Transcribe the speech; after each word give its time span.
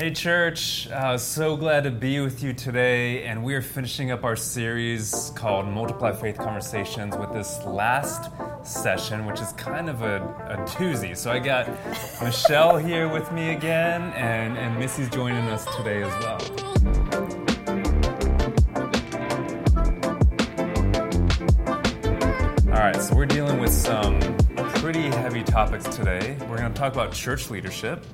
Hey, 0.00 0.12
church. 0.12 0.86
Uh, 0.92 1.18
so 1.18 1.56
glad 1.56 1.82
to 1.82 1.90
be 1.90 2.20
with 2.20 2.40
you 2.40 2.52
today. 2.52 3.24
And 3.24 3.42
we 3.42 3.56
are 3.56 3.60
finishing 3.60 4.12
up 4.12 4.22
our 4.22 4.36
series 4.36 5.32
called 5.34 5.66
Multiply 5.66 6.12
Faith 6.12 6.38
Conversations 6.38 7.16
with 7.16 7.32
this 7.32 7.64
last 7.64 8.30
session, 8.62 9.26
which 9.26 9.40
is 9.40 9.52
kind 9.54 9.90
of 9.90 10.02
a, 10.02 10.18
a 10.50 10.56
doozy. 10.68 11.16
So 11.16 11.32
I 11.32 11.40
got 11.40 11.68
Michelle 12.22 12.76
here 12.78 13.08
with 13.08 13.32
me 13.32 13.50
again, 13.50 14.02
and, 14.12 14.56
and 14.56 14.78
Missy's 14.78 15.10
joining 15.10 15.42
us 15.48 15.64
today 15.76 16.04
as 16.04 16.12
well. 16.22 16.38
All 22.68 22.84
right, 22.84 23.02
so 23.02 23.16
we're 23.16 23.26
dealing 23.26 23.58
with 23.58 23.72
some 23.72 24.20
pretty 24.76 25.08
heavy 25.08 25.42
topics 25.42 25.88
today. 25.88 26.36
We're 26.42 26.58
going 26.58 26.72
to 26.72 26.78
talk 26.78 26.92
about 26.92 27.12
church 27.12 27.50
leadership. 27.50 28.06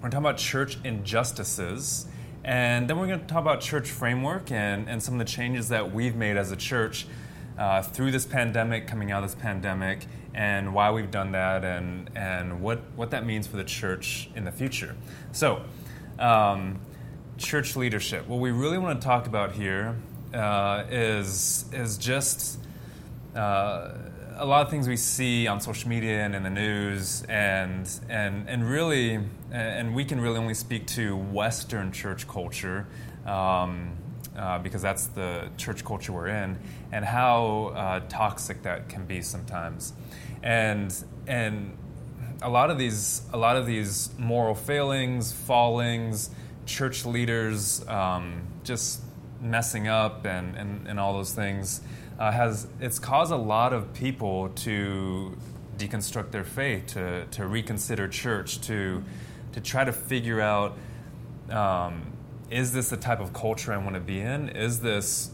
We're 0.00 0.08
going 0.08 0.12
to 0.12 0.16
talk 0.16 0.22
about 0.22 0.38
church 0.38 0.78
injustices. 0.82 2.06
And 2.42 2.88
then 2.88 2.98
we're 2.98 3.06
going 3.06 3.20
to 3.20 3.26
talk 3.26 3.42
about 3.42 3.60
church 3.60 3.90
framework 3.90 4.50
and, 4.50 4.88
and 4.88 5.02
some 5.02 5.12
of 5.12 5.18
the 5.18 5.30
changes 5.30 5.68
that 5.68 5.92
we've 5.92 6.16
made 6.16 6.38
as 6.38 6.50
a 6.50 6.56
church 6.56 7.06
uh, 7.58 7.82
through 7.82 8.10
this 8.10 8.24
pandemic, 8.24 8.86
coming 8.86 9.12
out 9.12 9.22
of 9.22 9.30
this 9.30 9.38
pandemic, 9.38 10.06
and 10.32 10.72
why 10.72 10.90
we've 10.90 11.10
done 11.10 11.32
that 11.32 11.66
and, 11.66 12.08
and 12.16 12.62
what, 12.62 12.78
what 12.96 13.10
that 13.10 13.26
means 13.26 13.46
for 13.46 13.58
the 13.58 13.64
church 13.64 14.30
in 14.34 14.46
the 14.46 14.50
future. 14.50 14.96
So, 15.32 15.64
um, 16.18 16.80
church 17.36 17.76
leadership. 17.76 18.26
What 18.26 18.40
we 18.40 18.52
really 18.52 18.78
want 18.78 19.02
to 19.02 19.06
talk 19.06 19.26
about 19.26 19.52
here 19.52 19.96
uh, 20.32 20.84
is 20.88 21.66
is 21.74 21.98
just 21.98 22.58
uh, 23.34 23.92
a 24.36 24.46
lot 24.46 24.64
of 24.64 24.70
things 24.70 24.88
we 24.88 24.96
see 24.96 25.46
on 25.46 25.60
social 25.60 25.88
media 25.88 26.24
and 26.24 26.34
in 26.34 26.42
the 26.42 26.50
news, 26.50 27.22
and 27.28 27.88
and 28.08 28.48
and 28.48 28.68
really, 28.68 29.20
and 29.50 29.94
we 29.94 30.04
can 30.04 30.20
really 30.20 30.38
only 30.38 30.54
speak 30.54 30.86
to 30.88 31.16
Western 31.16 31.92
church 31.92 32.26
culture. 32.28 32.86
Um, 33.26 33.96
uh, 34.36 34.58
because 34.60 34.80
that's 34.80 35.06
the 35.08 35.48
church 35.56 35.84
culture 35.84 36.12
we're 36.12 36.28
in, 36.28 36.58
and 36.92 37.04
how 37.04 37.72
uh, 37.74 38.00
toxic 38.08 38.62
that 38.62 38.88
can 38.88 39.04
be 39.04 39.20
sometimes, 39.20 39.92
and 40.42 40.94
and 41.26 41.76
a 42.40 42.48
lot 42.48 42.70
of 42.70 42.78
these 42.78 43.22
a 43.32 43.36
lot 43.36 43.56
of 43.56 43.66
these 43.66 44.10
moral 44.18 44.54
failings, 44.54 45.32
fallings, 45.32 46.30
church 46.64 47.04
leaders 47.04 47.86
um, 47.88 48.42
just 48.64 49.00
messing 49.40 49.88
up, 49.88 50.24
and, 50.24 50.56
and, 50.56 50.86
and 50.86 51.00
all 51.00 51.14
those 51.14 51.34
things 51.34 51.80
uh, 52.20 52.30
has 52.30 52.68
it's 52.80 52.98
caused 52.98 53.32
a 53.32 53.36
lot 53.36 53.72
of 53.72 53.92
people 53.94 54.50
to 54.50 55.36
deconstruct 55.78 56.30
their 56.30 56.44
faith, 56.44 56.88
to, 56.88 57.24
to 57.30 57.46
reconsider 57.46 58.06
church, 58.06 58.60
to 58.60 59.02
to 59.52 59.60
try 59.60 59.82
to 59.82 59.92
figure 59.92 60.40
out 60.40 60.76
um, 61.50 62.12
is 62.50 62.72
this 62.72 62.90
the 62.90 62.96
type 62.96 63.20
of 63.20 63.32
culture 63.32 63.72
I 63.72 63.78
want 63.78 63.94
to 63.94 64.00
be 64.00 64.20
in? 64.20 64.50
Is 64.50 64.80
this 64.80 65.30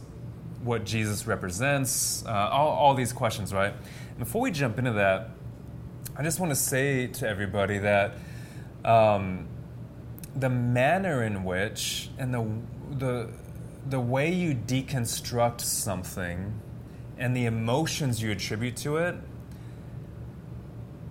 what 0.62 0.84
Jesus 0.84 1.26
represents? 1.26 2.24
Uh, 2.24 2.30
all, 2.30 2.68
all 2.68 2.94
these 2.94 3.12
questions, 3.12 3.52
right? 3.52 3.74
Before 4.18 4.40
we 4.40 4.50
jump 4.50 4.78
into 4.78 4.92
that, 4.92 5.30
I 6.16 6.22
just 6.22 6.40
want 6.40 6.50
to 6.50 6.56
say 6.56 7.08
to 7.08 7.28
everybody 7.28 7.78
that 7.78 8.14
um, 8.84 9.48
the 10.36 10.48
manner 10.48 11.24
in 11.24 11.42
which 11.42 12.10
and 12.16 12.32
the 12.32 12.46
the 12.96 13.28
the 13.88 14.00
way 14.00 14.32
you 14.32 14.54
deconstruct 14.54 15.60
something 15.60 16.60
and 17.18 17.36
the 17.36 17.46
emotions 17.46 18.22
you 18.22 18.30
attribute 18.30 18.76
to 18.76 18.98
it 18.98 19.16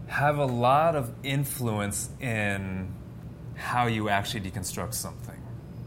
have 0.08 0.38
a 0.38 0.46
lot 0.46 0.96
of 0.96 1.12
influence 1.24 2.10
in 2.20 2.94
how 3.56 3.88
you 3.88 4.10
actually 4.10 4.42
deconstruct 4.42 4.94
something. 4.94 5.42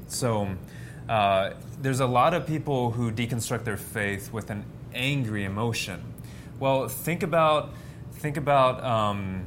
So, 0.08 0.56
uh, 1.08 1.52
there's 1.80 2.00
a 2.00 2.06
lot 2.06 2.34
of 2.34 2.46
people 2.46 2.90
who 2.90 3.10
deconstruct 3.10 3.64
their 3.64 3.76
faith 3.76 4.32
with 4.32 4.50
an 4.50 4.64
angry 4.94 5.44
emotion. 5.44 6.02
Well, 6.58 6.88
think 6.88 7.22
about 7.22 7.72
think 8.12 8.36
about 8.36 8.82
um, 8.82 9.44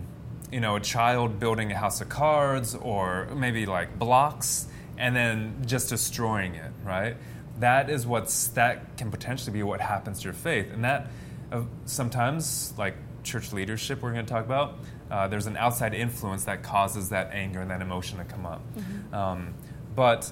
you 0.52 0.60
know 0.60 0.78
a 0.78 0.80
child 0.80 1.40
building 1.40 1.72
a 1.72 1.78
house 1.78 2.02
of 2.02 2.10
cards 2.10 2.74
or 2.76 3.28
maybe 3.36 3.66
like 3.66 4.00
blocks 4.00 4.68
and 4.98 5.16
then 5.16 5.64
just 5.66 5.90
destroying 5.90 6.56
it, 6.56 6.72
right? 6.84 7.16
That 7.62 7.90
is 7.90 8.06
what's 8.06 8.50
that 8.50 8.98
can 8.98 9.10
potentially 9.10 9.54
be 9.54 9.64
what 9.64 9.82
happens 9.82 10.20
to 10.20 10.26
your 10.26 10.34
faith, 10.34 10.72
and 10.72 10.84
that 10.84 11.10
uh, 11.52 11.62
sometimes 11.86 12.74
like 12.78 12.96
church 13.24 13.54
leadership 13.54 14.02
we're 14.02 14.14
going 14.14 14.26
to 14.26 14.32
talk 14.32 14.46
about. 14.46 14.80
Uh, 15.10 15.28
there's 15.28 15.46
an 15.46 15.58
outside 15.58 15.94
influence 15.94 16.46
that 16.46 16.64
causes 16.64 17.10
that 17.10 17.32
anger 17.34 17.62
and 17.62 17.72
that 17.72 17.82
emotion 17.82 18.18
to 18.18 18.24
come 18.24 18.46
up. 18.46 18.62
Mm-hmm. 18.76 19.16
Um, 19.16 19.54
but 19.96 20.32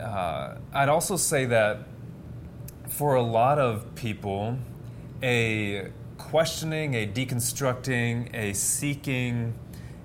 uh, 0.00 0.56
I'd 0.72 0.88
also 0.88 1.16
say 1.16 1.46
that 1.46 1.86
for 2.88 3.16
a 3.16 3.22
lot 3.22 3.58
of 3.58 3.94
people, 3.94 4.58
a 5.22 5.90
questioning, 6.18 6.94
a 6.94 7.06
deconstructing, 7.06 8.32
a 8.34 8.52
seeking 8.54 9.54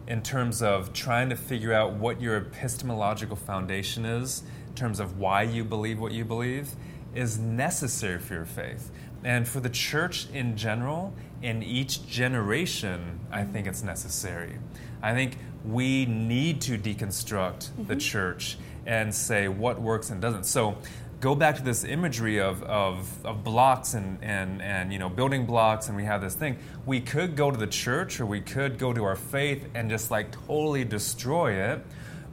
in 0.07 0.23
terms 0.23 0.63
of 0.63 0.91
trying 0.91 1.29
to 1.29 1.35
figure 1.35 1.71
out 1.71 1.93
what 1.93 2.19
your 2.19 2.35
epistemological 2.35 3.35
foundation 3.35 4.05
is, 4.05 4.43
terms 4.79 4.99
of 4.99 5.19
why 5.19 5.43
you 5.43 5.63
believe 5.63 5.99
what 5.99 6.11
you 6.11 6.25
believe, 6.25 6.69
is 7.13 7.37
necessary 7.37 8.19
for 8.19 8.33
your 8.35 8.45
faith. 8.45 8.91
And 9.23 9.47
for 9.47 9.59
the 9.59 9.69
church 9.69 10.27
in 10.33 10.55
general, 10.55 11.13
in 11.41 11.61
each 11.61 12.07
generation, 12.07 13.19
I 13.31 13.43
think 13.43 13.67
it's 13.67 13.83
necessary. 13.83 14.57
I 15.01 15.13
think 15.13 15.37
we 15.65 16.05
need 16.05 16.61
to 16.61 16.77
deconstruct 16.77 17.69
mm-hmm. 17.69 17.85
the 17.85 17.95
church 17.95 18.57
and 18.85 19.13
say 19.13 19.47
what 19.47 19.81
works 19.81 20.09
and 20.09 20.21
doesn't. 20.21 20.45
So 20.45 20.77
go 21.19 21.35
back 21.35 21.57
to 21.57 21.63
this 21.63 21.83
imagery 21.83 22.39
of, 22.39 22.63
of, 22.63 23.25
of, 23.25 23.43
blocks 23.43 23.93
and, 23.93 24.23
and, 24.23 24.61
and 24.61 24.93
you 24.93 24.99
know 24.99 25.09
building 25.09 25.45
blocks 25.45 25.89
and 25.89 25.97
we 25.97 26.05
have 26.05 26.21
this 26.21 26.33
thing 26.33 26.57
we 26.85 27.01
could 27.01 27.35
go 27.35 27.51
to 27.51 27.57
the 27.57 27.67
church 27.67 28.21
or 28.21 28.25
we 28.25 28.39
could 28.39 28.77
go 28.77 28.93
to 28.93 29.03
our 29.03 29.17
faith 29.17 29.67
and 29.75 29.89
just 29.89 30.11
like 30.11 30.31
totally 30.47 30.85
destroy 30.85 31.51
it 31.51 31.85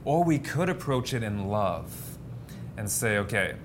or 0.05 0.23
we 0.23 0.39
could 0.39 0.69
approach 0.69 1.13
it 1.13 1.21
in 1.21 1.49
love 1.49 2.16
and 2.77 2.89
say 2.89 3.17
okay 3.17 3.55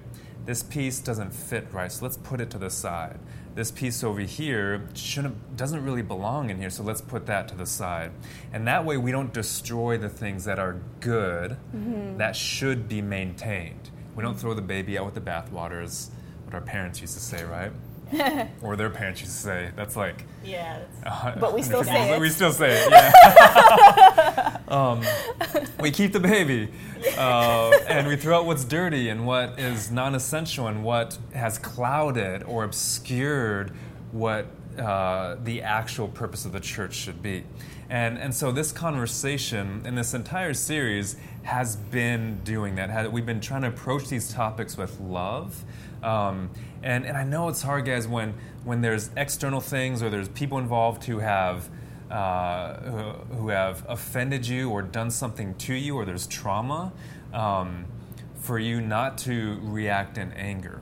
this 0.45 0.63
piece 0.63 0.99
doesn't 0.99 1.33
fit 1.33 1.67
right 1.73 1.93
so 1.93 2.05
let's 2.05 2.17
put 2.17 2.41
it 2.41 2.51
to 2.51 2.59
the 2.59 2.71
side 2.71 3.19
this 3.55 3.71
piece 3.71 4.03
over 4.03 4.21
here 4.21 4.89
shouldn't 4.95 5.57
doesn't 5.57 5.85
really 5.85 6.03
belong 6.03 6.51
in 6.51 6.59
here 6.59 6.71
so 6.71 6.83
let's 6.83 7.01
put 7.01 7.27
that 7.27 7.47
to 7.47 7.55
the 7.55 7.67
side 7.67 8.11
and 8.53 8.67
that 8.67 8.85
way 8.85 8.97
we 8.97 9.13
don't 9.13 9.33
destroy 9.33 9.97
the 9.97 10.09
things 10.09 10.45
that 10.45 10.59
are 10.59 10.81
good 11.01 11.53
mm-hmm. 11.75 12.17
that 12.17 12.35
should 12.35 12.89
be 12.89 13.01
maintained 13.01 13.91
we 14.15 14.23
don't 14.23 14.39
throw 14.39 14.55
the 14.55 14.63
baby 14.63 14.99
out 14.99 15.07
with 15.07 15.15
the 15.15 15.21
bathwater, 15.21 15.83
is 15.83 16.11
what 16.45 16.55
our 16.55 16.61
parents 16.61 17.01
used 17.01 17.15
to 17.15 17.21
say, 17.21 17.45
right? 17.45 17.73
or 18.63 18.77
their 18.77 18.91
parents 18.91 19.21
used 19.21 19.33
to 19.33 19.39
say. 19.39 19.71
That's 19.77 19.97
like 19.97 20.25
yeah, 20.45 20.81
uh, 21.05 21.37
but 21.39 21.55
we 21.55 21.63
still 21.63 21.85
say 21.85 22.15
it. 22.15 22.21
We 22.21 22.31
still 22.31 22.53
say 22.53 22.85
it. 22.85 22.91
Yeah. 22.91 24.59
um, 24.69 25.03
we 25.81 25.91
keep 25.91 26.13
the 26.13 26.21
baby, 26.21 26.71
uh, 27.17 27.71
and 27.89 28.07
we 28.07 28.17
throw 28.17 28.39
out 28.39 28.47
what's 28.47 28.65
dirty 28.65 29.09
and 29.09 29.27
what 29.27 29.59
is 29.59 29.91
non-essential 29.91 30.67
and 30.67 30.85
what 30.85 31.19
has 31.35 31.59
clouded 31.59 32.43
or 32.45 32.65
obscured 32.65 33.73
what 34.13 34.47
uh, 34.79 35.37
the 35.43 35.63
actual 35.63 36.09
purpose 36.09 36.45
of 36.45 36.53
the 36.53 36.61
church 36.61 36.95
should 36.95 37.23
be. 37.23 37.45
And, 37.93 38.17
and 38.17 38.35
so 38.35 38.53
this 38.53 38.73
conversation 38.73 39.83
and 39.85 39.99
this 39.99 40.15
entire 40.15 40.55
series 40.55 41.17
has 41.43 41.77
been 41.77 42.41
doing 42.43 42.77
that. 42.77 43.13
We've 43.13 43.27
been 43.27 43.43
trying 43.43 43.61
to 43.63 43.69
approach 43.69 44.09
these 44.09 44.33
topics 44.33 44.79
with 44.79 44.99
love. 44.99 45.63
Um, 46.03 46.49
and, 46.83 47.05
and 47.05 47.19
I 47.19 47.25
know 47.25 47.51
it's 47.51 47.61
hard, 47.61 47.85
guys, 47.85 48.09
when, 48.09 48.33
when 48.65 48.81
there's 48.81 49.11
external 49.15 49.61
things 49.61 50.03
or 50.03 50.09
there's 50.09 50.31
people 50.31 50.57
involved 50.57 51.05
who 51.05 51.19
have, 51.19 51.69
uh, 52.11 52.77
who, 52.77 53.35
who, 53.37 53.49
have 53.51 53.85
offended 53.87 54.49
you 54.49 54.71
or 54.71 54.81
done 54.81 55.11
something 55.11 55.55
to 55.57 55.75
you 55.75 55.95
or 55.95 56.07
there's 56.07 56.27
trauma, 56.27 56.95
um, 57.35 57.85
for 58.41 58.59
you 58.59 58.81
not 58.81 59.19
to 59.19 59.59
react 59.61 60.17
in 60.17 60.33
anger. 60.33 60.81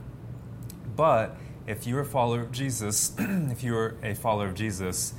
But 0.95 1.35
if 1.67 1.85
you're 1.85 2.01
a 2.01 2.05
follower 2.05 2.39
of 2.39 2.53
Jesus, 2.53 3.13
if 3.19 3.63
you're 3.63 3.95
a 4.01 4.15
follower 4.15 4.47
of 4.47 4.53
Jesus, 4.53 5.13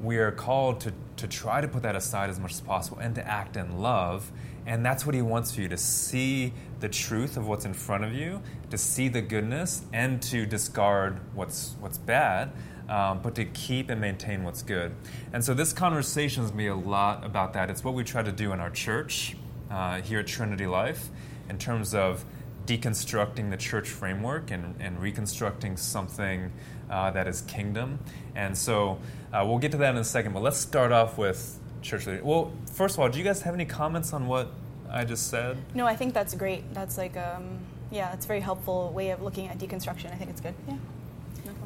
we 0.00 0.18
are 0.18 0.30
called 0.30 0.80
to, 0.80 0.92
to 1.16 1.26
try 1.26 1.60
to 1.60 1.68
put 1.68 1.82
that 1.82 1.96
aside 1.96 2.30
as 2.30 2.38
much 2.38 2.52
as 2.52 2.60
possible 2.60 2.98
and 2.98 3.14
to 3.16 3.26
act 3.26 3.56
in 3.56 3.80
love. 3.80 4.30
And 4.66 4.84
that's 4.84 5.06
what 5.06 5.14
he 5.14 5.22
wants 5.22 5.54
for 5.54 5.62
you 5.62 5.68
to 5.68 5.78
see 5.78 6.52
the 6.80 6.88
truth 6.88 7.36
of 7.36 7.48
what's 7.48 7.64
in 7.64 7.74
front 7.74 8.04
of 8.04 8.12
you, 8.12 8.42
to 8.70 8.78
see 8.78 9.08
the 9.08 9.22
goodness, 9.22 9.82
and 9.92 10.22
to 10.22 10.46
discard 10.46 11.18
what's, 11.34 11.74
what's 11.80 11.98
bad, 11.98 12.52
um, 12.88 13.20
but 13.22 13.34
to 13.36 13.44
keep 13.44 13.90
and 13.90 14.00
maintain 14.00 14.44
what's 14.44 14.62
good. 14.62 14.94
And 15.32 15.44
so 15.44 15.54
this 15.54 15.72
conversation 15.72 16.44
is 16.44 16.50
going 16.50 16.58
to 16.58 16.64
be 16.64 16.68
a 16.68 16.88
lot 16.88 17.24
about 17.24 17.54
that. 17.54 17.70
It's 17.70 17.82
what 17.82 17.94
we 17.94 18.04
try 18.04 18.22
to 18.22 18.32
do 18.32 18.52
in 18.52 18.60
our 18.60 18.70
church 18.70 19.36
uh, 19.70 20.00
here 20.02 20.20
at 20.20 20.26
Trinity 20.26 20.66
Life 20.66 21.08
in 21.48 21.58
terms 21.58 21.94
of 21.94 22.24
deconstructing 22.68 23.48
the 23.50 23.56
church 23.56 23.88
framework 23.88 24.50
and, 24.50 24.74
and 24.78 25.00
reconstructing 25.00 25.76
something 25.76 26.52
uh, 26.90 27.10
that 27.10 27.26
is 27.26 27.40
kingdom. 27.42 27.98
And 28.36 28.56
so 28.56 28.98
uh, 29.32 29.42
we'll 29.46 29.58
get 29.58 29.72
to 29.72 29.78
that 29.78 29.94
in 29.94 29.96
a 29.96 30.04
second, 30.04 30.34
but 30.34 30.42
let's 30.42 30.58
start 30.58 30.92
off 30.92 31.16
with 31.16 31.58
church 31.80 32.06
leaders. 32.06 32.22
Well, 32.22 32.52
first 32.70 32.94
of 32.94 33.00
all, 33.00 33.08
do 33.08 33.18
you 33.18 33.24
guys 33.24 33.40
have 33.42 33.54
any 33.54 33.64
comments 33.64 34.12
on 34.12 34.26
what 34.26 34.52
I 34.90 35.04
just 35.04 35.28
said? 35.28 35.56
No, 35.74 35.86
I 35.86 35.96
think 35.96 36.12
that's 36.12 36.34
great. 36.34 36.74
That's 36.74 36.98
like, 36.98 37.16
um, 37.16 37.58
yeah, 37.90 38.12
it's 38.12 38.26
a 38.26 38.28
very 38.28 38.40
helpful 38.40 38.92
way 38.92 39.10
of 39.10 39.22
looking 39.22 39.48
at 39.48 39.58
deconstruction. 39.58 40.12
I 40.12 40.16
think 40.16 40.30
it's 40.30 40.42
good. 40.42 40.54
Yeah. 40.68 40.76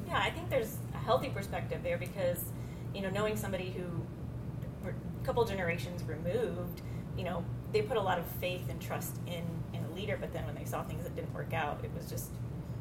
Yeah, 0.06 0.18
I 0.18 0.30
think 0.30 0.50
there's 0.50 0.76
a 0.94 0.98
healthy 0.98 1.30
perspective 1.30 1.82
there 1.82 1.98
because, 1.98 2.44
you 2.94 3.02
know, 3.02 3.10
knowing 3.10 3.36
somebody 3.36 3.74
who, 3.76 3.84
a 4.88 5.26
couple 5.26 5.44
generations 5.44 6.04
removed, 6.04 6.82
you 7.16 7.24
know, 7.24 7.44
they 7.72 7.82
put 7.82 7.96
a 7.96 8.00
lot 8.00 8.18
of 8.18 8.26
faith 8.40 8.68
and 8.68 8.80
trust 8.80 9.16
in 9.26 9.42
in 9.72 9.81
a 9.81 9.81
leader, 10.02 10.18
but 10.20 10.32
then 10.32 10.44
when 10.46 10.54
they 10.54 10.64
saw 10.64 10.82
things 10.82 11.04
that 11.04 11.14
didn't 11.14 11.32
work 11.32 11.52
out, 11.52 11.80
it 11.84 11.90
was 11.96 12.10
just 12.10 12.30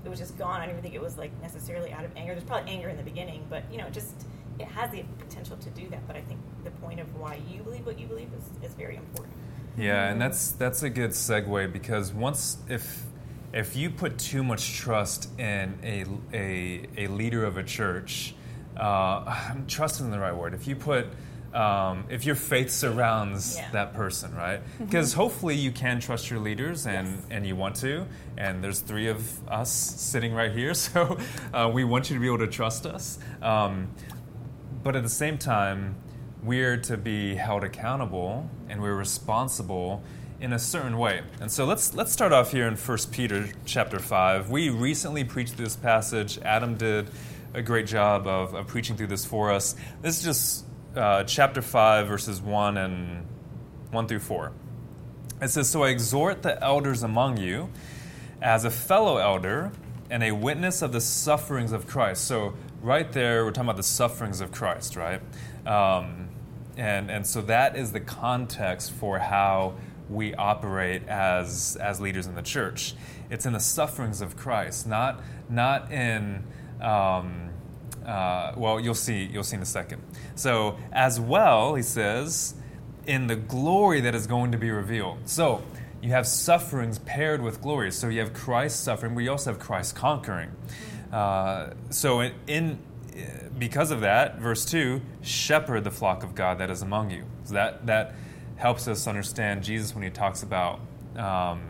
it 0.04 0.10
was 0.10 0.18
just 0.18 0.38
gone. 0.38 0.62
I 0.62 0.66
don't 0.66 0.72
even 0.72 0.82
think 0.82 0.96
it 0.96 1.02
was 1.02 1.18
like 1.18 1.32
necessarily 1.42 1.92
out 1.92 2.04
of 2.04 2.12
anger. 2.18 2.34
There's 2.34 2.44
probably 2.44 2.72
anger 2.72 2.90
in 2.90 2.98
the 2.98 3.04
beginning, 3.04 3.46
but 3.50 3.64
you 3.72 3.78
know, 3.78 3.90
just 3.90 4.26
it 4.60 4.68
has 4.68 4.90
the 4.92 5.04
potential 5.20 5.58
to 5.58 5.70
do 5.70 5.88
that. 5.90 6.06
But 6.08 6.16
I 6.16 6.22
think 6.22 6.40
the 6.64 6.72
point 6.72 7.00
of 7.00 7.16
why 7.20 7.40
you 7.50 7.62
believe 7.62 7.86
what 7.86 8.00
you 8.00 8.08
believe 8.08 8.30
is, 8.36 8.70
is 8.70 8.76
very 8.76 8.96
important. 8.96 9.36
Yeah, 9.78 10.10
and 10.10 10.20
that's 10.20 10.52
that's 10.52 10.84
a 10.84 10.90
good 10.90 11.12
segue 11.12 11.72
because 11.72 12.12
once 12.12 12.58
if 12.68 13.04
if 13.54 13.76
you 13.76 13.90
put 13.90 14.18
too 14.18 14.44
much 14.44 14.78
trust 14.78 15.30
in 15.40 15.78
a 15.84 16.06
a, 16.34 16.88
a 16.98 17.08
leader 17.08 17.46
of 17.46 17.58
a 17.58 17.64
church, 17.64 18.34
uh, 18.78 19.54
trust 19.68 19.96
isn't 19.96 20.12
the 20.12 20.20
right 20.20 20.36
word. 20.36 20.54
If 20.54 20.68
you 20.68 20.76
put 20.76 21.08
um, 21.54 22.06
if 22.10 22.26
your 22.26 22.36
faith 22.36 22.72
surrounds 22.72 23.58
yeah. 23.58 23.70
that 23.72 23.94
person, 23.94 24.34
right? 24.36 24.62
Because 24.80 25.12
mm-hmm. 25.12 25.22
hopefully 25.22 25.56
you 25.56 25.72
can 25.72 26.00
trust 26.00 26.30
your 26.30 26.40
leaders 26.40 26.88
and, 26.88 27.08
yes. 27.08 27.26
and 27.30 27.46
you 27.46 27.56
want 27.56 27.76
to. 27.78 28.06
And 28.38 28.64
there's 28.64 28.80
three 28.80 29.08
of 29.08 29.48
us 29.48 29.72
sitting 29.72 30.34
right 30.34 30.52
here, 30.52 30.74
so 30.86 31.18
uh, 31.54 31.70
we 31.74 31.84
want 31.84 32.10
you 32.10 32.16
to 32.16 32.20
be 32.20 32.28
able 32.28 32.40
to 32.40 32.48
trust 32.48 32.86
us. 32.86 33.20
Um, 33.42 33.90
but 34.84 34.96
at 34.96 35.04
the 35.04 35.10
same 35.10 35.38
time, 35.38 35.96
we're 36.44 36.78
to 36.78 36.98
be 36.98 37.36
held 37.36 37.64
accountable 37.64 38.50
and 38.68 38.82
we're 38.82 38.96
responsible 38.96 40.02
in 40.40 40.54
a 40.54 40.60
certain 40.60 40.98
way. 40.98 41.22
And 41.40 41.52
so 41.52 41.66
let's 41.66 41.94
let's 41.94 42.12
start 42.12 42.34
off 42.34 42.52
here 42.52 42.68
in 42.68 42.76
1 42.76 42.98
Peter 43.12 43.48
chapter 43.66 44.00
5. 44.00 44.50
We 44.50 44.70
recently 44.70 45.24
preached 45.24 45.56
this 45.56 45.76
passage. 45.76 46.40
Adam 46.40 46.76
did 46.76 47.10
a 47.54 47.62
great 47.62 47.86
job 47.86 48.26
of, 48.26 48.56
of 48.56 48.68
preaching 48.68 48.98
through 48.98 49.08
this 49.08 49.24
for 49.24 49.52
us. 49.52 49.76
This 50.02 50.18
is 50.18 50.24
just 50.24 50.66
uh, 50.96 51.24
chapter 51.24 51.62
5, 51.62 52.08
verses 52.08 52.42
1 52.42 52.78
and 52.78 53.26
1 53.92 54.08
through 54.08 54.20
4. 54.20 54.52
It 55.42 55.50
says, 55.50 55.70
So 55.70 55.84
I 55.84 55.90
exhort 55.90 56.42
the 56.42 56.62
elders 56.64 57.04
among 57.04 57.38
you 57.38 57.70
as 58.42 58.66
a 58.66 58.72
fellow 58.72 59.18
elder 59.18 59.72
and 60.10 60.24
a 60.24 60.32
witness 60.32 60.82
of 60.82 60.92
the 60.92 61.02
sufferings 61.02 61.72
of 61.72 61.88
Christ. 61.88 62.26
So, 62.26 62.56
right 62.82 63.12
there, 63.12 63.46
we're 63.46 63.52
talking 63.52 63.70
about 63.70 63.78
the 63.78 63.84
sufferings 63.84 64.42
of 64.42 64.52
Christ, 64.52 64.96
right? 64.96 65.22
Um, 65.66 66.30
and, 66.76 67.10
and 67.10 67.26
so 67.26 67.42
that 67.44 67.76
is 67.76 67.92
the 67.92 68.00
context 68.00 68.92
for 68.92 69.20
how 69.20 69.76
we 70.10 70.36
operate 70.36 71.08
as, 71.08 71.78
as 71.78 72.02
leaders 72.02 72.28
in 72.28 72.36
the 72.36 72.42
church. 72.42 72.96
It's 73.30 73.46
in 73.46 73.54
the 73.54 73.60
sufferings 73.60 74.22
of 74.22 74.36
Christ, 74.36 74.88
not, 74.88 75.22
not 75.50 75.92
in. 75.92 76.44
Um, 76.82 77.52
uh, 78.06 78.54
well, 78.58 78.80
you'll 78.80 78.94
see. 78.96 79.24
You'll 79.24 79.44
see 79.44 79.58
in 79.58 79.62
a 79.62 79.66
second. 79.66 80.02
So, 80.36 80.78
as 80.92 81.20
well, 81.20 81.76
he 81.76 81.84
says, 81.84 82.56
in 83.06 83.28
the 83.28 83.36
glory 83.36 84.02
that 84.02 84.16
is 84.16 84.28
going 84.28 84.52
to 84.52 84.58
be 84.58 84.72
revealed. 84.72 85.18
So, 85.26 85.64
you 86.02 86.10
have 86.12 86.26
sufferings 86.26 87.00
paired 87.00 87.42
with 87.42 87.62
glory. 87.62 87.92
So, 87.92 88.10
you 88.10 88.20
have 88.20 88.34
Christ 88.34 88.84
suffering, 88.84 89.14
but 89.14 89.22
you 89.22 89.32
also 89.32 89.52
have 89.52 89.60
Christ 89.60 89.96
conquering. 89.96 90.52
Uh, 91.12 91.72
so, 91.90 92.22
in, 92.22 92.34
in 92.48 92.80
because 93.58 93.92
of 93.92 94.02
that, 94.02 94.40
verse 94.40 94.66
two, 94.66 95.02
shepherd 95.22 95.84
the 95.84 95.92
flock 95.92 96.24
of 96.24 96.36
God 96.36 96.58
that 96.60 96.70
is 96.70 96.82
among 96.82 97.12
you. 97.12 97.26
So 97.44 97.54
that 97.54 97.86
that 97.86 98.16
helps 98.56 98.88
us 98.88 99.08
understand 99.08 99.64
Jesus 99.64 99.94
when 99.94 100.04
he 100.04 100.10
talks 100.10 100.44
about. 100.44 100.80
Um, 101.16 101.62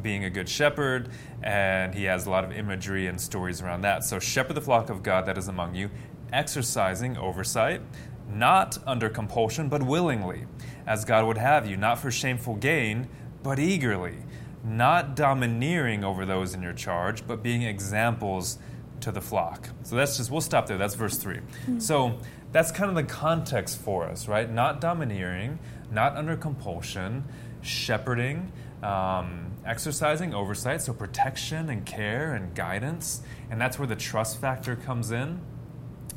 being 0.00 0.24
a 0.24 0.30
good 0.30 0.48
shepherd, 0.48 1.10
and 1.42 1.94
he 1.94 2.04
has 2.04 2.26
a 2.26 2.30
lot 2.30 2.44
of 2.44 2.52
imagery 2.52 3.06
and 3.06 3.20
stories 3.20 3.60
around 3.60 3.82
that. 3.82 4.04
So, 4.04 4.18
shepherd 4.18 4.54
the 4.54 4.60
flock 4.60 4.90
of 4.90 5.02
God 5.02 5.26
that 5.26 5.36
is 5.36 5.48
among 5.48 5.74
you, 5.74 5.90
exercising 6.32 7.16
oversight, 7.16 7.82
not 8.28 8.78
under 8.86 9.08
compulsion, 9.08 9.68
but 9.68 9.82
willingly, 9.82 10.46
as 10.86 11.04
God 11.04 11.26
would 11.26 11.38
have 11.38 11.68
you, 11.68 11.76
not 11.76 11.98
for 11.98 12.10
shameful 12.10 12.56
gain, 12.56 13.08
but 13.42 13.58
eagerly, 13.58 14.18
not 14.64 15.16
domineering 15.16 16.04
over 16.04 16.24
those 16.24 16.54
in 16.54 16.62
your 16.62 16.72
charge, 16.72 17.26
but 17.26 17.42
being 17.42 17.62
examples 17.62 18.58
to 19.00 19.12
the 19.12 19.20
flock. 19.20 19.68
So 19.82 19.96
that's 19.96 20.16
just, 20.16 20.30
we'll 20.30 20.40
stop 20.40 20.66
there. 20.66 20.78
That's 20.78 20.94
verse 20.94 21.18
3. 21.18 21.36
Mm-hmm. 21.36 21.78
So 21.80 22.18
that's 22.52 22.70
kind 22.70 22.88
of 22.88 22.94
the 22.94 23.04
context 23.04 23.78
for 23.78 24.04
us, 24.04 24.28
right? 24.28 24.50
Not 24.50 24.80
domineering, 24.80 25.58
not 25.90 26.16
under 26.16 26.36
compulsion, 26.36 27.24
shepherding, 27.62 28.52
um, 28.82 29.51
exercising 29.66 30.34
oversight, 30.34 30.82
so 30.82 30.92
protection 30.92 31.70
and 31.70 31.84
care 31.86 32.34
and 32.34 32.54
guidance, 32.54 33.22
and 33.50 33.60
that's 33.60 33.78
where 33.78 33.88
the 33.88 33.96
trust 33.96 34.40
factor 34.40 34.76
comes 34.76 35.10
in, 35.10 35.40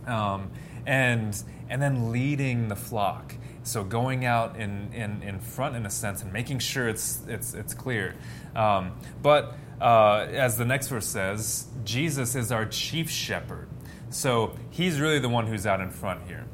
um, 0.08 0.52
and 0.86 1.42
and 1.70 1.82
then 1.82 2.12
leading 2.12 2.68
the 2.68 2.76
flock. 2.76 3.36
So 3.64 3.84
going 3.84 4.26
out 4.26 4.58
in, 4.58 4.94
in, 4.94 5.24
in 5.24 5.40
front 5.40 5.76
in 5.76 5.88
a 5.88 5.90
sense 5.90 6.22
and 6.22 6.32
making 6.32 6.60
sure 6.60 6.88
it's 6.88 7.22
it's 7.28 7.54
it's 7.54 7.74
clear. 7.74 8.16
Um, 8.56 8.92
but 9.24 9.56
uh, 9.82 10.28
as 10.30 10.58
the 10.58 10.66
next 10.66 10.88
verse 10.88 11.08
says, 11.08 11.68
Jesus 11.84 12.36
is 12.36 12.52
our 12.52 12.66
chief 12.66 13.10
shepherd. 13.10 13.68
So 14.12 14.56
he's 14.70 15.00
really 15.00 15.20
the 15.20 15.30
one 15.30 15.48
who's 15.48 15.66
out 15.66 15.82
in 15.82 15.90
front 15.90 16.28
here. 16.28 16.46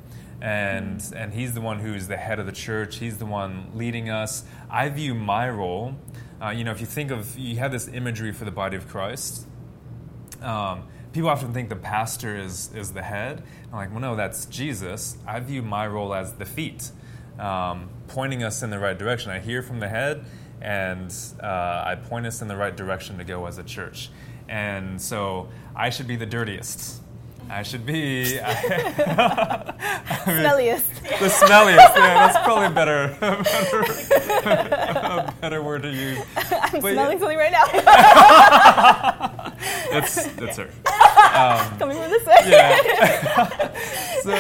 And, 0.42 1.04
and 1.16 1.34
he's 1.34 1.54
the 1.54 1.62
one 1.62 1.80
who's 1.80 2.08
the 2.08 2.18
head 2.18 2.40
of 2.40 2.48
the 2.48 2.52
church. 2.52 2.98
He's 2.98 3.20
the 3.20 3.28
one 3.28 3.70
leading 3.76 4.10
us. 4.10 4.44
I 4.70 4.90
view 4.90 5.14
my 5.14 5.48
role 5.50 5.96
uh, 6.42 6.50
you 6.50 6.64
know, 6.64 6.72
if 6.72 6.80
you 6.80 6.88
think 6.88 7.12
of, 7.12 7.38
you 7.38 7.58
have 7.58 7.72
this 7.72 7.88
imagery 7.88 8.32
for 8.32 8.46
the 8.46 8.52
body 8.52 8.76
of 8.76 8.88
Christ. 8.88 9.46
Um, 10.42 10.88
people 11.14 11.30
often 11.30 11.54
think 11.54 11.70
the 11.70 11.76
pastor 11.76 12.36
is, 12.36 12.74
is 12.74 12.94
the 12.94 13.04
head. 13.04 13.44
I'm 13.68 13.78
like, 13.78 13.92
well, 13.92 14.00
no, 14.00 14.16
that's 14.16 14.46
Jesus. 14.46 15.18
I 15.28 15.40
view 15.40 15.62
my 15.62 15.86
role 15.86 16.16
as 16.16 16.34
the 16.34 16.46
feet, 16.46 16.90
um, 17.38 17.90
pointing 18.08 18.44
us 18.44 18.64
in 18.64 18.72
the 18.72 18.80
right 18.80 18.98
direction. 18.98 19.30
I 19.30 19.38
hear 19.38 19.62
from 19.62 19.80
the 19.80 19.88
head, 19.88 20.26
and 20.62 21.14
uh, 21.44 21.84
I 21.86 21.96
point 21.96 22.26
us 22.26 22.42
in 22.42 22.48
the 22.48 22.58
right 22.58 22.76
direction 22.76 23.20
to 23.20 23.24
go 23.24 23.46
as 23.46 23.60
a 23.60 23.64
church. 23.64 24.10
And 24.50 25.00
so 25.00 25.48
I 25.76 25.92
should 25.92 26.08
be 26.08 26.16
the 26.16 26.26
dirtiest. 26.26 27.01
I 27.52 27.64
should 27.64 27.86
be. 27.86 28.40
I, 28.40 28.50
I 28.50 30.24
mean, 30.26 30.38
smelliest. 30.38 30.86
The 31.04 31.28
smelliest. 31.28 31.76
Yeah, 31.76 32.28
that's 32.28 32.38
probably 32.46 32.74
better. 32.74 33.14
better, 34.44 34.52
a 35.28 35.36
better 35.42 35.62
word 35.62 35.84
to 35.84 35.90
use. 35.90 36.18
I'm 36.38 36.72
but 36.72 36.94
smelling 36.94 36.96
yeah. 36.96 37.20
something 37.20 37.38
right 37.38 37.52
now. 37.52 37.66
that's 39.92 40.28
that's 40.28 40.56
her. 40.58 40.70
Um, 41.36 41.78
Coming 41.78 41.98
from 41.98 42.10
this 42.10 42.26
way. 42.26 42.38
Yeah. 42.46 43.74
so, 44.22 44.32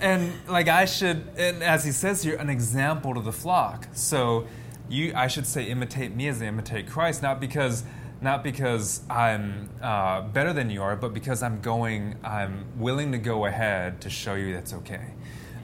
and 0.00 0.32
like 0.48 0.68
I 0.68 0.84
should, 0.84 1.26
and 1.36 1.64
as 1.64 1.84
he 1.84 1.90
says 1.90 2.22
here, 2.22 2.36
an 2.36 2.48
example 2.48 3.14
to 3.14 3.20
the 3.20 3.32
flock. 3.32 3.88
So, 3.94 4.46
you, 4.88 5.12
I 5.16 5.26
should 5.26 5.48
say, 5.48 5.64
imitate 5.64 6.14
me 6.14 6.28
as 6.28 6.40
I 6.40 6.46
imitate 6.46 6.88
Christ, 6.88 7.20
not 7.20 7.40
because 7.40 7.82
not 8.22 8.44
because 8.44 9.02
I'm 9.08 9.70
uh, 9.82 10.22
better 10.22 10.52
than 10.52 10.70
you 10.70 10.82
are, 10.82 10.96
but 10.96 11.14
because 11.14 11.42
I'm 11.42 11.60
going, 11.60 12.16
I'm 12.22 12.66
willing 12.76 13.12
to 13.12 13.18
go 13.18 13.46
ahead 13.46 14.00
to 14.02 14.10
show 14.10 14.34
you 14.34 14.52
that's 14.52 14.74
okay. 14.74 15.12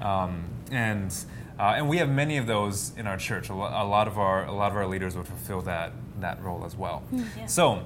Um, 0.00 0.44
and 0.70 1.14
uh, 1.58 1.74
and 1.76 1.88
we 1.88 1.98
have 1.98 2.10
many 2.10 2.36
of 2.36 2.46
those 2.46 2.92
in 2.96 3.06
our 3.06 3.16
church. 3.16 3.48
A, 3.48 3.54
lo- 3.54 3.70
a, 3.72 3.84
lot 3.84 4.08
of 4.08 4.18
our 4.18 4.44
a 4.44 4.52
lot 4.52 4.70
of 4.70 4.76
our 4.76 4.86
leaders 4.86 5.16
would 5.16 5.26
fulfill 5.26 5.62
that 5.62 5.92
that 6.20 6.42
role 6.42 6.64
as 6.64 6.76
well. 6.76 6.98
Hmm. 7.10 7.22
Yeah. 7.36 7.46
So, 7.46 7.84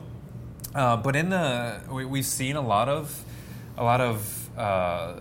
uh, 0.75 0.97
but 0.97 1.17
in 1.17 1.31
the 1.31 1.81
we, 1.91 2.19
have 2.19 2.27
seen 2.27 2.57
a 2.57 2.61
lot 2.61 2.89
of 2.89 3.25
a 3.77 3.85
lot 3.85 4.01
of 4.01 4.59
uh, 4.59 5.21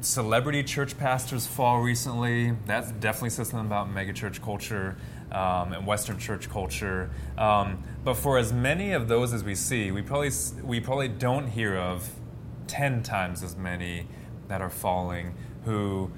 celebrity 0.00 0.62
church 0.62 0.98
pastors 0.98 1.46
fall 1.46 1.80
recently. 1.80 2.52
That 2.66 3.00
definitely 3.00 3.30
says 3.30 3.48
something 3.48 3.66
about 3.66 3.92
megachurch 3.92 4.42
culture 4.42 4.96
um, 5.32 5.72
and 5.72 5.86
Western 5.86 6.18
church 6.18 6.48
culture. 6.48 7.10
Um, 7.36 7.82
but 8.04 8.14
for 8.14 8.38
as 8.38 8.52
many 8.52 8.92
of 8.92 9.08
those 9.08 9.32
as 9.32 9.44
we 9.44 9.54
see, 9.54 9.90
we 9.90 10.02
probably 10.02 10.30
we 10.62 10.80
probably 10.80 11.08
don't 11.08 11.48
hear 11.48 11.76
of 11.76 12.10
ten 12.66 13.02
times 13.02 13.42
as 13.42 13.56
many 13.56 14.06
that 14.48 14.62
are 14.62 14.70
falling 14.70 15.34
who 15.64 16.10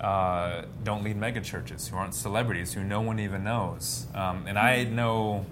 uh, 0.00 0.62
don't 0.82 1.04
lead 1.04 1.18
megachurches, 1.18 1.88
who 1.88 1.96
aren't 1.96 2.14
celebrities, 2.14 2.72
who 2.72 2.82
no 2.82 3.00
one 3.00 3.18
even 3.18 3.44
knows. 3.44 4.06
Um, 4.14 4.46
and 4.46 4.58
I 4.58 4.84
mm-hmm. 4.84 4.96
know 4.96 5.46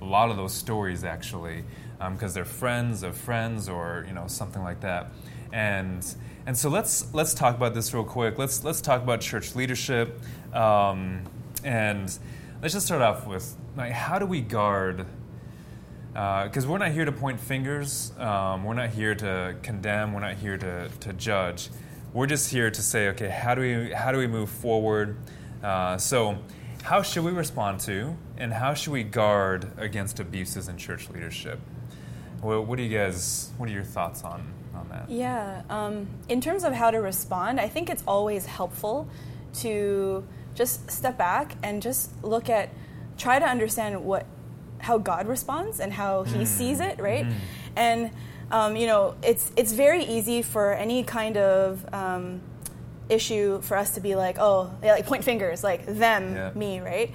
a 0.00 0.04
lot 0.04 0.30
of 0.30 0.36
those 0.36 0.52
stories 0.52 1.04
actually 1.04 1.64
because 1.98 2.30
um, 2.30 2.34
they're 2.34 2.44
friends 2.44 3.02
of 3.02 3.16
friends 3.16 3.68
or 3.68 4.04
you 4.06 4.14
know 4.14 4.26
something 4.26 4.62
like 4.62 4.80
that. 4.80 5.10
And 5.52 6.04
and 6.46 6.56
so 6.56 6.68
let's 6.68 7.12
let's 7.14 7.34
talk 7.34 7.56
about 7.56 7.74
this 7.74 7.92
real 7.94 8.04
quick. 8.04 8.38
Let's 8.38 8.62
let's 8.62 8.80
talk 8.80 9.02
about 9.02 9.20
church 9.20 9.54
leadership. 9.54 10.20
Um, 10.52 11.24
and 11.66 12.16
let's 12.62 12.72
just 12.72 12.86
start 12.86 13.02
off 13.02 13.26
with 13.26 13.56
like, 13.76 13.90
how 13.90 14.18
do 14.18 14.24
we 14.24 14.40
guard? 14.40 15.04
Because 16.12 16.64
uh, 16.64 16.68
we're 16.68 16.78
not 16.78 16.92
here 16.92 17.04
to 17.04 17.12
point 17.12 17.40
fingers, 17.40 18.12
um, 18.18 18.64
we're 18.64 18.74
not 18.74 18.90
here 18.90 19.14
to 19.16 19.56
condemn, 19.62 20.14
we're 20.14 20.20
not 20.20 20.36
here 20.36 20.56
to, 20.56 20.88
to 21.00 21.12
judge. 21.12 21.68
We're 22.14 22.26
just 22.26 22.50
here 22.50 22.70
to 22.70 22.82
say, 22.82 23.08
okay, 23.08 23.28
how 23.28 23.54
do 23.54 23.60
we 23.60 23.92
how 23.92 24.12
do 24.12 24.18
we 24.18 24.26
move 24.26 24.48
forward? 24.48 25.18
Uh, 25.62 25.98
so, 25.98 26.38
how 26.82 27.02
should 27.02 27.24
we 27.24 27.32
respond 27.32 27.80
to 27.80 28.16
and 28.38 28.52
how 28.52 28.72
should 28.72 28.92
we 28.92 29.02
guard 29.02 29.70
against 29.76 30.20
abuses 30.20 30.68
in 30.68 30.78
church 30.78 31.10
leadership? 31.10 31.58
Well, 32.42 32.64
what 32.64 32.76
do 32.76 32.84
you 32.84 32.96
guys? 32.96 33.50
What 33.58 33.68
are 33.68 33.72
your 33.72 33.84
thoughts 33.84 34.22
on 34.24 34.50
on 34.74 34.88
that? 34.88 35.10
Yeah. 35.10 35.62
Um, 35.68 36.06
in 36.30 36.40
terms 36.40 36.64
of 36.64 36.72
how 36.72 36.90
to 36.90 36.98
respond, 37.02 37.60
I 37.60 37.68
think 37.68 37.90
it's 37.90 38.04
always 38.06 38.46
helpful 38.46 39.08
to 39.54 40.26
just 40.56 40.90
step 40.90 41.16
back 41.16 41.54
and 41.62 41.80
just 41.82 42.10
look 42.24 42.48
at, 42.50 42.70
try 43.18 43.38
to 43.38 43.44
understand 43.46 44.04
what, 44.04 44.26
how 44.78 44.98
God 44.98 45.26
responds 45.28 45.78
and 45.80 45.92
how 45.92 46.24
He 46.24 46.38
Mm. 46.38 46.46
sees 46.46 46.80
it, 46.80 46.98
right? 47.00 47.26
Mm. 47.26 47.34
And 47.76 48.10
um, 48.50 48.76
you 48.76 48.86
know, 48.86 49.14
it's 49.22 49.50
it's 49.56 49.72
very 49.72 50.04
easy 50.04 50.40
for 50.42 50.72
any 50.72 51.02
kind 51.02 51.36
of 51.36 51.84
um, 51.92 52.40
issue 53.08 53.60
for 53.60 53.76
us 53.76 53.90
to 53.94 54.00
be 54.00 54.14
like, 54.14 54.36
oh, 54.38 54.70
yeah, 54.84 54.92
like 54.92 55.06
point 55.06 55.24
fingers, 55.24 55.62
like 55.64 55.84
them, 55.86 56.34
Yeah. 56.34 56.50
me, 56.54 56.80
right? 56.80 57.10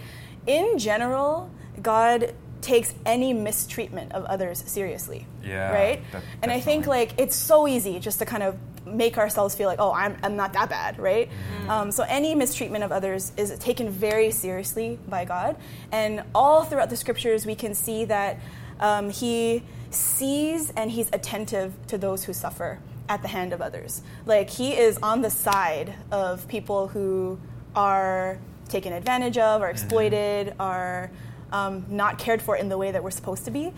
In 0.45 0.77
general, 0.77 1.50
God 1.81 2.33
takes 2.62 2.93
any 3.05 3.33
mistreatment 3.33 4.12
of 4.12 4.24
others 4.25 4.62
seriously, 4.67 5.25
Yeah, 5.43 5.71
right? 5.71 6.03
and 6.43 6.51
I 6.51 6.60
think 6.60 6.86
like 6.86 7.13
it's 7.17 7.36
so 7.36 7.65
easy 7.67 8.00
just 8.00 8.19
to 8.19 8.25
kind 8.25 8.43
of 8.43 8.55
make 8.85 9.17
ourselves 9.17 9.55
feel 9.55 9.67
like, 9.67 9.79
oh, 9.79 9.93
I'm, 9.93 10.17
I'm 10.23 10.35
not 10.35 10.53
that 10.53 10.69
bad, 10.69 11.00
right? 11.00 11.29
Um, 11.69 11.91
so 11.91 12.03
any 12.07 12.33
mistreatment 12.35 12.83
of 12.83 12.91
others 12.91 13.31
is 13.38 13.57
taken 13.59 13.89
very 13.89 14.31
seriously 14.31 15.00
by 15.07 15.25
God. 15.25 15.55
And 15.91 16.23
all 16.33 16.63
throughout 16.63 16.89
the 16.89 16.97
scriptures, 16.97 17.45
we 17.45 17.55
can 17.55 17.75
see 17.75 18.05
that 18.05 18.39
um, 18.79 19.09
He 19.09 19.63
sees 19.91 20.71
and 20.71 20.89
He's 20.89 21.09
attentive 21.13 21.73
to 21.88 21.97
those 21.97 22.23
who 22.23 22.33
suffer 22.33 22.79
at 23.07 23.21
the 23.21 23.27
hand 23.27 23.53
of 23.53 23.61
others. 23.61 24.01
Like 24.25 24.50
He 24.50 24.73
is 24.75 24.97
on 25.03 25.21
the 25.21 25.29
side 25.29 25.93
of 26.11 26.47
people 26.47 26.88
who 26.88 27.39
are 27.75 28.39
taken 28.67 28.93
advantage 28.93 29.38
of, 29.38 29.61
are 29.61 29.69
exploited, 29.69 30.55
are 30.59 31.11
um, 31.51 31.85
not 31.89 32.17
cared 32.17 32.41
for 32.41 32.55
in 32.55 32.69
the 32.69 32.77
way 32.77 32.91
that 32.91 33.03
we're 33.03 33.11
supposed 33.11 33.45
to 33.45 33.51
be. 33.51 33.73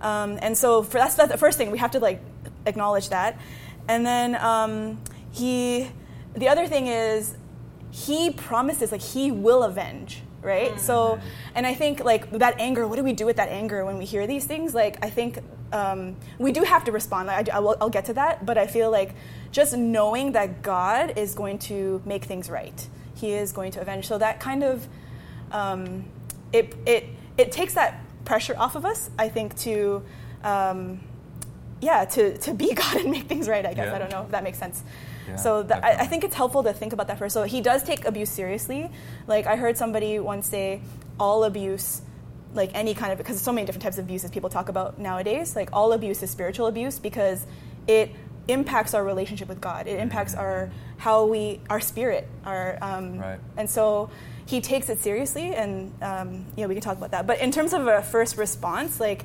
Um, 0.00 0.38
and 0.42 0.58
so 0.58 0.82
for 0.82 0.98
that's, 0.98 1.14
that's 1.14 1.30
the 1.30 1.38
first 1.38 1.56
thing 1.58 1.70
we 1.70 1.78
have 1.78 1.92
to 1.92 2.00
like 2.00 2.20
acknowledge 2.66 3.08
that. 3.10 3.38
And 3.92 4.06
then 4.06 4.36
um, 4.36 4.98
he, 5.32 5.90
the 6.34 6.48
other 6.48 6.66
thing 6.66 6.86
is 6.86 7.36
he 7.90 8.30
promises 8.30 8.90
like 8.90 9.02
he 9.02 9.30
will 9.30 9.64
avenge, 9.64 10.22
right? 10.40 10.80
So, 10.80 11.20
and 11.54 11.66
I 11.66 11.74
think 11.74 12.02
like 12.02 12.30
that 12.30 12.58
anger. 12.58 12.88
What 12.88 12.96
do 12.96 13.04
we 13.04 13.12
do 13.12 13.26
with 13.26 13.36
that 13.36 13.50
anger 13.50 13.84
when 13.84 13.98
we 13.98 14.06
hear 14.06 14.26
these 14.26 14.46
things? 14.46 14.74
Like 14.74 14.96
I 15.04 15.10
think 15.10 15.40
um, 15.74 16.16
we 16.38 16.52
do 16.52 16.62
have 16.62 16.84
to 16.84 16.92
respond. 16.92 17.30
I, 17.30 17.44
I 17.52 17.58
will, 17.58 17.76
I'll 17.82 17.90
get 17.90 18.06
to 18.06 18.14
that, 18.14 18.46
but 18.46 18.56
I 18.56 18.66
feel 18.66 18.90
like 18.90 19.14
just 19.50 19.76
knowing 19.76 20.32
that 20.32 20.62
God 20.62 21.18
is 21.18 21.34
going 21.34 21.58
to 21.70 22.00
make 22.06 22.24
things 22.24 22.48
right. 22.48 22.88
He 23.14 23.32
is 23.32 23.52
going 23.52 23.72
to 23.72 23.82
avenge. 23.82 24.08
So 24.08 24.16
that 24.16 24.40
kind 24.40 24.64
of 24.64 24.88
um, 25.50 26.06
it, 26.50 26.74
it, 26.86 27.04
it 27.36 27.52
takes 27.52 27.74
that 27.74 28.00
pressure 28.24 28.54
off 28.56 28.74
of 28.74 28.86
us, 28.86 29.10
I 29.18 29.28
think, 29.28 29.54
to, 29.58 30.02
um, 30.42 31.00
yeah, 31.82 32.04
to, 32.06 32.38
to 32.38 32.54
be 32.54 32.72
God 32.82 32.96
and 32.96 33.10
make 33.10 33.24
things 33.24 33.48
right, 33.48 33.66
I 33.66 33.74
guess. 33.74 33.86
Yeah. 33.86 33.94
I 33.94 33.98
don't 33.98 34.10
know 34.10 34.22
if 34.22 34.30
that 34.30 34.42
makes 34.44 34.58
sense. 34.58 34.82
Yeah, 35.28 35.36
so 35.36 35.66
I, 35.70 35.96
I 36.00 36.06
think 36.06 36.24
it's 36.24 36.34
helpful 36.34 36.62
to 36.62 36.72
think 36.72 36.92
about 36.92 37.08
that 37.08 37.18
first. 37.18 37.34
So 37.34 37.42
he 37.42 37.60
does 37.60 37.82
take 37.82 38.04
abuse 38.06 38.30
seriously. 38.30 38.90
Like 39.26 39.46
I 39.46 39.56
heard 39.56 39.76
somebody 39.76 40.18
once 40.18 40.46
say, 40.48 40.80
all 41.20 41.44
abuse, 41.44 42.02
like 42.54 42.70
any 42.74 42.94
kind 42.94 43.12
of, 43.12 43.18
because 43.18 43.36
there's 43.36 43.42
so 43.44 43.52
many 43.52 43.66
different 43.66 43.82
types 43.82 43.98
of 43.98 44.04
abuses 44.04 44.30
people 44.30 44.48
talk 44.48 44.68
about 44.68 44.98
nowadays, 44.98 45.54
like 45.54 45.70
all 45.72 45.92
abuse 45.92 46.22
is 46.22 46.30
spiritual 46.30 46.66
abuse 46.68 46.98
because 46.98 47.46
it 47.86 48.10
impacts 48.48 48.94
our 48.94 49.04
relationship 49.04 49.48
with 49.48 49.60
God. 49.60 49.86
It 49.86 49.98
impacts 50.00 50.34
our, 50.34 50.70
how 50.98 51.26
we, 51.26 51.60
our 51.68 51.80
spirit, 51.80 52.28
our, 52.44 52.78
um, 52.82 53.18
Right. 53.18 53.38
and 53.56 53.68
so 53.68 54.10
he 54.46 54.60
takes 54.60 54.88
it 54.88 55.00
seriously, 55.00 55.54
and 55.54 55.92
um, 56.02 56.44
you 56.56 56.62
know 56.62 56.68
we 56.68 56.74
can 56.74 56.82
talk 56.82 56.96
about 56.96 57.12
that. 57.12 57.26
But 57.26 57.40
in 57.40 57.52
terms 57.52 57.72
of 57.72 57.86
a 57.86 58.02
first 58.02 58.36
response, 58.36 58.98
like 59.00 59.24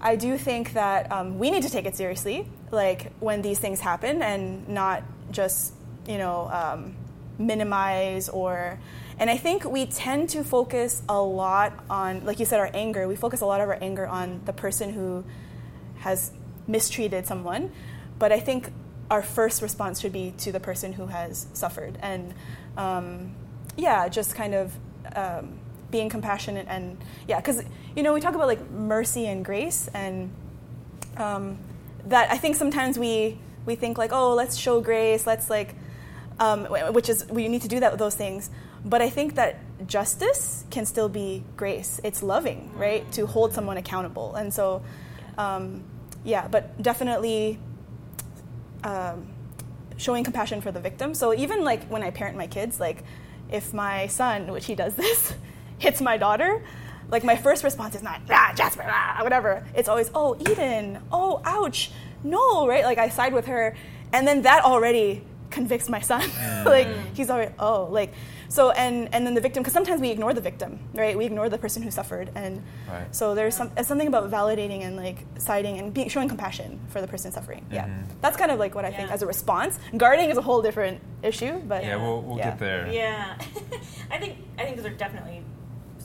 I 0.00 0.16
do 0.16 0.38
think 0.38 0.74
that 0.74 1.10
um, 1.10 1.38
we 1.38 1.50
need 1.50 1.62
to 1.64 1.70
take 1.70 1.86
it 1.86 1.96
seriously, 1.96 2.48
like 2.70 3.12
when 3.20 3.42
these 3.42 3.58
things 3.58 3.80
happen, 3.80 4.22
and 4.22 4.68
not 4.68 5.02
just 5.30 5.74
you 6.06 6.18
know 6.18 6.48
um, 6.52 6.96
minimize 7.38 8.28
or. 8.28 8.78
And 9.20 9.28
I 9.28 9.36
think 9.36 9.64
we 9.64 9.84
tend 9.86 10.28
to 10.30 10.44
focus 10.44 11.02
a 11.08 11.20
lot 11.20 11.72
on, 11.90 12.24
like 12.24 12.38
you 12.38 12.46
said, 12.46 12.60
our 12.60 12.70
anger. 12.72 13.08
We 13.08 13.16
focus 13.16 13.40
a 13.40 13.46
lot 13.46 13.60
of 13.60 13.68
our 13.68 13.78
anger 13.80 14.06
on 14.06 14.42
the 14.44 14.52
person 14.52 14.92
who 14.92 15.24
has 15.98 16.30
mistreated 16.68 17.26
someone, 17.26 17.72
but 18.20 18.30
I 18.30 18.38
think 18.38 18.70
our 19.10 19.22
first 19.22 19.60
response 19.60 20.00
should 20.00 20.12
be 20.12 20.34
to 20.38 20.52
the 20.52 20.60
person 20.60 20.92
who 20.92 21.06
has 21.06 21.48
suffered, 21.52 21.98
and 22.00 22.32
um, 22.76 23.34
yeah, 23.76 24.08
just 24.08 24.36
kind 24.36 24.54
of 24.54 24.72
um, 25.16 25.58
being 25.90 26.08
compassionate 26.08 26.66
and 26.68 26.98
yeah, 27.26 27.40
because 27.40 27.62
you 27.96 28.02
know 28.02 28.12
we 28.12 28.20
talk 28.20 28.34
about 28.34 28.46
like 28.46 28.70
mercy 28.70 29.26
and 29.26 29.44
grace, 29.44 29.88
and 29.94 30.30
um, 31.16 31.58
that 32.06 32.30
I 32.30 32.38
think 32.38 32.56
sometimes 32.56 32.98
we 32.98 33.38
we 33.66 33.74
think 33.74 33.98
like 33.98 34.12
oh 34.12 34.34
let's 34.34 34.56
show 34.56 34.80
grace, 34.80 35.26
let's 35.26 35.50
like 35.50 35.74
um, 36.40 36.66
which 36.66 37.08
is 37.08 37.26
we 37.28 37.48
need 37.48 37.62
to 37.62 37.68
do 37.68 37.80
that 37.80 37.90
with 37.90 37.98
those 37.98 38.14
things, 38.14 38.50
but 38.84 39.02
I 39.02 39.10
think 39.10 39.34
that 39.34 39.58
justice 39.86 40.64
can 40.70 40.86
still 40.86 41.08
be 41.08 41.44
grace. 41.56 42.00
It's 42.04 42.22
loving, 42.22 42.70
right, 42.76 43.10
to 43.12 43.26
hold 43.26 43.52
someone 43.52 43.76
accountable, 43.76 44.34
and 44.34 44.52
so 44.52 44.82
um, 45.36 45.84
yeah, 46.24 46.48
but 46.48 46.80
definitely 46.82 47.58
um, 48.84 49.28
showing 49.96 50.24
compassion 50.24 50.60
for 50.60 50.72
the 50.72 50.80
victim. 50.80 51.14
So 51.14 51.34
even 51.34 51.64
like 51.64 51.86
when 51.88 52.02
I 52.02 52.10
parent 52.10 52.36
my 52.36 52.46
kids, 52.46 52.80
like 52.80 53.04
if 53.50 53.72
my 53.72 54.06
son, 54.06 54.52
which 54.52 54.66
he 54.66 54.74
does 54.74 54.94
this, 55.04 55.34
hits 55.78 56.00
my 56.00 56.16
daughter, 56.16 56.62
like 57.10 57.24
my 57.24 57.36
first 57.36 57.64
response 57.64 57.94
is 57.94 58.02
not 58.02 58.20
ah 58.30 58.52
Jasper 58.54 58.84
ah 58.86 59.20
whatever. 59.22 59.64
It's 59.74 59.88
always 59.88 60.10
oh 60.14 60.36
Eden 60.50 60.98
oh 61.12 61.40
ouch 61.44 61.90
no 62.24 62.66
right 62.66 62.84
like 62.84 62.98
I 62.98 63.08
side 63.08 63.32
with 63.32 63.46
her, 63.46 63.74
and 64.12 64.26
then 64.26 64.42
that 64.42 64.64
already 64.64 65.22
convicts 65.50 65.88
my 65.88 66.00
son. 66.00 66.22
like 66.66 66.88
he's 67.14 67.30
already 67.30 67.52
oh 67.58 67.88
like 67.90 68.12
so 68.50 68.70
and 68.72 69.08
and 69.14 69.26
then 69.26 69.34
the 69.34 69.40
victim 69.40 69.62
because 69.62 69.72
sometimes 69.74 70.00
we 70.00 70.10
ignore 70.10 70.32
the 70.34 70.40
victim 70.40 70.78
right 70.94 71.16
we 71.16 71.24
ignore 71.26 71.48
the 71.50 71.58
person 71.58 71.82
who 71.82 71.90
suffered 71.90 72.30
and 72.34 72.62
Right. 72.90 73.14
so 73.14 73.34
there's 73.34 73.54
some 73.54 73.70
it's 73.76 73.88
something 73.88 74.08
about 74.08 74.30
validating 74.30 74.80
and 74.86 74.96
like 74.96 75.18
siding 75.38 75.78
and 75.78 75.92
being, 75.92 76.08
showing 76.08 76.28
compassion 76.28 76.80
for 76.88 77.00
the 77.02 77.06
person 77.06 77.30
suffering. 77.32 77.64
Yeah, 77.70 77.84
Mhm. 77.86 78.04
that's 78.22 78.36
kind 78.36 78.50
of 78.50 78.58
like 78.58 78.74
what 78.74 78.84
I 78.84 78.92
think 78.92 79.10
as 79.10 79.22
a 79.22 79.26
response. 79.26 79.78
Guarding 79.96 80.28
is 80.30 80.36
a 80.38 80.42
whole 80.42 80.60
different 80.62 81.00
issue, 81.22 81.58
but 81.66 81.82
Yeah, 81.84 81.96
we'll, 81.96 82.20
we'll 82.22 82.38
Yeah. 82.38 82.50
get 82.50 82.58
there. 82.58 82.88
Yeah, 82.90 83.36
I 84.10 84.18
think 84.18 84.36
I 84.58 84.64
think 84.64 84.76
those 84.76 84.86
are 84.86 84.90
definitely 85.04 85.42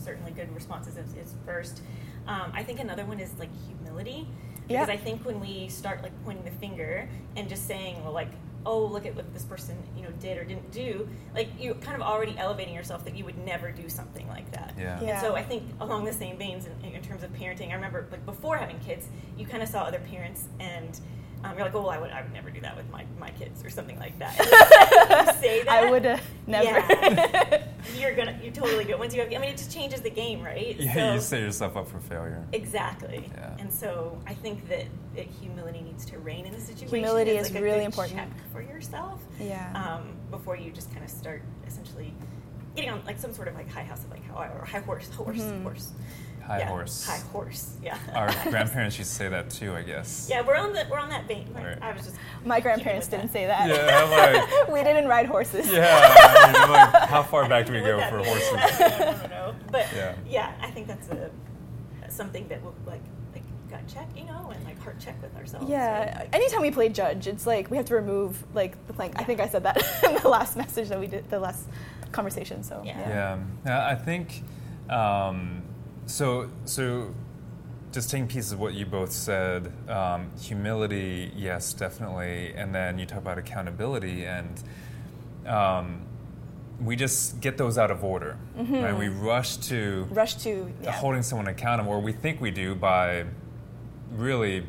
certainly 0.04 0.32
good 0.32 0.54
responses. 0.54 0.98
Is, 0.98 1.14
is 1.16 1.36
first, 1.46 1.82
um, 2.28 2.52
I 2.54 2.64
think 2.64 2.80
another 2.80 3.06
one 3.06 3.20
is 3.20 3.32
like 3.40 3.50
humility, 3.68 4.28
because 4.68 4.88
Yeah. 4.88 4.94
I 4.94 4.98
think 4.98 5.26
when 5.26 5.40
we 5.40 5.68
start 5.70 6.02
like 6.04 6.12
pointing 6.26 6.46
the 6.46 6.52
finger 6.60 7.08
and 7.36 7.50
just 7.50 7.68
saying, 7.68 8.04
well, 8.04 8.14
like, 8.14 8.32
oh, 8.66 8.86
look 8.86 9.06
at 9.06 9.14
what 9.14 9.34
this 9.34 9.44
person 9.44 9.76
you 9.98 10.04
know 10.04 10.12
did 10.22 10.38
or 10.38 10.46
didn't 10.46 10.72
do, 10.72 11.08
like 11.36 11.50
you're 11.60 11.76
kind 11.76 11.96
of 11.96 12.02
already 12.02 12.34
elevating 12.38 12.74
yourself 12.74 13.04
that 13.04 13.16
you 13.16 13.26
would 13.26 13.38
never 13.46 13.72
do 13.72 13.90
something 13.90 14.28
like 14.30 14.50
that. 14.52 14.74
Yeah. 14.78 15.02
Yeah. 15.02 15.10
And 15.10 15.22
so 15.22 15.36
I 15.36 15.44
think 15.44 15.64
along 15.82 16.06
the 16.06 16.14
same 16.14 16.38
veins 16.38 16.66
in, 16.68 16.94
in 16.94 17.02
terms 17.02 17.24
of 17.24 17.34
parenting, 17.34 17.72
I 17.72 17.74
remember 17.74 18.08
like 18.12 18.26
before 18.26 18.58
having 18.58 18.80
kids, 18.80 19.08
you 19.38 19.46
kind 19.46 19.62
of 19.64 19.70
saw 19.70 19.84
other 19.84 20.00
parents 20.00 20.46
and. 20.60 21.00
You're 21.44 21.66
like, 21.66 21.76
oh, 21.76 21.82
well, 21.82 21.90
I 21.92 22.00
would, 22.00 22.12
I 22.12 22.22
would 22.22 22.34
never 22.34 22.50
do 22.50 22.62
that 22.62 22.76
with 22.76 22.90
my, 22.90 23.06
my 23.20 23.30
kids 23.32 23.64
or 23.64 23.70
something 23.70 24.00
like 24.00 24.18
that. 24.20 24.38
You 25.34 25.42
say 25.42 25.64
that. 25.66 25.70
I 25.84 25.92
would 25.92 26.06
uh, 26.06 26.18
never. 26.48 26.66
Yeah. 26.80 27.64
you're 28.00 28.16
gonna 28.16 28.38
you're 28.42 28.52
totally 28.54 28.86
good 28.86 28.98
once 28.98 29.14
you 29.14 29.20
have 29.22 29.30
I 29.32 29.38
mean 29.38 29.50
it 29.52 29.58
just 29.58 29.72
changes 29.74 30.00
the 30.02 30.10
game 30.10 30.42
right 30.42 30.76
Yeah, 30.80 30.94
So- 30.94 31.14
you 31.14 31.20
set 31.20 31.40
yourself 31.42 31.76
up 31.76 31.88
for 31.90 32.00
failure. 32.00 32.44
exactly 32.54 33.30
Yeah. 33.36 33.58
and 33.60 33.72
so 33.72 34.18
I 34.26 34.34
think 34.34 34.68
that, 34.70 34.86
that 35.16 35.26
humility 35.26 35.82
needs 35.82 36.06
to 36.06 36.18
reign 36.20 36.46
in 36.46 36.54
the 36.54 36.62
situation 36.62 36.96
Humility 36.96 37.32
It's 37.32 37.50
is 37.50 37.54
like 37.54 37.62
a 37.62 37.64
really 37.66 37.78
good 37.80 37.86
important. 37.86 38.16
check 38.18 38.30
for 38.54 38.62
yourself 38.62 39.22
yeah. 39.40 39.72
um, 39.76 40.14
before 40.32 40.56
you 40.56 40.72
just 40.72 40.92
kind 40.94 41.04
of 41.04 41.10
start 41.12 41.42
essentially 41.68 42.14
getting 42.76 42.90
on 42.90 43.04
like 43.06 43.20
some 43.20 43.34
sort 43.34 43.48
of 43.50 43.56
like 43.56 43.70
high 43.70 43.84
house 43.84 44.04
of 44.06 44.12
like 44.12 44.24
how 44.28 44.36
or 44.36 44.64
high 44.66 44.80
horse 44.80 45.10
horse 45.12 45.38
Mhm. 45.42 45.64
horse 45.64 45.92
High 46.46 46.60
yeah, 46.60 46.68
horse. 46.68 47.06
high 47.08 47.20
horse 47.32 47.74
yeah 47.82 47.98
Our 48.14 48.28
grandparents 48.52 48.98
used 49.00 49.12
to 49.12 49.16
say 49.16 49.30
that 49.30 49.50
too, 49.50 49.74
I 49.74 49.82
guess. 49.84 50.28
yeah 50.30 50.42
we're 50.46 50.56
on 50.56 50.74
the 50.74 50.86
we're 50.92 51.00
on 51.00 51.10
that 51.10 51.26
vein 51.28 51.48
Like, 51.54 51.64
Right. 51.66 51.78
I 51.82 51.94
was 51.94 52.04
just 52.04 52.18
My 52.46 52.60
grandparents 52.60 53.08
didn't 53.08 53.24
with 53.24 53.32
say 53.32 53.46
that. 53.46 53.68
Yeah, 53.70 54.04
like, 54.04 54.68
we 54.74 54.84
didn't 54.84 55.08
ride 55.08 55.28
horses. 55.28 55.72
yeah. 55.72 56.14
I 56.18 56.52
mean, 56.52 56.72
like, 56.72 57.10
how 57.10 57.24
far 57.24 57.48
back 57.48 57.66
do 57.68 57.74
we 57.74 57.80
go 57.80 58.00
for 58.10 58.18
means, 58.18 58.28
horses? 58.28 58.82
I 58.82 58.90
don't 59.18 59.30
know. 59.30 59.56
But 59.72 59.86
Yeah. 59.96 60.16
yeah. 60.28 60.54
I 60.62 60.70
think 60.70 60.88
that's 60.88 61.08
a 61.10 61.32
something 62.10 62.48
that 62.50 62.62
will 62.62 62.76
like 62.86 63.02
like 63.34 63.44
gut 63.72 63.88
check, 63.88 64.08
you 64.16 64.26
know, 64.26 64.52
and 64.54 64.64
like 64.66 64.78
heart 64.84 65.00
check 65.00 65.20
with 65.22 65.36
ourselves. 65.38 65.70
Yeah. 65.70 66.18
right? 66.20 66.30
Anytime 66.34 66.62
we 66.62 66.72
play 66.72 66.90
judge, 66.90 67.26
it's 67.26 67.48
like 67.48 67.72
we 67.72 67.78
have 67.78 67.86
to 67.88 67.96
remove 67.96 68.44
like 68.54 68.86
the 68.88 68.94
plank. 68.94 69.14
I 69.16 69.24
think 69.24 69.40
I 69.40 69.48
said 69.48 69.64
that 69.64 69.78
in 70.04 70.16
the 70.22 70.28
last 70.30 70.58
message 70.58 70.90
that 70.90 71.00
we 71.00 71.08
did, 71.08 71.30
the 71.30 71.40
last 71.40 71.68
conversation. 72.12 72.64
So 72.64 72.82
Yeah. 72.86 73.00
Yeah, 73.00 73.38
Yeah, 73.66 73.88
I 73.88 73.96
think 73.96 74.44
um, 74.90 75.62
so. 76.06 76.50
So, 76.66 77.14
just 77.92 78.10
taking 78.10 78.28
pieces 78.28 78.52
of 78.54 78.60
what 78.60 78.74
you 78.74 78.88
both 78.88 79.12
said, 79.12 79.72
um, 79.88 80.32
humility, 80.42 81.32
yes, 81.36 81.74
definitely, 81.74 82.52
and 82.56 82.74
then 82.74 82.98
you 82.98 83.06
talk 83.06 83.20
about 83.20 83.38
accountability, 83.38 84.26
and 84.26 84.64
um, 85.46 86.02
we 86.82 86.96
just 86.96 87.40
get 87.40 87.56
those 87.58 87.78
out 87.78 87.92
of 87.92 88.04
order. 88.04 88.38
Right? 88.56 88.98
We 88.98 89.10
rush 89.10 89.58
to 89.58 90.08
Rush 90.10 90.36
to 90.38 90.72
yeah. 90.82 90.92
holding 90.92 91.22
someone 91.22 91.48
accountable, 91.48 91.92
or 91.92 92.00
we 92.00 92.14
think 92.14 92.42
we 92.42 92.50
do 92.50 92.74
by 92.74 93.26
really 94.12 94.66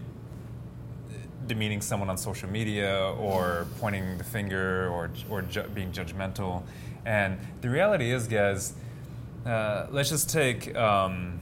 demeaning 1.46 1.80
someone 1.80 2.08
on 2.08 2.16
social 2.16 2.48
media 2.48 3.14
or 3.18 3.66
pointing 3.78 4.16
the 4.18 4.24
finger 4.24 4.88
or, 4.88 5.10
or 5.28 5.42
ju- 5.42 5.64
being 5.74 5.92
judgmental. 5.92 6.62
And 7.04 7.38
the 7.60 7.68
reality 7.68 8.10
is, 8.10 8.26
guys, 8.26 8.74
uh, 9.46 9.86
let's 9.90 10.10
just 10.10 10.30
take, 10.30 10.74
um, 10.76 11.40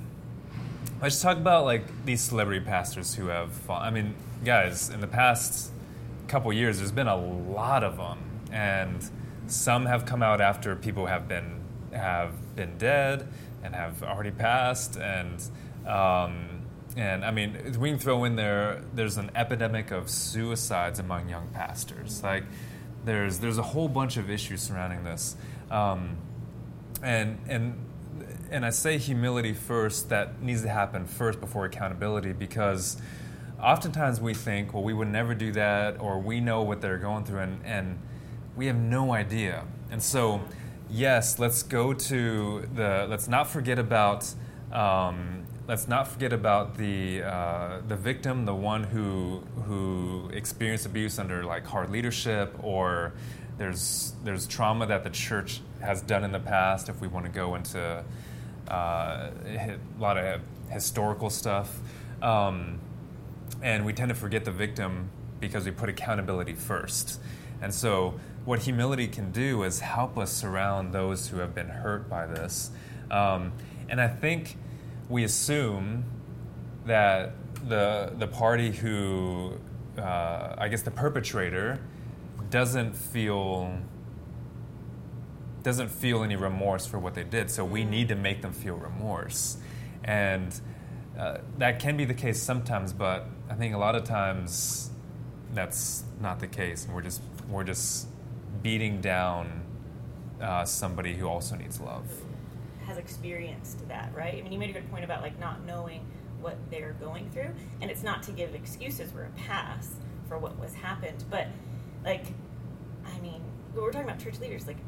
let's 1.00 1.20
talk 1.20 1.36
about 1.36 1.64
like 1.64 2.04
these 2.04 2.20
celebrity 2.20 2.64
pastors 2.64 3.14
who 3.14 3.26
have, 3.26 3.52
fa- 3.52 3.72
I 3.72 3.90
mean, 3.90 4.14
guys, 4.44 4.90
in 4.90 5.00
the 5.00 5.06
past 5.06 5.70
couple 6.28 6.52
years, 6.52 6.78
there's 6.78 6.92
been 6.92 7.08
a 7.08 7.16
lot 7.16 7.84
of 7.84 7.96
them. 7.96 8.18
And 8.50 9.08
some 9.46 9.86
have 9.86 10.04
come 10.04 10.22
out 10.22 10.40
after 10.40 10.74
people 10.76 11.06
have 11.06 11.28
been, 11.28 11.60
have 11.92 12.32
been 12.56 12.76
dead 12.78 13.28
and 13.62 13.74
have 13.74 14.02
already 14.02 14.30
passed. 14.30 14.96
And, 14.96 15.42
um, 15.86 16.62
and 16.96 17.24
I 17.24 17.30
mean, 17.30 17.76
we 17.78 17.90
can 17.90 17.98
throw 17.98 18.24
in 18.24 18.36
there. 18.36 18.82
There's 18.94 19.16
an 19.16 19.30
epidemic 19.34 19.90
of 19.90 20.10
suicides 20.10 20.98
among 20.98 21.28
young 21.28 21.48
pastors. 21.48 22.22
Like, 22.22 22.44
there's 23.04 23.38
there's 23.38 23.58
a 23.58 23.62
whole 23.62 23.88
bunch 23.88 24.16
of 24.16 24.30
issues 24.30 24.62
surrounding 24.62 25.04
this, 25.04 25.36
um, 25.70 26.16
and 27.02 27.38
and 27.48 27.74
and 28.52 28.64
I 28.66 28.70
say 28.70 28.98
humility 28.98 29.54
first. 29.54 30.10
That 30.10 30.40
needs 30.42 30.62
to 30.62 30.68
happen 30.68 31.06
first 31.06 31.40
before 31.40 31.64
accountability 31.64 32.32
because 32.32 33.00
oftentimes 33.60 34.20
we 34.20 34.34
think, 34.34 34.74
well, 34.74 34.82
we 34.82 34.92
would 34.92 35.08
never 35.08 35.34
do 35.34 35.52
that, 35.52 36.00
or 36.00 36.18
we 36.18 36.40
know 36.40 36.62
what 36.62 36.80
they're 36.80 36.98
going 36.98 37.24
through, 37.24 37.40
and 37.40 37.64
and 37.64 37.98
we 38.54 38.66
have 38.66 38.76
no 38.76 39.12
idea. 39.12 39.64
And 39.90 40.02
so, 40.02 40.42
yes, 40.90 41.38
let's 41.38 41.62
go 41.62 41.94
to 41.94 42.68
the. 42.74 43.06
Let's 43.08 43.28
not 43.28 43.48
forget 43.48 43.78
about. 43.78 44.32
Um, 44.70 45.44
let's 45.66 45.86
not 45.86 46.08
forget 46.08 46.32
about 46.32 46.76
the 46.76 47.22
uh, 47.22 47.80
the 47.88 47.96
victim, 47.96 48.44
the 48.44 48.54
one 48.54 48.84
who 48.84 49.42
who 49.64 50.30
experienced 50.32 50.86
abuse 50.86 51.18
under 51.18 51.44
like 51.44 51.66
hard 51.66 51.90
leadership, 51.90 52.54
or 52.62 53.14
there's 53.58 54.12
there's 54.24 54.46
trauma 54.46 54.86
that 54.86 55.04
the 55.04 55.10
church 55.10 55.60
has 55.80 56.02
done 56.02 56.24
in 56.24 56.32
the 56.32 56.40
past. 56.40 56.88
If 56.88 57.00
we 57.00 57.08
want 57.08 57.26
to 57.26 57.32
go 57.32 57.54
into 57.54 58.04
uh, 58.72 59.30
a 59.46 59.78
lot 59.98 60.16
of 60.16 60.40
historical 60.70 61.30
stuff, 61.30 61.78
um, 62.22 62.80
and 63.62 63.84
we 63.84 63.92
tend 63.92 64.08
to 64.08 64.14
forget 64.14 64.44
the 64.44 64.50
victim 64.50 65.10
because 65.40 65.64
we 65.66 65.70
put 65.70 65.88
accountability 65.88 66.54
first. 66.54 67.20
And 67.60 67.72
so, 67.72 68.18
what 68.44 68.60
humility 68.60 69.06
can 69.06 69.30
do 69.30 69.62
is 69.62 69.80
help 69.80 70.18
us 70.18 70.32
surround 70.32 70.92
those 70.92 71.28
who 71.28 71.38
have 71.38 71.54
been 71.54 71.68
hurt 71.68 72.08
by 72.08 72.26
this. 72.26 72.70
Um, 73.10 73.52
and 73.88 74.00
I 74.00 74.08
think 74.08 74.56
we 75.08 75.24
assume 75.24 76.04
that 76.86 77.34
the 77.68 78.12
the 78.18 78.26
party 78.26 78.72
who 78.72 79.58
uh, 79.98 80.54
I 80.58 80.68
guess 80.68 80.82
the 80.82 80.90
perpetrator 80.90 81.78
doesn't 82.50 82.94
feel 82.94 83.78
doesn't 85.62 85.88
feel 85.88 86.22
any 86.22 86.36
remorse 86.36 86.86
for 86.86 86.98
what 86.98 87.14
they 87.14 87.24
did. 87.24 87.50
So 87.50 87.64
we 87.64 87.84
need 87.84 88.08
to 88.08 88.14
make 88.14 88.42
them 88.42 88.52
feel 88.52 88.76
remorse, 88.76 89.58
and 90.04 90.58
uh, 91.18 91.38
that 91.58 91.78
can 91.78 91.96
be 91.96 92.04
the 92.04 92.14
case 92.14 92.40
sometimes. 92.40 92.92
But 92.92 93.26
I 93.48 93.54
think 93.54 93.74
a 93.74 93.78
lot 93.78 93.94
of 93.94 94.04
times 94.04 94.90
that's 95.54 96.04
not 96.20 96.40
the 96.40 96.48
case, 96.48 96.84
and 96.84 96.94
we're 96.94 97.02
just 97.02 97.22
we're 97.48 97.64
just 97.64 98.08
beating 98.62 99.00
down 99.00 99.62
uh, 100.40 100.64
somebody 100.64 101.14
who 101.14 101.26
also 101.26 101.56
needs 101.56 101.80
love 101.80 102.06
has 102.86 102.98
experienced 102.98 103.86
that, 103.88 104.10
right? 104.14 104.34
I 104.34 104.42
mean, 104.42 104.52
you 104.52 104.58
made 104.58 104.70
a 104.70 104.72
good 104.72 104.90
point 104.90 105.04
about 105.04 105.22
like 105.22 105.38
not 105.38 105.64
knowing 105.64 106.04
what 106.40 106.56
they're 106.70 106.94
going 107.00 107.30
through, 107.30 107.50
and 107.80 107.90
it's 107.90 108.02
not 108.02 108.22
to 108.24 108.32
give 108.32 108.54
excuses 108.54 109.12
or 109.14 109.24
a 109.24 109.30
pass 109.40 109.94
for 110.28 110.38
what 110.38 110.58
was 110.58 110.74
happened, 110.74 111.24
but 111.30 111.46
like, 112.04 112.26
I 113.06 113.18
mean, 113.20 113.40
we're 113.74 113.90
talking 113.90 114.08
about 114.08 114.18
church 114.18 114.40
leaders. 114.40 114.66
Like, 114.66 114.78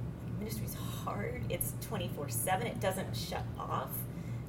ministry's 0.44 0.74
hard. 1.04 1.42
It's 1.48 1.74
twenty 1.80 2.08
four 2.08 2.28
seven. 2.28 2.66
It 2.66 2.80
doesn't 2.80 3.16
shut 3.16 3.44
off. 3.58 3.90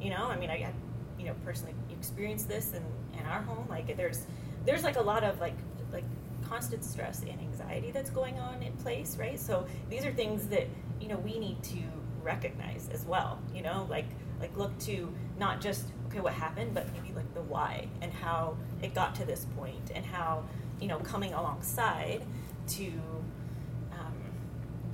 You 0.01 0.11
know, 0.11 0.25
I 0.25 0.37
mean, 0.37 0.49
I 0.49 0.71
you 1.17 1.25
know 1.25 1.35
personally 1.43 1.73
experienced 1.89 2.47
this 2.47 2.73
in, 2.73 2.83
in 3.19 3.25
our 3.25 3.41
home. 3.41 3.65
Like, 3.69 3.95
there's 3.95 4.25
there's 4.65 4.83
like 4.83 4.97
a 4.97 5.01
lot 5.01 5.23
of 5.23 5.39
like 5.39 5.55
like 5.91 6.03
constant 6.47 6.83
stress 6.83 7.21
and 7.21 7.39
anxiety 7.39 7.91
that's 7.91 8.09
going 8.09 8.37
on 8.39 8.61
in 8.61 8.73
place, 8.73 9.17
right? 9.17 9.39
So 9.39 9.65
these 9.89 10.05
are 10.05 10.11
things 10.11 10.47
that 10.47 10.67
you 10.99 11.07
know 11.07 11.17
we 11.17 11.39
need 11.39 11.61
to 11.63 11.79
recognize 12.23 12.89
as 12.91 13.05
well 13.05 13.39
you 13.53 13.61
know 13.61 13.85
like 13.89 14.07
like 14.41 14.55
look 14.57 14.77
to 14.79 15.13
not 15.37 15.61
just 15.61 15.85
okay 16.07 16.19
what 16.19 16.33
happened 16.33 16.73
but 16.73 16.87
maybe 16.93 17.13
like 17.15 17.31
the 17.35 17.41
why 17.41 17.87
and 18.01 18.11
how 18.11 18.57
it 18.81 18.93
got 18.95 19.13
to 19.15 19.23
this 19.25 19.45
point 19.55 19.91
and 19.93 20.03
how 20.05 20.43
you 20.81 20.87
know 20.87 20.97
coming 20.99 21.33
alongside 21.33 22.23
to 22.67 22.91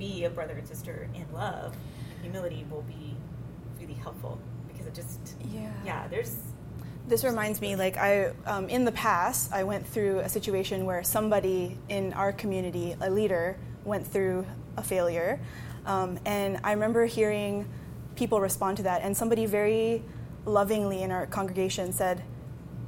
be 0.06 0.24
a 0.24 0.30
brother 0.38 0.54
and 0.60 0.66
sister 0.74 0.96
in 1.20 1.26
love 1.32 1.70
humility 2.22 2.62
will 2.70 2.86
be 2.96 3.04
really 3.80 3.98
helpful 4.06 4.34
because 4.68 4.86
it 4.90 4.94
just 5.02 5.20
Yeah. 5.56 5.72
yeah 5.90 6.02
there's 6.12 6.34
This 7.12 7.24
reminds 7.24 7.58
me, 7.60 7.70
like 7.84 7.96
I, 8.08 8.30
um, 8.52 8.64
in 8.76 8.82
the 8.84 8.92
past, 8.92 9.52
I 9.52 9.62
went 9.72 9.84
through 9.92 10.20
a 10.20 10.28
situation 10.28 10.78
where 10.88 11.02
somebody 11.02 11.76
in 11.88 12.12
our 12.12 12.32
community, 12.42 12.94
a 13.00 13.10
leader, 13.10 13.56
went 13.84 14.04
through 14.12 14.46
a 14.76 14.84
failure, 14.92 15.32
um, 15.84 16.10
and 16.24 16.50
I 16.62 16.70
remember 16.76 17.02
hearing 17.18 17.66
people 18.14 18.38
respond 18.40 18.76
to 18.80 18.84
that, 18.84 19.02
and 19.02 19.16
somebody 19.16 19.44
very 19.46 20.02
lovingly 20.46 21.02
in 21.02 21.10
our 21.10 21.26
congregation 21.26 21.92
said, 21.92 22.22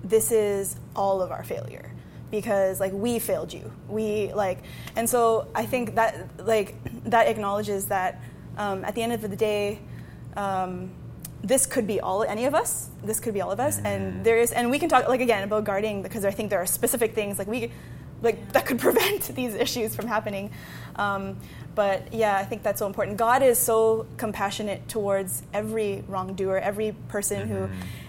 "This 0.04 0.30
is 0.30 0.76
all 0.94 1.20
of 1.20 1.30
our 1.32 1.42
failure." 1.42 1.86
Because 2.30 2.78
like 2.84 2.94
we 3.06 3.18
failed 3.18 3.50
you, 3.52 3.66
we 3.88 4.32
like, 4.32 4.58
and 4.96 5.06
so 5.14 5.20
I 5.54 5.66
think 5.66 5.96
that 5.98 6.12
like 6.38 6.68
that 7.04 7.28
acknowledges 7.28 7.86
that 7.86 8.20
um, 8.56 8.84
at 8.84 8.94
the 8.94 9.02
end 9.02 9.12
of 9.12 9.20
the 9.20 9.36
day, 9.36 9.78
um, 10.36 10.90
this 11.42 11.66
could 11.66 11.86
be 11.86 12.00
all 12.00 12.22
any 12.22 12.46
of 12.46 12.54
us 12.54 12.88
this 13.02 13.20
could 13.20 13.34
be 13.34 13.42
all 13.42 13.52
of 13.52 13.60
us 13.60 13.78
and 13.80 14.24
there 14.24 14.38
is 14.38 14.50
and 14.50 14.70
we 14.70 14.78
can 14.78 14.88
talk 14.88 15.06
like 15.08 15.20
again 15.20 15.42
about 15.42 15.62
guarding 15.62 16.02
because 16.02 16.24
i 16.24 16.30
think 16.30 16.48
there 16.48 16.58
are 16.58 16.64
specific 16.64 17.14
things 17.14 17.38
like 17.38 17.46
we 17.46 17.70
like 18.22 18.52
that 18.52 18.66
could 18.66 18.78
prevent 18.88 19.22
these 19.34 19.54
issues 19.54 19.94
from 19.94 20.06
happening. 20.06 20.50
Um, 20.96 21.36
but 21.74 22.12
yeah 22.14 22.36
i 22.36 22.44
think 22.44 22.62
that's 22.62 22.78
so 22.78 22.86
important. 22.86 23.16
God 23.16 23.42
is 23.42 23.58
so 23.58 24.06
compassionate 24.16 24.88
towards 24.88 25.42
every 25.52 26.04
wrongdoer 26.08 26.58
every 26.58 26.92
person 27.08 27.48
who 27.48 27.68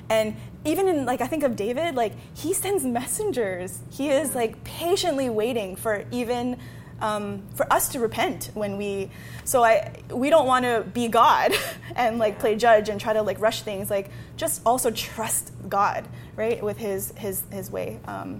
and 0.10 0.36
even 0.64 0.88
in 0.88 1.06
like 1.06 1.22
i 1.22 1.28
think 1.28 1.44
of 1.44 1.56
david 1.56 1.96
like 1.96 2.14
he 2.36 2.54
sends 2.54 2.84
messengers. 2.84 3.80
He 3.90 4.10
is 4.10 4.36
like 4.36 4.64
patiently 4.64 5.30
waiting 5.30 5.76
for 5.76 6.06
even 6.12 6.58
um, 7.02 7.42
for 7.56 7.72
us 7.72 7.90
to 7.90 8.00
repent 8.00 8.52
when 8.54 8.78
we 8.78 9.10
so 9.44 9.64
i 9.64 9.92
we 10.12 10.30
don't 10.30 10.46
want 10.48 10.64
to 10.64 10.86
be 10.94 11.08
god 11.08 11.52
and 11.96 12.18
like 12.20 12.40
play 12.40 12.56
judge 12.56 12.88
and 12.90 13.00
try 13.02 13.12
to 13.14 13.22
like 13.22 13.40
rush 13.40 13.62
things 13.64 13.90
like 13.90 14.10
just 14.38 14.62
also 14.66 14.90
trust 14.92 15.52
god 15.68 16.08
right 16.36 16.64
with 16.64 16.78
his 16.78 17.12
his 17.18 17.44
his 17.52 17.70
way 17.70 18.00
um, 18.08 18.40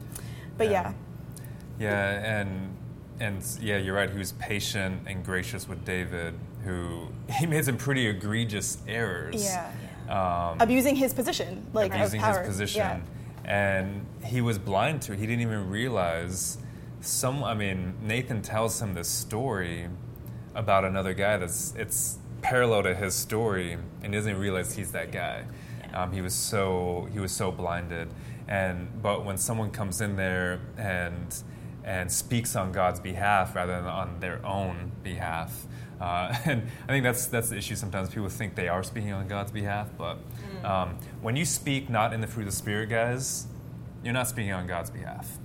but 0.58 0.70
yeah, 0.70 0.94
Yeah, 1.80 2.40
and 2.40 2.76
and 3.20 3.44
yeah, 3.62 3.78
you're 3.78 3.96
right. 3.96 4.10
He 4.10 4.18
was 4.18 4.32
patient 4.34 5.02
and 5.08 5.24
gracious 5.24 5.68
with 5.68 5.84
David, 5.86 6.34
who 6.64 7.08
he 7.30 7.46
made 7.46 7.66
some 7.66 7.78
pretty 7.78 8.08
egregious 8.08 8.78
errors. 8.88 9.44
yeah, 9.44 9.72
Um, 10.10 10.58
abusing 10.62 10.96
his 10.96 11.14
position 11.14 11.66
like 11.74 11.94
abusing 11.94 12.22
of 12.22 12.26
power. 12.26 12.40
his 12.40 12.48
position, 12.48 12.80
yeah. 12.80 13.00
and 13.80 14.06
he 14.24 14.40
was 14.42 14.58
blind 14.58 15.02
to 15.04 15.14
it. 15.14 15.20
He 15.20 15.26
didn't 15.28 15.42
even 15.42 15.70
realize. 15.70 16.58
Some, 17.06 17.44
I 17.44 17.54
mean, 17.54 17.94
Nathan 18.02 18.42
tells 18.42 18.82
him 18.82 18.96
this 18.96 19.08
story 19.08 19.88
about 20.56 20.86
another 20.86 21.14
guy 21.14 21.38
that's 21.38 21.76
it's 21.76 22.18
parallel 22.42 22.84
to 22.84 22.96
his 22.96 23.14
story, 23.14 23.74
and 23.74 24.14
he 24.14 24.20
doesn't 24.20 24.40
realize 24.40 24.74
he's 24.74 24.92
that 24.94 25.12
guy. 25.12 25.46
Yeah. 25.82 26.04
Um, 26.04 26.12
he 26.12 26.22
was 26.22 26.34
so 26.34 27.08
he 27.14 27.20
was 27.20 27.32
so 27.32 27.52
blinded, 27.52 28.08
and 28.48 29.02
but 29.04 29.24
when 29.24 29.38
someone 29.38 29.70
comes 29.70 30.02
in 30.02 30.16
there 30.16 30.60
and 30.78 31.36
and 31.84 32.12
speaks 32.12 32.56
on 32.56 32.72
God's 32.72 33.00
behalf 33.00 33.56
rather 33.56 33.74
than 33.74 33.86
on 33.86 34.20
their 34.20 34.44
own 34.44 34.92
behalf, 35.04 35.68
uh, 36.02 36.36
and 36.46 36.64
I 36.86 36.88
think 36.88 37.04
that's 37.04 37.28
that's 37.28 37.50
the 37.50 37.58
issue. 37.58 37.76
Sometimes 37.76 38.10
people 38.10 38.30
think 38.30 38.56
they 38.56 38.68
are 38.68 38.82
speaking 38.82 39.14
on 39.14 39.28
God's 39.28 39.52
behalf, 39.52 39.90
but 39.96 40.18
um, 40.64 40.98
when 41.22 41.36
you 41.36 41.46
speak 41.46 41.88
not 41.88 42.14
in 42.14 42.22
the 42.22 42.28
fruit 42.28 42.48
of 42.48 42.50
the 42.50 42.56
spirit, 42.56 42.90
guys, 42.90 43.46
you're 44.04 44.14
not 44.14 44.28
speaking 44.28 44.54
on 44.54 44.66
God's 44.66 44.90
behalf. 44.90 45.38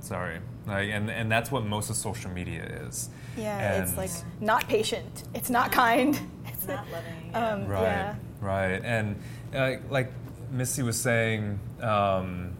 Sorry, 0.00 0.40
like, 0.68 0.90
and 0.90 1.10
and 1.10 1.30
that's 1.30 1.50
what 1.50 1.64
most 1.64 1.90
of 1.90 1.96
social 1.96 2.30
media 2.30 2.62
is. 2.86 3.08
yeah 3.36 3.82
it's 3.82 3.96
like 3.96 4.10
not 4.40 4.68
patient 4.68 5.24
it's 5.34 5.50
not 5.50 5.72
kind 5.72 6.20
it's 6.46 6.66
not 6.66 6.84
loving 6.92 7.34
um, 7.34 7.66
Right, 7.66 7.82
yeah 7.82 8.14
right. 8.40 8.80
And 8.84 9.16
uh, 9.54 9.76
like 9.90 10.12
Missy 10.50 10.82
was 10.82 11.00
saying, 11.00 11.58
um, 11.80 12.56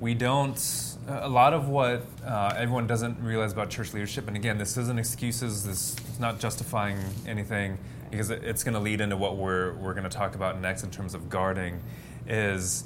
we 0.00 0.14
don't. 0.14 0.58
A 1.08 1.28
lot 1.28 1.52
of 1.52 1.68
what 1.68 2.06
uh, 2.24 2.54
everyone 2.56 2.86
doesn't 2.86 3.20
realize 3.22 3.52
about 3.52 3.68
church 3.70 3.92
leadership, 3.92 4.28
and 4.28 4.36
again, 4.36 4.58
this 4.58 4.76
isn't 4.76 4.98
excuses. 4.98 5.64
This 5.64 5.96
is 6.08 6.20
not 6.20 6.38
justifying 6.38 6.98
anything 7.26 7.78
because 8.10 8.30
it, 8.30 8.44
it's 8.44 8.62
going 8.64 8.74
to 8.74 8.80
lead 8.80 9.00
into 9.00 9.16
what 9.16 9.36
we're 9.36 9.74
we're 9.74 9.94
going 9.94 10.08
to 10.08 10.16
talk 10.16 10.34
about 10.34 10.60
next 10.60 10.84
in 10.84 10.90
terms 10.90 11.14
of 11.14 11.28
guarding. 11.28 11.80
Is 12.26 12.84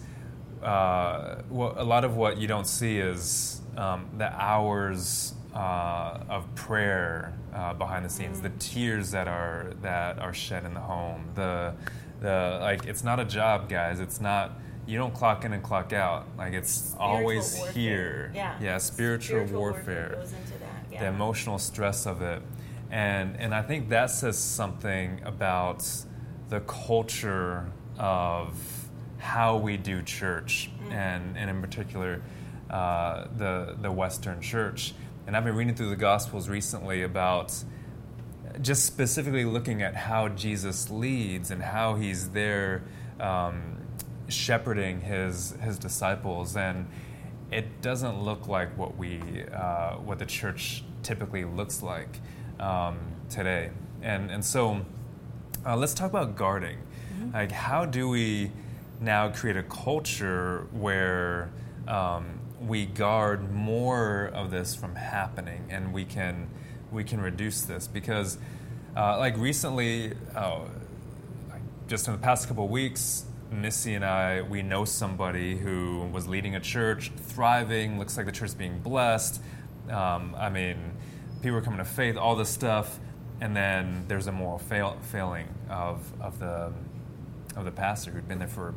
uh, 0.62 1.42
well, 1.50 1.74
a 1.76 1.84
lot 1.84 2.04
of 2.04 2.16
what 2.16 2.38
you 2.38 2.48
don't 2.48 2.66
see 2.66 2.98
is 2.98 3.60
um, 3.76 4.08
the 4.18 4.30
hours 4.32 5.34
uh, 5.54 6.18
of 6.28 6.52
prayer 6.54 7.32
uh, 7.54 7.74
behind 7.74 8.04
the 8.04 8.08
scenes, 8.08 8.40
the 8.40 8.50
tears 8.58 9.10
that 9.12 9.28
are 9.28 9.72
that 9.82 10.18
are 10.18 10.34
shed 10.34 10.64
in 10.64 10.74
the 10.74 10.80
home, 10.80 11.30
the 11.34 11.74
the 12.20 12.58
like. 12.60 12.86
It's 12.86 13.04
not 13.04 13.20
a 13.20 13.24
job, 13.24 13.68
guys. 13.68 14.00
It's 14.00 14.20
not. 14.20 14.58
You 14.86 14.98
don't 14.98 15.14
clock 15.14 15.44
in 15.46 15.52
and 15.54 15.62
clock 15.62 15.92
out. 15.94 16.26
Like 16.36 16.52
it's 16.52 16.70
Spiritual 16.70 17.06
always 17.06 17.56
warfare. 17.56 17.72
here. 17.72 18.32
Yeah. 18.34 18.58
Yeah. 18.60 18.78
Spiritual, 18.78 19.38
warfare 19.46 19.58
warfare 19.58 20.08
goes 20.16 20.32
into 20.34 20.58
that. 20.58 20.84
Yeah. 20.92 21.00
the 21.00 21.06
emotional 21.06 21.58
stress 21.58 22.06
of 22.06 22.20
it. 22.20 22.42
And, 22.90 23.36
and 23.40 23.54
I 23.54 23.62
think 23.62 23.88
that 23.88 24.10
says 24.10 24.38
something 24.38 25.20
about 25.24 25.88
the 26.50 26.60
culture 26.60 27.66
of 27.98 28.54
how 29.18 29.56
we 29.56 29.76
do 29.78 30.02
church, 30.02 30.70
and, 30.90 31.36
and 31.36 31.48
in 31.50 31.60
particular, 31.62 32.22
uh, 32.70 33.26
the, 33.36 33.76
the 33.80 33.90
Western 33.90 34.40
church. 34.40 34.94
And 35.26 35.36
I've 35.36 35.44
been 35.44 35.56
reading 35.56 35.74
through 35.74 35.90
the 35.90 35.96
Gospels 35.96 36.48
recently 36.48 37.02
about 37.02 37.54
just 38.60 38.84
specifically 38.84 39.44
looking 39.44 39.82
at 39.82 39.94
how 39.94 40.28
Jesus 40.28 40.90
leads 40.90 41.50
and 41.50 41.62
how 41.62 41.94
he's 41.94 42.30
there 42.30 42.82
um, 43.20 43.78
shepherding 44.28 45.00
his, 45.00 45.52
his 45.60 45.78
disciples. 45.78 46.56
And 46.56 46.86
it 47.50 47.80
doesn't 47.82 48.22
look 48.22 48.48
like 48.48 48.76
what 48.76 48.96
we 48.96 49.20
uh, 49.52 49.94
what 49.96 50.18
the 50.18 50.26
church 50.26 50.82
typically 51.02 51.44
looks 51.44 51.82
like 51.82 52.20
um, 52.58 52.98
today. 53.28 53.70
And 54.02 54.30
and 54.30 54.44
so 54.44 54.84
uh, 55.64 55.76
let's 55.76 55.94
talk 55.94 56.10
about 56.10 56.36
guarding. 56.36 56.78
Like 57.32 57.52
how 57.52 57.84
do 57.84 58.08
we 58.08 58.50
now 59.00 59.30
create 59.30 59.56
a 59.56 59.62
culture 59.62 60.66
where 60.72 61.50
um, 61.88 62.40
we 62.66 62.86
guard 62.86 63.52
more 63.52 64.26
of 64.26 64.50
this 64.50 64.74
from 64.74 64.94
happening, 64.94 65.66
and 65.70 65.92
we 65.92 66.04
can 66.04 66.48
we 66.90 67.04
can 67.04 67.20
reduce 67.20 67.62
this 67.62 67.86
because 67.86 68.38
uh, 68.96 69.18
like 69.18 69.36
recently. 69.36 70.14
Like 71.50 71.62
just 71.88 72.08
in 72.08 72.14
the 72.14 72.18
past 72.18 72.48
couple 72.48 72.66
weeks, 72.68 73.26
Missy 73.50 73.94
and 73.94 74.04
I, 74.04 74.42
we 74.42 74.62
know 74.62 74.84
somebody 74.84 75.56
who 75.56 76.08
was 76.12 76.26
leading 76.26 76.56
a 76.56 76.60
church, 76.60 77.12
thriving, 77.16 77.98
looks 77.98 78.16
like 78.16 78.26
the 78.26 78.32
church 78.32 78.50
is 78.50 78.54
being 78.54 78.80
blessed. 78.80 79.40
Um, 79.90 80.34
I 80.36 80.48
mean, 80.48 80.92
people 81.42 81.58
are 81.58 81.62
coming 81.62 81.78
to 81.78 81.84
faith, 81.84 82.16
all 82.16 82.36
this 82.36 82.48
stuff, 82.48 82.98
and 83.40 83.54
then 83.56 84.04
there's 84.08 84.26
a 84.26 84.32
moral 84.32 84.58
fail, 84.58 84.96
failing 85.02 85.48
of, 85.68 86.00
of, 86.20 86.38
the, 86.38 86.72
of 87.56 87.64
the 87.64 87.70
pastor 87.70 88.10
who'd 88.10 88.28
been 88.28 88.38
there 88.38 88.48
for 88.48 88.74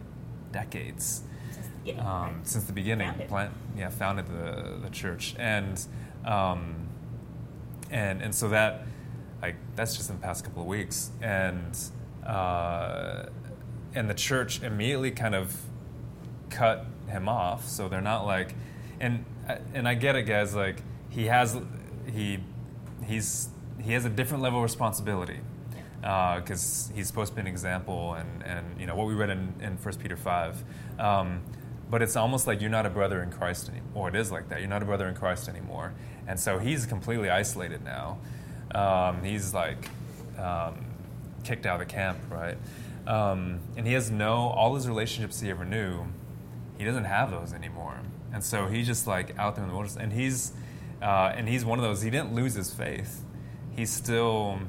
decades 0.52 1.24
Yeah, 1.88 2.00
um, 2.02 2.06
right. 2.06 2.34
since 2.44 2.66
the 2.66 2.74
beginning. 2.74 3.08
Founded. 3.08 3.28
Plant, 3.30 3.54
yeah, 3.78 3.90
founded 3.90 4.28
the, 4.28 4.80
the 4.84 4.90
church, 4.90 5.36
and 5.40 5.82
um, 6.26 6.88
and 7.90 8.22
and 8.22 8.36
so 8.36 8.50
that 8.50 8.86
like 9.42 9.56
that's 9.76 9.96
just 9.96 10.10
in 10.10 10.18
the 10.18 10.22
past 10.22 10.44
couple 10.44 10.62
of 10.62 10.68
weeks, 10.68 11.12
and 11.22 11.78
uh, 12.26 13.28
and 13.96 14.10
the 14.10 14.14
church 14.14 14.62
immediately 14.62 15.12
kind 15.12 15.34
of 15.34 15.56
cut 16.50 16.86
him 17.08 17.30
off. 17.30 17.66
So 17.68 17.88
they're 17.88 18.02
not 18.02 18.26
like, 18.26 18.54
and 19.00 19.24
and 19.74 19.88
I 19.88 19.94
get 19.94 20.16
it, 20.18 20.24
guys. 20.24 20.54
Like 20.54 20.84
he 21.10 21.28
has 21.28 21.58
he 22.12 22.40
he's 23.06 23.48
he 23.82 23.94
has 23.94 24.04
a 24.04 24.10
different 24.10 24.44
level 24.44 24.60
of 24.60 24.64
responsibility 24.64 25.40
because 26.02 26.92
he's 26.94 27.08
supposed 27.08 27.32
to 27.32 27.36
be 27.36 27.42
an 27.42 27.48
example, 27.48 28.14
and, 28.14 28.44
and 28.44 28.80
you 28.80 28.86
know 28.88 28.96
what 28.96 29.08
we 29.08 29.14
read 29.14 29.30
in, 29.30 29.54
in 29.62 29.78
1 29.78 29.96
Peter 29.96 30.16
5. 30.16 30.64
Um, 31.00 31.42
but 31.90 32.02
it's 32.02 32.16
almost 32.16 32.48
like 32.48 32.62
you're 32.62 32.70
not 32.70 32.86
a 32.86 32.90
brother 32.90 33.24
in 33.24 33.32
Christ 33.32 33.70
anymore, 33.70 33.92
or 33.96 34.10
it 34.10 34.16
is 34.16 34.32
like 34.32 34.50
that. 34.50 34.60
You're 34.60 34.70
not 34.70 34.82
a 34.82 34.86
brother 34.86 35.08
in 35.08 35.16
Christ 35.16 35.48
anymore. 35.48 35.94
And 36.28 36.40
so 36.40 36.60
he's 36.60 36.86
completely 36.86 37.30
isolated 37.30 37.84
now. 37.84 38.18
Um, 38.76 39.24
he's 39.24 39.54
like 39.54 39.90
um, 40.38 40.86
kicked 41.44 41.66
out 41.66 41.82
of 41.82 41.88
the 41.88 41.94
camp, 41.94 42.18
right? 42.30 42.58
Um, 43.08 43.62
and 43.78 43.88
he 43.88 43.94
has 43.94 44.12
no, 44.12 44.50
all 44.50 44.76
his 44.76 44.88
relationships 44.88 45.40
he 45.40 45.50
ever 45.50 45.64
knew, 45.64 46.06
he 46.78 46.84
doesn't 46.84 47.06
have 47.06 47.32
those 47.32 47.54
anymore. 47.54 47.98
And 48.34 48.44
so 48.44 48.68
he's 48.68 48.86
just 48.86 49.08
like 49.08 49.38
out 49.40 49.56
there 49.56 49.64
in 49.64 49.70
the 49.70 49.76
wilderness. 49.76 49.98
And 49.98 50.12
he's, 50.12 50.52
uh, 51.02 51.32
and 51.34 51.48
he's 51.48 51.64
one 51.64 51.80
of 51.80 51.84
those, 51.84 52.02
he 52.02 52.10
didn't 52.10 52.34
lose 52.34 52.54
his 52.54 52.74
faith. 52.74 53.24
He's 53.76 53.90
still, 53.90 54.60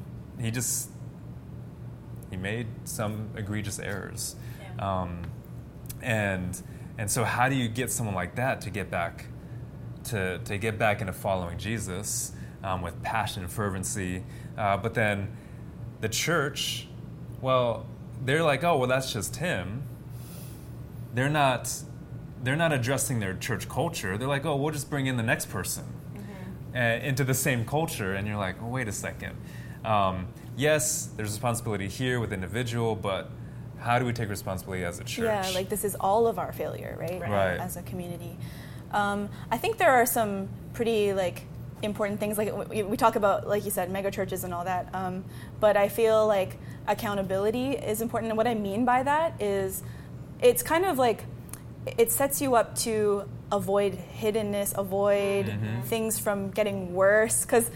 he 0.40 0.52
just, 0.52 0.90
he 2.30 2.36
made 2.36 2.68
some 2.84 3.30
egregious 3.36 3.80
errors. 3.80 4.36
Yeah. 4.78 5.02
Um, 5.02 5.22
and 6.00 6.62
and 6.98 7.10
so 7.10 7.24
how 7.24 7.48
do 7.48 7.54
you 7.54 7.68
get 7.68 7.90
someone 7.90 8.14
like 8.14 8.34
that 8.34 8.60
to 8.62 8.70
get 8.70 8.90
back 8.90 9.26
to, 10.04 10.38
to 10.40 10.58
get 10.58 10.78
back 10.78 11.00
into 11.00 11.12
following 11.12 11.56
Jesus 11.56 12.32
um, 12.62 12.82
with 12.82 13.00
passion 13.02 13.44
and 13.44 13.52
fervency? 13.52 14.24
Uh, 14.56 14.76
but 14.76 14.94
then 14.94 15.36
the 16.00 16.08
church, 16.08 16.88
well, 17.40 17.86
they're 18.24 18.42
like, 18.42 18.64
oh, 18.64 18.76
well, 18.76 18.88
that's 18.88 19.12
just 19.12 19.36
him. 19.36 19.84
They're 21.14 21.30
not 21.30 21.72
they're 22.42 22.56
not 22.56 22.72
addressing 22.72 23.18
their 23.18 23.34
church 23.34 23.68
culture. 23.68 24.16
They're 24.16 24.28
like, 24.28 24.46
oh, 24.46 24.56
we'll 24.56 24.72
just 24.72 24.90
bring 24.90 25.06
in 25.06 25.16
the 25.16 25.22
next 25.22 25.46
person 25.46 25.84
uh, 26.74 26.78
into 26.78 27.24
the 27.24 27.34
same 27.34 27.64
culture, 27.64 28.14
and 28.14 28.26
you're 28.26 28.36
like, 28.36 28.56
oh, 28.62 28.68
wait 28.68 28.88
a 28.88 28.92
second. 28.92 29.36
Um, 29.84 30.28
yes, 30.56 31.10
there's 31.16 31.30
responsibility 31.30 31.88
here 31.88 32.20
with 32.20 32.32
individual, 32.32 32.94
but 32.94 33.30
how 33.80 33.98
do 33.98 34.04
we 34.04 34.12
take 34.12 34.28
responsibility 34.28 34.84
as 34.84 34.98
a 35.00 35.04
church? 35.04 35.24
Yeah, 35.24 35.48
like 35.54 35.68
this 35.68 35.84
is 35.84 35.94
all 35.94 36.26
of 36.26 36.38
our 36.38 36.52
failure, 36.52 36.96
right? 36.98 37.20
Right. 37.20 37.30
Right. 37.30 37.58
As 37.60 37.76
a 37.76 37.82
community. 37.82 38.36
Um, 38.92 39.28
I 39.50 39.58
think 39.58 39.78
there 39.78 39.90
are 39.92 40.06
some 40.06 40.48
pretty 40.72 41.12
like 41.12 41.42
important 41.82 42.18
things. 42.20 42.38
Like 42.38 42.68
we, 42.70 42.82
we 42.82 42.96
talk 42.96 43.16
about, 43.16 43.46
like 43.46 43.64
you 43.64 43.70
said, 43.70 43.90
mega 43.90 44.10
churches 44.10 44.44
and 44.44 44.52
all 44.54 44.64
that. 44.64 44.88
Um, 44.94 45.24
but 45.60 45.76
I 45.76 45.88
feel 45.88 46.26
like 46.26 46.56
accountability 46.86 47.72
is 47.72 48.00
important. 48.00 48.30
And 48.30 48.36
what 48.36 48.46
I 48.46 48.54
mean 48.54 48.84
by 48.84 49.02
that 49.02 49.40
is, 49.40 49.82
it's 50.40 50.62
kind 50.62 50.84
of 50.84 50.98
like 50.98 51.24
it 51.98 52.10
sets 52.10 52.40
you 52.40 52.54
up 52.54 52.74
to 52.78 53.28
avoid 53.52 53.96
hiddenness, 54.20 54.76
avoid 54.76 55.46
Mm-hmm. 55.46 55.82
things 55.82 56.18
from 56.18 56.50
getting 56.50 56.94
worse. 56.94 57.44
Because 57.44 57.70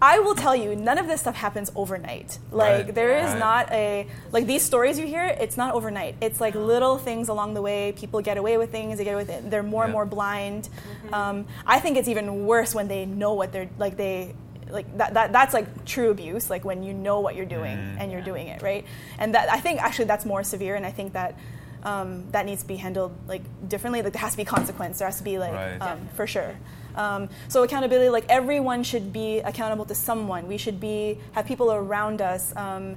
I 0.00 0.18
will 0.18 0.34
tell 0.34 0.54
you, 0.54 0.76
none 0.76 0.98
of 0.98 1.06
this 1.06 1.22
stuff 1.22 1.34
happens 1.36 1.72
overnight. 1.74 2.38
Like 2.50 2.84
Right. 2.86 2.94
there 2.94 3.16
is 3.18 3.30
Right. 3.30 3.38
not 3.38 3.72
a 3.72 4.06
like 4.30 4.46
these 4.46 4.62
stories 4.62 4.98
you 4.98 5.06
hear. 5.06 5.24
It's 5.24 5.56
not 5.56 5.74
overnight. 5.74 6.16
It's 6.20 6.38
like 6.40 6.54
little 6.54 6.98
things 6.98 7.28
along 7.30 7.54
the 7.54 7.62
way. 7.62 7.92
People 7.92 8.20
get 8.20 8.36
away 8.36 8.58
with 8.58 8.70
things. 8.70 8.98
They 8.98 9.04
get 9.04 9.14
away 9.14 9.22
with 9.24 9.30
it. 9.30 9.50
They're 9.50 9.62
more 9.62 9.84
and 9.84 9.92
more 9.92 10.04
blind. 10.04 10.68
Um, 11.12 11.46
I 11.66 11.80
think 11.80 11.96
it's 11.96 12.08
even 12.08 12.46
worse 12.46 12.74
when 12.74 12.88
they 12.88 13.06
know 13.06 13.32
what 13.32 13.52
they're 13.52 13.70
like. 13.78 13.96
They 13.96 14.34
like 14.68 14.98
that, 14.98 15.14
that. 15.14 15.32
That's 15.32 15.54
like 15.54 15.84
true 15.86 16.10
abuse. 16.10 16.50
Like 16.50 16.64
when 16.64 16.82
you 16.82 16.92
know 16.92 17.20
what 17.20 17.34
you're 17.34 17.46
doing 17.46 17.76
Mhm. 17.78 17.96
and 18.00 18.12
you're 18.12 18.20
doing 18.20 18.48
it 18.48 18.60
right. 18.62 18.84
And 19.18 19.34
that 19.34 19.50
I 19.50 19.60
think 19.60 19.80
actually 19.82 20.06
that's 20.06 20.26
more 20.26 20.42
severe. 20.42 20.74
And 20.74 20.84
I 20.84 20.90
think 20.90 21.14
that. 21.14 21.34
Um, 21.82 22.24
that 22.32 22.46
needs 22.46 22.62
to 22.62 22.66
be 22.66 22.74
handled 22.76 23.12
like 23.28 23.42
differently. 23.68 24.02
Like 24.02 24.12
there 24.12 24.20
has 24.20 24.32
to 24.32 24.36
be 24.36 24.44
consequence. 24.44 24.98
There 24.98 25.06
has 25.06 25.18
to 25.18 25.22
be 25.22 25.38
like 25.38 25.52
Right. 25.52 25.78
um, 25.80 26.08
for 26.14 26.26
sure. 26.26 26.56
Um, 26.96 27.28
so 27.48 27.62
accountability, 27.62 28.08
like 28.08 28.24
everyone 28.28 28.82
should 28.82 29.12
be 29.12 29.40
accountable 29.40 29.84
to 29.86 29.94
someone. 29.94 30.48
We 30.48 30.56
should 30.56 30.80
be 30.80 31.18
have 31.32 31.46
people 31.46 31.70
around 31.72 32.20
us. 32.22 32.54
Um, 32.56 32.96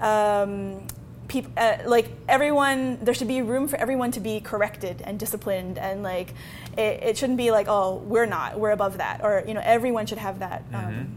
um, 0.00 0.86
peop, 1.28 1.46
uh, 1.56 1.78
like 1.86 2.08
everyone, 2.28 2.98
there 3.04 3.12
should 3.14 3.28
be 3.28 3.42
room 3.42 3.68
for 3.68 3.76
everyone 3.76 4.10
to 4.12 4.20
be 4.20 4.40
corrected 4.40 5.02
and 5.04 5.18
disciplined, 5.18 5.78
and 5.78 6.02
like 6.02 6.32
it, 6.76 7.02
it 7.02 7.18
shouldn't 7.18 7.38
be 7.38 7.50
like 7.50 7.66
oh 7.68 7.96
we're 8.06 8.26
not, 8.26 8.58
we're 8.58 8.70
above 8.70 8.98
that, 8.98 9.22
or 9.22 9.44
you 9.46 9.54
know 9.54 9.62
everyone 9.62 10.06
should 10.06 10.18
have 10.18 10.38
that. 10.38 10.62
Um, 10.72 11.16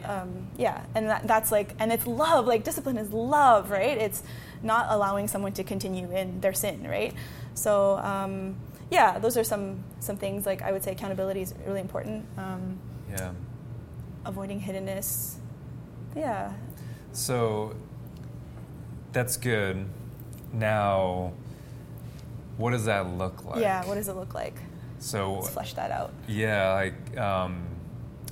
Yeah. 0.00 0.22
um, 0.22 0.46
yeah, 0.58 0.82
and 0.94 1.08
that, 1.08 1.26
that's 1.28 1.52
like, 1.52 1.74
and 1.78 1.92
it's 1.92 2.06
love. 2.06 2.46
Like 2.46 2.64
discipline 2.64 2.96
is 2.98 3.12
love, 3.12 3.70
right? 3.70 3.96
It's 3.98 4.22
not 4.62 4.86
allowing 4.90 5.28
someone 5.28 5.52
to 5.52 5.64
continue 5.64 6.10
in 6.10 6.40
their 6.40 6.52
sin, 6.54 6.86
right? 6.88 7.14
So 7.54 7.98
um, 7.98 8.56
yeah, 8.92 9.18
those 9.18 9.36
are 9.36 9.44
some 9.44 9.82
some 10.00 10.16
things. 10.16 10.46
Like 10.46 10.62
I 10.62 10.70
would 10.72 10.82
say, 10.82 10.92
accountability 10.92 11.40
is 11.40 11.54
really 11.66 11.80
important. 11.80 12.26
Um, 12.36 12.78
Yeah. 13.10 13.32
avoiding 14.24 14.60
hiddenness. 14.60 15.34
Yeah. 16.16 16.52
So 17.12 17.74
that's 19.12 19.36
good. 19.36 19.86
Now, 20.52 21.32
what 22.56 22.70
does 22.72 22.84
that 22.84 23.06
look 23.18 23.44
like? 23.44 23.60
Yeah. 23.60 23.84
What 23.86 23.94
does 23.96 24.08
it 24.08 24.14
look 24.16 24.34
like? 24.34 24.54
So 24.98 25.34
Let's 25.34 25.50
flesh 25.50 25.74
that 25.74 25.90
out. 25.90 26.12
Yeah, 26.28 26.72
like 26.74 27.18
um, 27.18 27.64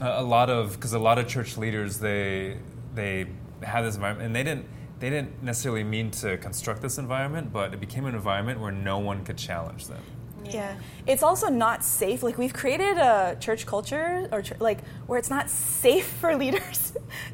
a, 0.01 0.21
a 0.21 0.23
lot 0.23 0.51
of 0.51 0.73
because 0.75 0.93
a 0.93 0.99
lot 0.99 1.19
of 1.19 1.27
church 1.27 1.57
leaders 1.57 1.99
they 1.99 2.59
they 2.95 3.27
had 3.63 3.83
this 3.83 3.97
environment 3.97 4.27
and 4.27 4.37
they 4.37 4.45
didn't 4.45 4.67
they 5.01 5.11
didn't 5.11 5.43
necessarily 5.43 5.83
mean 5.83 6.11
to 6.13 6.37
construct 6.39 6.81
this 6.83 6.99
environment, 6.99 7.53
but 7.53 7.73
it 7.75 7.81
became 7.81 8.05
an 8.07 8.15
environment 8.15 8.61
where 8.61 8.71
no 8.71 8.99
one 8.99 9.25
could 9.25 9.39
challenge 9.39 9.87
them. 9.89 10.03
Yeah. 10.45 10.75
It's 11.07 11.23
also 11.23 11.49
not 11.49 11.85
safe. 11.85 12.23
Like 12.23 12.39
we've 12.39 12.53
created 12.53 12.99
a 12.99 13.37
church 13.41 13.67
culture 13.67 14.29
or 14.33 14.43
ch- 14.43 14.59
like 14.61 14.79
where 15.07 15.19
it's 15.19 15.31
not 15.31 15.49
safe 15.51 16.07
for 16.21 16.37
leaders 16.37 16.93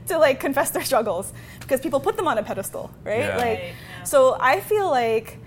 to 0.08 0.18
like 0.18 0.40
confess 0.40 0.70
their 0.70 0.84
struggles 0.84 1.32
because 1.60 1.80
people 1.80 2.00
put 2.00 2.16
them 2.16 2.26
on 2.28 2.38
a 2.38 2.42
pedestal, 2.42 2.90
right? 3.04 3.20
Yeah. 3.20 3.36
Like 3.36 3.46
Right, 3.46 3.74
yeah. 3.98 4.04
so 4.04 4.36
I 4.40 4.60
feel 4.60 4.90
like 4.90 5.38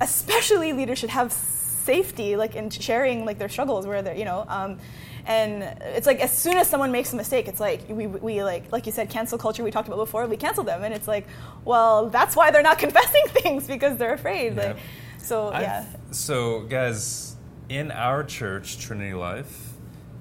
especially 0.00 0.72
leaders 0.72 0.98
should 0.98 1.10
have 1.10 1.32
safety 1.32 2.34
like 2.36 2.56
in 2.56 2.70
sharing 2.70 3.24
like 3.24 3.38
their 3.38 3.48
struggles 3.48 3.86
where 3.86 4.02
they're, 4.02 4.16
you 4.16 4.24
know, 4.24 4.44
um, 4.48 4.78
and 5.26 5.62
it's 5.80 6.06
like 6.06 6.20
as 6.20 6.36
soon 6.36 6.56
as 6.58 6.68
someone 6.68 6.92
makes 6.92 7.12
a 7.12 7.16
mistake, 7.16 7.48
it's 7.48 7.60
like 7.60 7.82
we, 7.88 8.06
we 8.06 8.42
like 8.42 8.70
like 8.72 8.84
you 8.86 8.92
said, 8.92 9.08
cancel 9.08 9.38
culture 9.38 9.64
we 9.64 9.70
talked 9.70 9.88
about 9.88 9.96
before. 9.96 10.26
We 10.26 10.36
cancel 10.36 10.64
them, 10.64 10.84
and 10.84 10.92
it's 10.92 11.08
like, 11.08 11.26
well, 11.64 12.10
that's 12.10 12.36
why 12.36 12.50
they're 12.50 12.62
not 12.62 12.78
confessing 12.86 13.22
things 13.28 13.66
because 13.66 13.96
they're 13.96 14.12
afraid. 14.12 14.54
Yeah. 14.56 14.66
Like, 14.68 14.76
so 15.24 15.48
I've- 15.52 15.62
yeah, 15.62 15.84
So, 16.10 16.60
guys, 16.62 17.36
in 17.68 17.90
our 17.90 18.22
church, 18.22 18.78
Trinity 18.78 19.14
Life, 19.14 19.72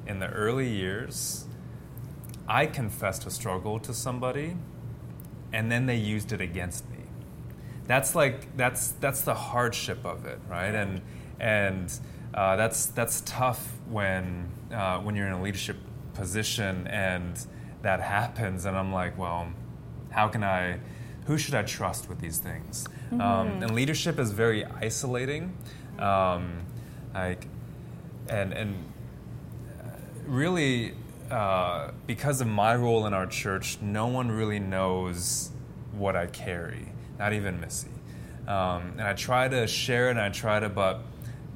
in 0.08 0.20
the 0.20 0.28
early 0.30 0.70
years, 0.70 1.46
I 2.48 2.66
confessed 2.66 3.26
a 3.26 3.30
struggle 3.30 3.80
to 3.80 3.94
somebody, 3.94 4.58
and 5.52 5.72
then 5.72 5.86
they 5.86 5.96
used 5.98 6.32
it 6.32 6.42
against 6.42 6.89
me. 6.89 6.98
That's 7.86 8.16
like 8.16 8.56
that's 8.58 8.92
that's 9.00 9.22
the 9.22 9.34
hardship 9.36 10.06
of 10.06 10.26
it, 10.26 10.39
right? 10.50 10.74
And 10.74 11.02
and 11.39 11.94
uh, 12.34 12.56
that's 12.56 12.88
that's 12.88 13.22
tough 13.26 13.74
when 13.89 14.50
uh, 14.74 15.00
when 15.00 15.16
you're 15.16 15.28
in 15.28 15.34
a 15.34 15.42
leadership 15.42 15.78
position 16.13 16.88
and 16.88 17.46
that 17.82 18.00
happens, 18.02 18.66
and 18.66 18.78
I'm 18.78 18.94
like, 18.94 19.18
well, 19.18 19.48
how 20.12 20.28
can 20.30 20.44
I? 20.44 20.80
Who 21.28 21.38
should 21.38 21.56
I 21.56 21.64
trust 21.64 22.10
with 22.10 22.20
these 22.20 22.38
things? 22.38 22.86
Um, 23.14 23.64
and 23.64 23.74
leadership 23.76 24.20
is 24.20 24.32
very 24.32 24.66
isolating, 24.66 25.56
um, 26.00 26.62
like, 27.14 27.48
and 28.28 28.52
and 28.54 28.76
really, 30.26 30.94
uh, 31.32 31.92
because 32.08 32.42
of 32.42 32.48
my 32.48 32.76
role 32.76 33.06
in 33.06 33.14
our 33.14 33.28
church, 33.28 33.78
no 33.82 34.08
one 34.08 34.32
really 34.32 34.60
knows 34.60 35.52
what 35.94 36.16
I 36.16 36.26
carry, 36.28 36.88
not 37.20 37.34
even 37.34 37.60
Missy. 37.60 37.90
Um, 38.48 38.94
and 38.98 39.02
I 39.04 39.14
try 39.14 39.48
to 39.48 39.68
share 39.68 40.08
it, 40.08 40.12
and 40.12 40.20
I 40.20 40.30
try 40.30 40.60
to, 40.60 40.68
but 40.70 41.02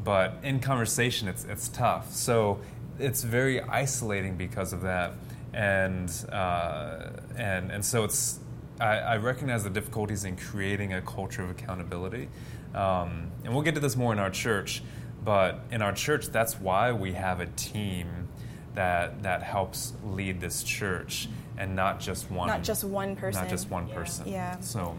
but 0.03 0.37
in 0.43 0.59
conversation, 0.59 1.27
it's 1.27 1.43
it's 1.43 1.67
tough. 1.67 2.13
So 2.13 2.59
it's 2.99 3.23
very 3.23 3.61
isolating 3.61 4.37
because 4.37 4.71
of 4.71 4.81
that, 4.83 5.13
and 5.53 6.09
uh, 6.31 7.09
and 7.35 7.71
and 7.71 7.83
so 7.83 8.03
it's. 8.05 8.39
I, 8.79 8.97
I 8.97 9.17
recognize 9.17 9.63
the 9.63 9.69
difficulties 9.69 10.23
in 10.23 10.35
creating 10.35 10.93
a 10.93 11.01
culture 11.01 11.43
of 11.43 11.49
accountability, 11.49 12.29
um, 12.73 13.31
and 13.43 13.53
we'll 13.53 13.63
get 13.63 13.75
to 13.75 13.81
this 13.81 13.95
more 13.95 14.13
in 14.13 14.19
our 14.19 14.29
church. 14.29 14.83
But 15.23 15.61
in 15.71 15.81
our 15.81 15.91
church, 15.91 16.27
that's 16.27 16.59
why 16.59 16.91
we 16.93 17.13
have 17.13 17.39
a 17.39 17.47
team 17.47 18.29
that 18.75 19.23
that 19.23 19.43
helps 19.43 19.93
lead 20.03 20.39
this 20.39 20.63
church, 20.63 21.27
and 21.57 21.75
not 21.75 21.99
just 21.99 22.29
one. 22.29 22.47
not 22.47 22.63
just 22.63 22.83
one 22.83 23.15
person. 23.15 23.41
Not 23.41 23.49
just 23.49 23.69
one 23.69 23.87
Yeah. 23.87 23.95
person. 23.95 24.27
Yeah. 24.27 24.59
So, 24.59 24.95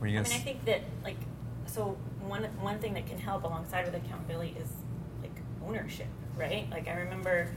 were 0.00 0.06
you 0.06 0.18
I 0.18 0.22
mean, 0.24 0.32
I 0.32 0.38
think 0.38 0.64
that 0.64 0.82
like 1.04 1.16
so 1.66 1.96
one 2.20 2.44
one 2.60 2.78
thing 2.78 2.94
that 2.94 3.06
can 3.06 3.18
help 3.18 3.44
alongside 3.44 3.84
with 3.84 3.94
accountability 3.94 4.56
is 4.60 4.68
like 5.22 5.32
ownership, 5.66 6.08
right? 6.36 6.68
Like 6.70 6.88
I 6.88 6.94
remember, 6.94 7.48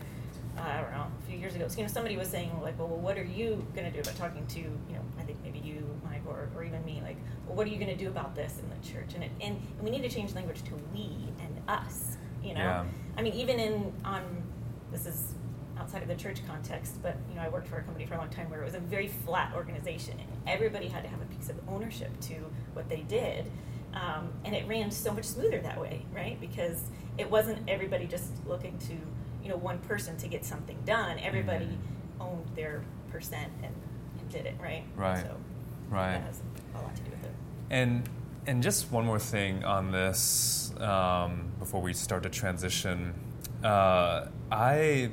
uh, 0.57 0.61
I 0.61 0.81
don't 0.81 0.91
know, 0.91 1.07
a 1.21 1.29
few 1.29 1.37
years 1.37 1.55
ago, 1.55 1.67
you 1.75 1.81
know, 1.81 1.87
somebody 1.87 2.15
was 2.15 2.29
saying 2.29 2.51
like, 2.61 2.77
well, 2.77 2.87
well 2.87 2.99
what 2.99 3.17
are 3.17 3.23
you 3.23 3.65
going 3.75 3.91
to 3.91 3.91
do 3.91 3.99
about 3.99 4.15
talking 4.15 4.45
to, 4.47 4.59
you 4.59 4.93
know, 4.93 5.01
I 5.19 5.23
think 5.23 5.39
maybe 5.43 5.59
you, 5.59 5.83
Mike, 6.03 6.25
or, 6.55 6.63
even 6.63 6.83
me, 6.85 7.01
like, 7.03 7.17
well, 7.45 7.55
what 7.55 7.67
are 7.67 7.69
you 7.69 7.77
going 7.77 7.89
to 7.89 7.95
do 7.95 8.07
about 8.07 8.35
this 8.35 8.55
in 8.59 8.69
the 8.69 8.87
church? 8.87 9.13
And 9.15 9.23
it, 9.23 9.31
and, 9.41 9.55
and 9.55 9.81
we 9.81 9.89
need 9.89 10.01
to 10.01 10.09
change 10.09 10.33
language 10.33 10.63
to 10.63 10.71
we 10.93 11.09
and 11.39 11.61
us, 11.67 12.17
you 12.43 12.53
know. 12.53 12.61
Yeah. 12.61 12.85
I 13.17 13.21
mean, 13.21 13.33
even 13.33 13.59
in 13.59 13.93
on 14.05 14.23
this 14.91 15.05
is 15.05 15.33
outside 15.77 16.01
of 16.01 16.07
the 16.07 16.15
church 16.15 16.39
context, 16.47 17.01
but 17.01 17.17
you 17.29 17.35
know, 17.35 17.41
I 17.41 17.49
worked 17.49 17.67
for 17.67 17.77
a 17.77 17.83
company 17.83 18.05
for 18.05 18.15
a 18.15 18.17
long 18.17 18.29
time 18.29 18.49
where 18.49 18.61
it 18.61 18.65
was 18.65 18.75
a 18.75 18.79
very 18.79 19.07
flat 19.07 19.53
organization, 19.55 20.19
and 20.19 20.29
everybody 20.47 20.87
had 20.87 21.03
to 21.03 21.09
have 21.09 21.21
a 21.21 21.25
piece 21.25 21.49
of 21.49 21.57
ownership 21.67 22.17
to 22.21 22.35
what 22.73 22.89
they 22.89 23.01
did, 23.07 23.51
um, 23.93 24.29
and 24.45 24.55
it 24.55 24.67
ran 24.67 24.91
so 24.91 25.13
much 25.13 25.25
smoother 25.25 25.59
that 25.59 25.79
way, 25.79 26.05
right? 26.13 26.39
Because 26.39 26.83
it 27.17 27.29
wasn't 27.29 27.59
everybody 27.67 28.05
just 28.07 28.31
looking 28.45 28.77
to 28.79 28.93
you 29.43 29.49
know 29.49 29.57
one 29.57 29.79
person 29.79 30.17
to 30.17 30.27
get 30.27 30.45
something 30.45 30.77
done. 30.85 31.19
Everybody 31.19 31.77
owned 32.19 32.47
their 32.55 32.83
percent 33.11 33.51
and, 33.61 33.73
and 34.19 34.29
did 34.29 34.45
it, 34.45 34.55
right? 34.61 34.83
Right. 34.95 35.21
So 35.21 35.35
Right. 35.93 36.13
that 36.13 36.21
has 36.23 36.41
a 36.75 36.81
lot 36.81 36.95
to 36.95 37.01
do 37.03 37.11
with 37.11 37.23
it. 37.23 37.31
And 37.69 38.09
and 38.45 38.61
just 38.61 38.91
one 38.91 39.05
more 39.05 39.19
thing 39.19 39.63
on 39.63 39.91
this 39.91 40.73
um, 40.79 41.51
before 41.59 41.81
we 41.81 41.93
start 41.93 42.23
to 42.23 42.29
transition. 42.29 43.13
Uh, 43.63 44.27
I 44.51 45.11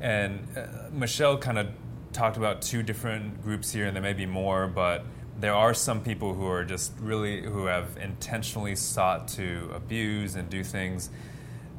and 0.00 0.46
uh, 0.56 0.90
Michelle 0.92 1.38
kind 1.38 1.58
of 1.58 1.68
talked 2.12 2.36
about 2.36 2.62
two 2.62 2.82
different 2.82 3.42
groups 3.42 3.72
here, 3.72 3.86
and 3.86 3.96
there 3.96 4.02
may 4.02 4.12
be 4.12 4.26
more, 4.26 4.68
but 4.68 5.04
there 5.40 5.54
are 5.54 5.74
some 5.74 6.02
people 6.02 6.34
who 6.34 6.46
are 6.46 6.64
just 6.64 6.92
really 7.00 7.42
who 7.42 7.66
have 7.66 7.96
intentionally 7.96 8.76
sought 8.76 9.28
to 9.28 9.70
abuse 9.74 10.34
and 10.34 10.48
do 10.48 10.62
things. 10.62 11.10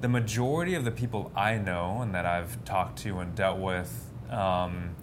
The 0.02 0.10
majority 0.10 0.76
of 0.76 0.86
the 0.86 0.92
people 0.92 1.32
I 1.36 1.58
know 1.58 2.02
and 2.02 2.16
that 2.16 2.26
I've 2.26 2.64
talked 2.66 3.00
to 3.00 3.20
and 3.20 3.36
dealt 3.36 3.60
with. 3.60 4.12
Um, 4.30 4.96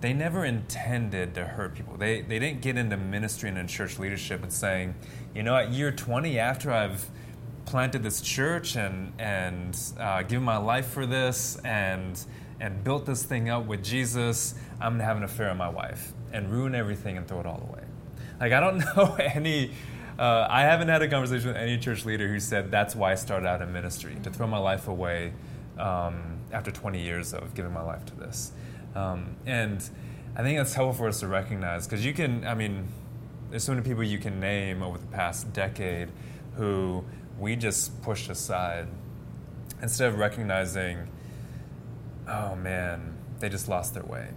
they 0.00 0.12
never 0.14 0.44
intended 0.44 1.34
to 1.34 1.44
hurt 1.44 1.74
people. 1.74 1.96
They, 1.96 2.22
they 2.22 2.38
didn't 2.38 2.62
get 2.62 2.76
into 2.76 2.96
ministry 2.96 3.48
and 3.50 3.58
in 3.58 3.66
church 3.66 3.98
leadership 3.98 4.42
and 4.42 4.52
saying, 4.52 4.94
you 5.34 5.42
know, 5.42 5.56
at 5.56 5.70
year 5.72 5.92
20, 5.92 6.38
after 6.38 6.72
I've 6.72 7.08
planted 7.66 8.02
this 8.02 8.20
church 8.20 8.76
and, 8.76 9.12
and 9.18 9.78
uh, 9.98 10.22
given 10.22 10.42
my 10.42 10.56
life 10.56 10.86
for 10.86 11.04
this 11.04 11.56
and, 11.64 12.18
and 12.60 12.82
built 12.82 13.04
this 13.04 13.24
thing 13.24 13.50
up 13.50 13.66
with 13.66 13.84
Jesus, 13.84 14.54
I'm 14.80 14.92
going 14.92 15.00
to 15.00 15.04
have 15.04 15.18
an 15.18 15.22
affair 15.22 15.48
with 15.50 15.58
my 15.58 15.68
wife 15.68 16.12
and 16.32 16.50
ruin 16.50 16.74
everything 16.74 17.18
and 17.18 17.28
throw 17.28 17.40
it 17.40 17.46
all 17.46 17.68
away. 17.68 17.84
Like, 18.40 18.52
I 18.52 18.60
don't 18.60 18.78
know 18.96 19.16
any, 19.18 19.72
uh, 20.18 20.46
I 20.48 20.62
haven't 20.62 20.88
had 20.88 21.02
a 21.02 21.08
conversation 21.08 21.48
with 21.48 21.58
any 21.58 21.76
church 21.76 22.06
leader 22.06 22.26
who 22.26 22.40
said 22.40 22.70
that's 22.70 22.96
why 22.96 23.12
I 23.12 23.16
started 23.16 23.46
out 23.46 23.60
in 23.60 23.70
ministry, 23.70 24.16
to 24.22 24.30
throw 24.30 24.46
my 24.46 24.58
life 24.58 24.88
away 24.88 25.34
um, 25.78 26.38
after 26.52 26.70
20 26.70 27.02
years 27.02 27.34
of 27.34 27.54
giving 27.54 27.72
my 27.72 27.82
life 27.82 28.06
to 28.06 28.16
this. 28.16 28.52
Um, 28.94 29.36
and 29.46 29.88
I 30.36 30.42
think 30.42 30.58
that's 30.58 30.74
helpful 30.74 31.04
for 31.04 31.08
us 31.08 31.20
to 31.20 31.26
recognize 31.28 31.86
because 31.86 32.04
you 32.04 32.12
can, 32.12 32.46
I 32.46 32.54
mean, 32.54 32.88
there's 33.50 33.64
so 33.64 33.72
many 33.72 33.84
people 33.86 34.02
you 34.04 34.18
can 34.18 34.40
name 34.40 34.82
over 34.82 34.98
the 34.98 35.06
past 35.06 35.52
decade 35.52 36.08
who 36.56 37.04
we 37.38 37.56
just 37.56 38.00
pushed 38.02 38.30
aside 38.30 38.86
instead 39.82 40.08
of 40.08 40.18
recognizing, 40.18 41.08
oh 42.28 42.54
man, 42.56 43.16
they 43.38 43.48
just 43.48 43.68
lost 43.68 43.94
their 43.94 44.04
way. 44.04 44.28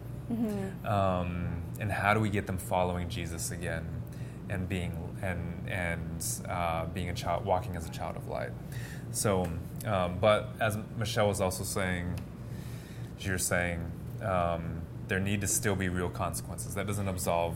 Um, 0.88 1.62
and 1.80 1.92
how 1.92 2.13
do 2.13 2.20
we 2.20 2.30
get 2.30 2.48
them 2.48 2.58
following 2.58 3.10
Jesus 3.10 3.52
again 3.52 3.86
and 4.50 4.68
being 4.70 4.98
and 5.22 5.70
and 5.70 6.26
uh, 6.50 6.86
being 6.88 7.10
a 7.10 7.13
child, 7.13 7.46
walking 7.46 7.76
as 7.76 7.86
a 7.86 7.92
child 7.92 8.16
of 8.18 8.28
light. 8.28 8.52
So, 9.12 9.48
um, 9.86 10.18
but 10.20 10.50
as 10.60 10.78
Michelle 10.98 11.28
was 11.28 11.39
also 11.42 11.63
saying, 11.63 12.16
as 13.18 13.26
you're 13.26 13.38
saying, 13.38 13.80
um, 14.24 14.82
there 15.08 15.20
need 15.20 15.42
to 15.42 15.48
still 15.48 15.76
be 15.76 15.90
real 15.90 16.10
consequences. 16.10 16.76
That 16.76 16.88
doesn't 16.88 17.08
absolve 17.08 17.56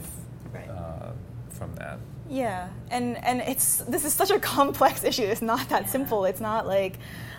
Right. 0.53 0.69
uh, 0.69 1.11
from 1.49 1.73
that. 1.75 1.99
Yeah, 2.29 2.67
and 2.91 3.17
and 3.23 3.41
it's 3.41 3.77
this 3.87 4.03
is 4.05 4.13
such 4.13 4.31
a 4.31 4.39
complex 4.39 5.03
issue. 5.11 5.23
It's 5.23 5.41
not 5.41 5.69
that 5.69 5.83
Yeah. 5.83 5.89
simple. 5.89 6.25
It's 6.25 6.41
not 6.41 6.67
like, 6.67 6.97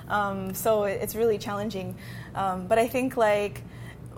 um, 0.08 0.54
so 0.54 0.84
it's 0.84 1.14
really 1.14 1.38
challenging. 1.38 1.94
Um, 2.34 2.66
but 2.66 2.78
I 2.78 2.88
think 2.88 3.16
like 3.16 3.62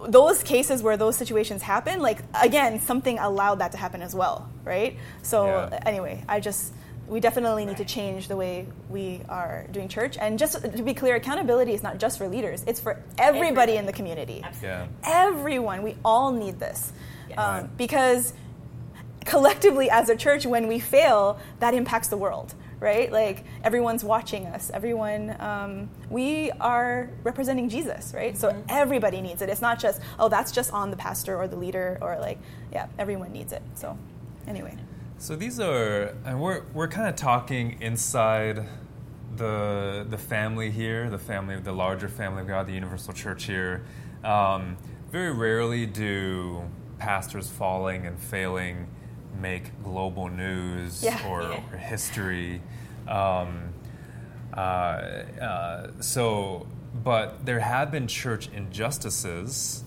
those 0.09 0.43
cases 0.43 0.83
where 0.83 0.97
those 0.97 1.17
situations 1.17 1.63
happen, 1.63 2.01
like 2.01 2.23
again, 2.41 2.81
something 2.81 3.19
allowed 3.19 3.59
that 3.59 3.73
to 3.73 3.79
happen 3.79 4.01
as 4.01 4.15
well, 4.15 4.49
right? 4.65 4.97
So 5.23 5.47
Yeah. 5.47 5.81
anyway, 5.85 6.25
I 6.29 6.41
just 6.41 6.73
we 7.11 7.21
definitely 7.21 7.67
need 7.67 7.77
to 7.79 7.85
change 7.85 8.29
the 8.29 8.37
way 8.37 8.67
we 8.89 9.21
are 9.29 9.67
doing 9.73 9.89
church. 9.89 10.17
And 10.19 10.39
just 10.39 10.63
to 10.63 10.83
be 10.83 10.95
clear, 10.95 11.17
accountability 11.17 11.75
is 11.75 11.83
not 11.83 11.99
just 11.99 12.17
for 12.19 12.29
leaders; 12.29 12.63
it's 12.67 12.81
for 12.81 12.93
everybody, 13.19 13.39
Everybody. 13.49 13.77
in 13.77 13.85
the 13.87 13.93
community 13.93 14.41
Absolutely. 14.45 14.89
Yeah. 15.03 15.27
everyone. 15.29 15.83
We 15.83 15.97
all 16.05 16.33
need 16.33 16.59
this. 16.61 16.93
Yes. 17.29 17.39
Um, 17.39 17.45
Right. 17.63 17.77
because 17.77 18.33
collectively, 19.25 19.91
as 19.91 20.09
a 20.09 20.17
church, 20.17 20.47
when 20.47 20.67
we 20.69 20.79
fail, 20.79 21.39
that 21.59 21.75
impacts 21.75 22.09
the 22.09 22.17
world, 22.17 22.55
right? 22.81 23.13
Like 23.13 23.45
everyone's 23.63 24.03
watching 24.03 24.47
us. 24.47 24.71
Everyone, 24.73 25.37
um, 25.41 25.91
we 26.09 26.51
are 26.61 27.11
representing 27.23 27.69
Jesus, 27.69 28.13
right? 28.15 28.37
So 28.37 28.55
everybody 28.69 29.21
needs 29.21 29.43
it. 29.43 29.49
It's 29.49 29.61
not 29.61 29.79
just, 29.79 30.01
oh, 30.19 30.29
that's 30.29 30.53
just 30.53 30.73
on 30.73 30.91
the 30.91 30.97
pastor 30.97 31.37
or 31.37 31.47
the 31.49 31.57
leader 31.57 31.99
or 32.01 32.19
like, 32.19 32.39
yeah, 32.73 32.87
everyone 32.99 33.33
needs 33.33 33.53
it. 33.53 33.63
So, 33.75 33.97
anyway. 34.47 34.75
So 35.21 35.37
these 35.37 35.61
are, 35.61 36.15
and 36.25 36.41
we're 36.41 36.63
we're 36.73 36.89
kind 36.89 37.07
of 37.07 37.15
talking 37.15 37.77
inside 37.83 38.67
the 39.37 40.07
the 40.09 40.17
family 40.17 40.71
here, 40.71 41.11
the 41.11 41.19
family 41.19 41.55
of 41.55 41.63
the 41.63 41.73
larger 41.73 42.09
family 42.09 42.41
of 42.41 42.49
God, 42.49 42.67
the 42.67 42.73
Universal 42.73 43.13
Church 43.13 43.45
here. 43.45 43.85
Um, 44.25 44.79
very 45.11 45.31
rarely 45.31 45.85
do 45.85 46.63
pastors 46.99 47.51
falling 47.51 48.07
and 48.07 48.19
failing 48.19 48.89
make 49.39 49.83
global 49.85 50.29
news 50.31 51.03
Yeah. 51.03 51.21
or, 51.29 51.43
or 51.43 51.77
history. 51.77 52.63
Um, 53.07 53.75
uh, 54.55 54.57
uh, 54.57 55.91
so, 56.01 56.67
but 57.05 57.45
there 57.45 57.61
have 57.61 57.91
been 57.91 58.07
church 58.07 58.49
injustices 58.55 59.85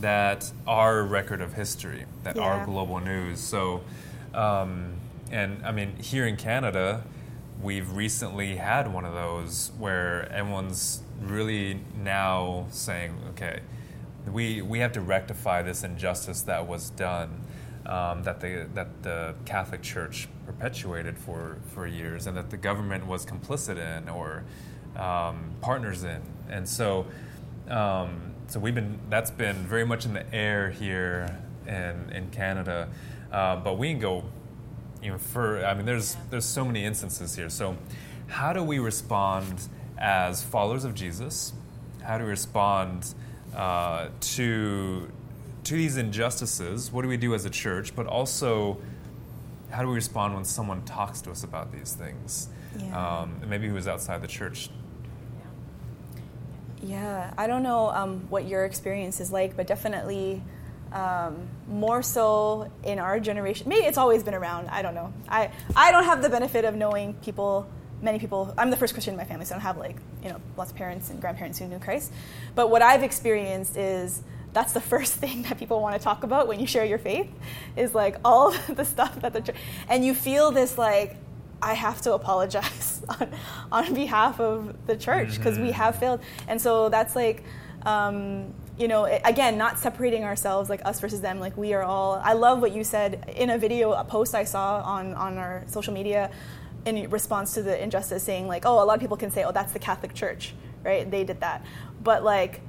that 0.00 0.52
are 0.66 0.98
a 0.98 1.02
record 1.04 1.40
of 1.40 1.54
history, 1.54 2.04
that 2.22 2.36
Yeah. 2.36 2.42
are 2.42 2.66
global 2.66 3.00
news. 3.00 3.40
So, 3.40 3.80
um, 4.34 4.94
and 5.30 5.64
I 5.64 5.72
mean, 5.72 5.96
here 5.96 6.26
in 6.26 6.36
Canada, 6.36 7.04
we've 7.62 7.90
recently 7.92 8.56
had 8.56 8.92
one 8.92 9.04
of 9.04 9.14
those 9.14 9.72
where 9.78 10.30
everyone's 10.30 11.02
really 11.20 11.80
now 11.96 12.66
saying, 12.70 13.16
okay, 13.30 13.60
we, 14.30 14.62
we 14.62 14.80
have 14.80 14.92
to 14.92 15.00
rectify 15.00 15.62
this 15.62 15.84
injustice 15.84 16.42
that 16.42 16.66
was 16.66 16.90
done. 16.90 17.40
Um, 17.86 18.22
that 18.22 18.40
the 18.40 18.66
that 18.72 19.02
the 19.02 19.34
Catholic 19.44 19.82
Church 19.82 20.26
perpetuated 20.46 21.18
for, 21.18 21.58
for 21.74 21.86
years, 21.86 22.26
and 22.26 22.34
that 22.34 22.48
the 22.48 22.56
government 22.56 23.06
was 23.06 23.26
complicit 23.26 23.76
in 23.76 24.08
or 24.08 24.42
um, 24.96 25.50
partners 25.60 26.02
in, 26.02 26.22
and 26.48 26.66
so 26.66 27.04
um, 27.68 28.32
so 28.46 28.58
we've 28.58 28.74
been 28.74 28.98
that's 29.10 29.30
been 29.30 29.56
very 29.56 29.84
much 29.84 30.06
in 30.06 30.14
the 30.14 30.34
air 30.34 30.70
here 30.70 31.38
in 31.66 32.10
in 32.14 32.30
Canada, 32.30 32.88
uh, 33.34 33.56
but 33.56 33.78
we 33.78 33.90
can 33.90 33.98
go 33.98 34.22
even 35.02 35.18
further. 35.18 35.66
I 35.66 35.74
mean, 35.74 35.86
there's 35.86 36.16
there's 36.30 36.44
so 36.44 36.64
many 36.64 36.84
instances 36.84 37.34
here. 37.34 37.50
So, 37.50 37.76
how 38.28 38.52
do 38.52 38.62
we 38.62 38.78
respond 38.78 39.68
as 39.98 40.40
followers 40.40 40.84
of 40.84 40.94
Jesus? 40.94 41.52
How 42.04 42.16
do 42.16 42.24
we 42.24 42.30
respond 42.30 43.12
uh, 43.56 44.08
to 44.20 45.10
to 45.64 45.74
these 45.74 45.96
injustices? 45.96 46.92
What 46.92 47.02
do 47.02 47.08
we 47.08 47.16
do 47.16 47.34
as 47.34 47.44
a 47.44 47.50
church? 47.50 47.96
But 47.96 48.06
also, 48.06 48.78
how 49.70 49.82
do 49.82 49.88
we 49.88 49.96
respond 49.96 50.34
when 50.34 50.44
someone 50.44 50.84
talks 50.84 51.20
to 51.22 51.32
us 51.32 51.42
about 51.42 51.72
these 51.72 51.92
things? 51.92 52.48
Yeah. 52.78 53.20
Um, 53.20 53.40
maybe 53.48 53.68
who 53.68 53.76
is 53.76 53.88
outside 53.88 54.22
the 54.22 54.28
church 54.28 54.68
Yeah, 56.82 57.32
I 57.36 57.46
don't 57.46 57.62
know 57.62 57.90
um, 57.90 58.20
what 58.28 58.46
your 58.46 58.64
experience 58.64 59.20
is 59.20 59.32
like, 59.32 59.56
but 59.56 59.66
definitely 59.66 60.42
um, 60.94 61.48
more 61.68 62.02
so 62.02 62.70
in 62.84 62.98
our 62.98 63.20
generation. 63.20 63.68
Maybe 63.68 63.84
it's 63.86 63.98
always 63.98 64.22
been 64.22 64.34
around. 64.34 64.68
I 64.68 64.80
don't 64.82 64.94
know. 64.94 65.12
I 65.28 65.50
I 65.76 65.90
don't 65.92 66.04
have 66.04 66.22
the 66.22 66.30
benefit 66.30 66.64
of 66.64 66.74
knowing 66.74 67.14
people. 67.14 67.66
Many 68.00 68.18
people. 68.18 68.52
I'm 68.58 68.70
the 68.70 68.76
first 68.76 68.92
Christian 68.94 69.14
in 69.14 69.18
my 69.18 69.24
family, 69.24 69.44
so 69.46 69.54
I 69.54 69.58
don't 69.58 69.62
have 69.62 69.76
like 69.78 69.96
you 70.22 70.28
know 70.30 70.40
lots 70.56 70.70
of 70.70 70.76
parents 70.76 71.10
and 71.10 71.20
grandparents 71.20 71.58
who 71.58 71.66
knew 71.66 71.78
Christ. 71.78 72.12
But 72.54 72.70
what 72.70 72.80
I've 72.82 73.02
experienced 73.02 73.76
is 73.76 74.22
that's 74.52 74.72
the 74.72 74.80
first 74.92 75.14
thing 75.14 75.42
that 75.42 75.58
people 75.58 75.80
want 75.80 75.96
to 75.96 76.02
talk 76.02 76.22
about 76.22 76.46
when 76.48 76.60
you 76.60 76.66
share 76.66 76.84
your 76.84 76.98
faith 76.98 77.28
is 77.76 77.94
like 77.94 78.16
all 78.24 78.50
the 78.68 78.84
stuff 78.84 79.20
that 79.22 79.32
the 79.32 79.40
church, 79.40 79.56
and 79.88 80.04
you 80.04 80.14
feel 80.14 80.50
this 80.52 80.76
like 80.78 81.16
I 81.62 81.72
have 81.74 82.02
to 82.02 82.12
apologize 82.12 83.02
on, 83.08 83.30
on 83.72 83.94
behalf 83.94 84.38
of 84.38 84.76
the 84.86 84.96
church 84.96 85.36
because 85.36 85.58
we 85.58 85.68
Mhm. 85.68 85.72
have 85.72 85.96
failed. 85.96 86.20
And 86.46 86.60
so 86.60 86.90
that's 86.90 87.16
like, 87.16 87.42
um, 87.86 88.52
you 88.76 88.88
know, 88.88 89.04
again, 89.24 89.56
not 89.56 89.78
separating 89.78 90.24
ourselves 90.24 90.68
like 90.68 90.84
us 90.84 90.98
versus 91.00 91.20
them. 91.20 91.38
Like 91.40 91.56
we 91.56 91.74
are 91.74 91.82
all. 91.82 92.20
I 92.24 92.32
love 92.32 92.60
what 92.60 92.72
you 92.72 92.82
said 92.84 93.32
in 93.36 93.50
a 93.50 93.58
video, 93.58 93.92
a 93.92 94.04
post 94.04 94.34
I 94.34 94.44
saw 94.44 94.80
on 94.82 95.14
on 95.14 95.38
our 95.38 95.62
social 95.66 95.94
media 95.94 96.30
in 96.84 97.08
response 97.08 97.54
to 97.54 97.62
the 97.62 97.80
injustice, 97.82 98.22
saying 98.22 98.46
like, 98.48 98.66
oh, 98.66 98.82
a 98.82 98.84
lot 98.84 98.94
of 98.94 99.00
people 99.00 99.16
can 99.16 99.30
say, 99.30 99.44
oh, 99.44 99.52
that's 99.52 99.72
the 99.72 99.78
Catholic 99.78 100.12
Church, 100.14 100.54
right? 100.82 101.08
They 101.10 101.24
did 101.24 101.40
that, 101.40 101.64
but 102.02 102.24
like. 102.24 102.60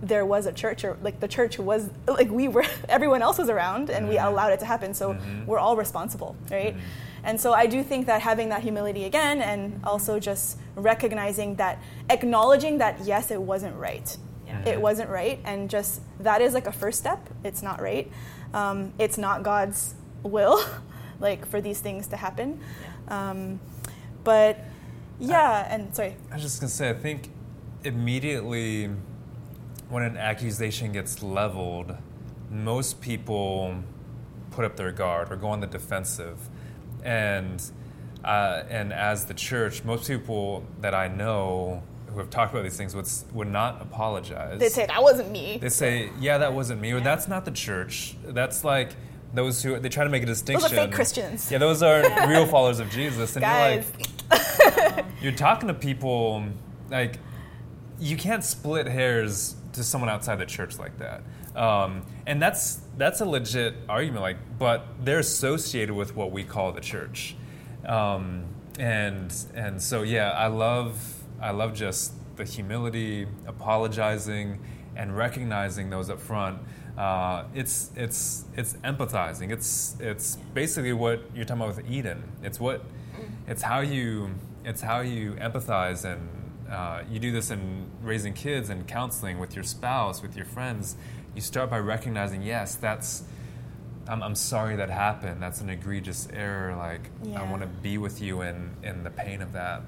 There 0.00 0.24
was 0.24 0.46
a 0.46 0.52
church, 0.52 0.84
or 0.84 0.96
like 1.02 1.18
the 1.18 1.26
church 1.26 1.58
was 1.58 1.90
like 2.06 2.30
we 2.30 2.46
were. 2.46 2.64
Everyone 2.88 3.20
else 3.20 3.36
was 3.36 3.48
around, 3.50 3.90
and 3.90 4.08
we 4.08 4.14
Mhm. 4.14 4.28
allowed 4.28 4.52
it 4.52 4.60
to 4.60 4.64
happen. 4.64 4.94
So 4.94 5.14
Mhm. 5.14 5.44
we're 5.44 5.58
all 5.58 5.74
responsible, 5.76 6.36
right? 6.52 6.76
Mhm. 6.76 6.80
And 7.24 7.40
so 7.40 7.52
I 7.52 7.66
do 7.66 7.82
think 7.82 8.06
that 8.06 8.20
having 8.22 8.48
that 8.50 8.60
humility 8.62 9.06
again, 9.06 9.42
and 9.42 9.80
also 9.82 10.20
just 10.20 10.56
recognizing 10.76 11.56
that, 11.56 11.78
acknowledging 12.08 12.78
that 12.78 13.00
yes, 13.00 13.32
it 13.32 13.42
wasn't 13.42 13.74
right. 13.76 14.16
Yeah. 14.48 14.68
It 14.70 14.80
wasn't 14.80 15.10
right, 15.10 15.40
and 15.44 15.68
just 15.68 16.00
that 16.20 16.40
is 16.40 16.54
like 16.54 16.66
a 16.66 16.72
first 16.72 16.98
step. 16.98 17.28
It's 17.44 17.62
not 17.62 17.82
right. 17.82 18.10
Um, 18.54 18.94
it's 18.98 19.18
not 19.18 19.42
God's 19.42 19.94
will, 20.22 20.64
like 21.20 21.46
for 21.46 21.60
these 21.60 21.80
things 21.80 22.06
to 22.08 22.16
happen. 22.16 22.60
Um, 23.08 23.60
but 24.24 24.58
yeah, 25.20 25.72
and 25.72 25.94
sorry. 25.94 26.16
I 26.30 26.34
was 26.34 26.42
just 26.42 26.60
gonna 26.60 26.70
say, 26.70 26.88
I 26.88 26.94
think 26.94 27.30
immediately 27.84 28.90
when 29.90 30.02
an 30.02 30.16
accusation 30.16 30.92
gets 30.92 31.22
leveled, 31.22 31.96
most 32.50 33.00
people 33.00 33.82
put 34.50 34.64
up 34.64 34.76
their 34.76 34.92
guard 34.92 35.30
or 35.30 35.36
go 35.36 35.48
on 35.48 35.60
the 35.60 35.66
defensive, 35.66 36.48
and 37.02 37.62
uh, 38.24 38.62
and 38.70 38.92
as 38.92 39.26
the 39.26 39.34
church, 39.34 39.84
most 39.84 40.08
people 40.08 40.64
that 40.80 40.94
I 40.94 41.08
know 41.08 41.82
who 42.18 42.22
have 42.22 42.30
talked 42.30 42.52
about 42.52 42.64
these 42.64 42.76
things 42.76 42.96
would 42.96 43.08
would 43.32 43.46
not 43.46 43.80
apologize. 43.80 44.58
They 44.58 44.68
say 44.68 44.86
that 44.86 45.00
wasn't 45.00 45.30
me. 45.30 45.58
They 45.60 45.68
say, 45.68 46.10
"Yeah, 46.18 46.38
that 46.38 46.52
wasn't 46.52 46.80
me," 46.80 46.90
or 46.90 46.98
"That's 46.98 47.28
not 47.28 47.44
the 47.44 47.52
church." 47.52 48.16
That's 48.24 48.64
like 48.64 48.90
those 49.32 49.62
who 49.62 49.78
they 49.78 49.88
try 49.88 50.02
to 50.02 50.10
make 50.10 50.24
a 50.24 50.26
distinction. 50.26 50.68
fake 50.68 50.90
Christians. 50.90 51.48
Yeah, 51.48 51.58
those 51.58 51.80
are 51.80 52.02
real 52.28 52.44
followers 52.44 52.80
of 52.80 52.90
Jesus, 52.90 53.36
and 53.36 53.42
Guys, 53.42 53.86
you're 54.30 54.70
like, 54.70 55.04
you're 55.22 55.32
talking 55.32 55.68
to 55.68 55.74
people 55.74 56.44
like 56.90 57.20
you 58.00 58.16
can't 58.16 58.42
split 58.42 58.88
hairs 58.88 59.54
to 59.74 59.84
someone 59.84 60.10
outside 60.10 60.40
the 60.40 60.46
church 60.46 60.76
like 60.78 60.98
that 60.98 61.22
um, 61.54 62.04
and 62.26 62.40
that's 62.40 62.80
that's 62.96 63.20
a 63.20 63.24
legit 63.24 63.74
argument 63.88 64.22
like 64.22 64.36
but 64.58 64.86
they're 65.04 65.18
associated 65.18 65.94
with 65.94 66.14
what 66.14 66.30
we 66.30 66.44
call 66.44 66.72
the 66.72 66.80
church 66.80 67.36
um, 67.86 68.44
and 68.78 69.34
and 69.54 69.82
so 69.82 70.02
yeah 70.02 70.30
i 70.30 70.46
love 70.46 71.17
i 71.40 71.50
love 71.50 71.74
just 71.74 72.12
the 72.36 72.44
humility 72.44 73.26
apologizing 73.46 74.58
and 74.98 75.16
recognizing 75.16 75.90
those 75.90 76.10
up 76.10 76.20
front. 76.20 76.58
Uh, 76.98 77.44
it's 77.54 77.90
it's 77.94 78.44
it's 78.56 78.74
empathizing. 78.84 79.52
It's 79.52 79.96
it's 80.00 80.36
basically 80.52 80.92
what 80.92 81.22
you're 81.34 81.44
talking 81.44 81.62
about 81.62 81.76
with 81.76 81.90
eden. 81.90 82.22
It's 82.42 82.58
what 82.58 82.82
it's 83.46 83.62
how 83.62 83.80
you 83.80 84.30
it's 84.64 84.80
how 84.80 85.00
you 85.00 85.32
empathize 85.34 86.04
and 86.04 86.28
uh, 86.68 87.02
you 87.10 87.18
do 87.18 87.30
this 87.30 87.50
in 87.50 87.86
raising 88.02 88.34
kids 88.34 88.68
and 88.68 88.86
counseling 88.86 89.38
with 89.38 89.54
your 89.54 89.64
spouse 89.64 90.20
with 90.20 90.36
your 90.36 90.44
friends. 90.44 90.96
You 91.34 91.40
start 91.40 91.70
by 91.70 91.78
recognizing 91.78 92.42
yes 92.42 92.74
that's 92.74 93.22
I'm, 94.08 94.22
I'm 94.22 94.34
sorry 94.34 94.74
that 94.76 94.90
happened. 94.90 95.40
That's 95.40 95.60
an 95.60 95.70
egregious 95.70 96.28
error. 96.32 96.74
Like 96.74 97.10
i 97.36 97.42
want 97.48 97.62
to 97.62 97.68
be 97.68 97.98
with 97.98 98.20
you 98.20 98.42
in 98.42 98.74
in 98.82 99.04
the 99.04 99.10
pain 99.10 99.40
of 99.40 99.52
that 99.52 99.82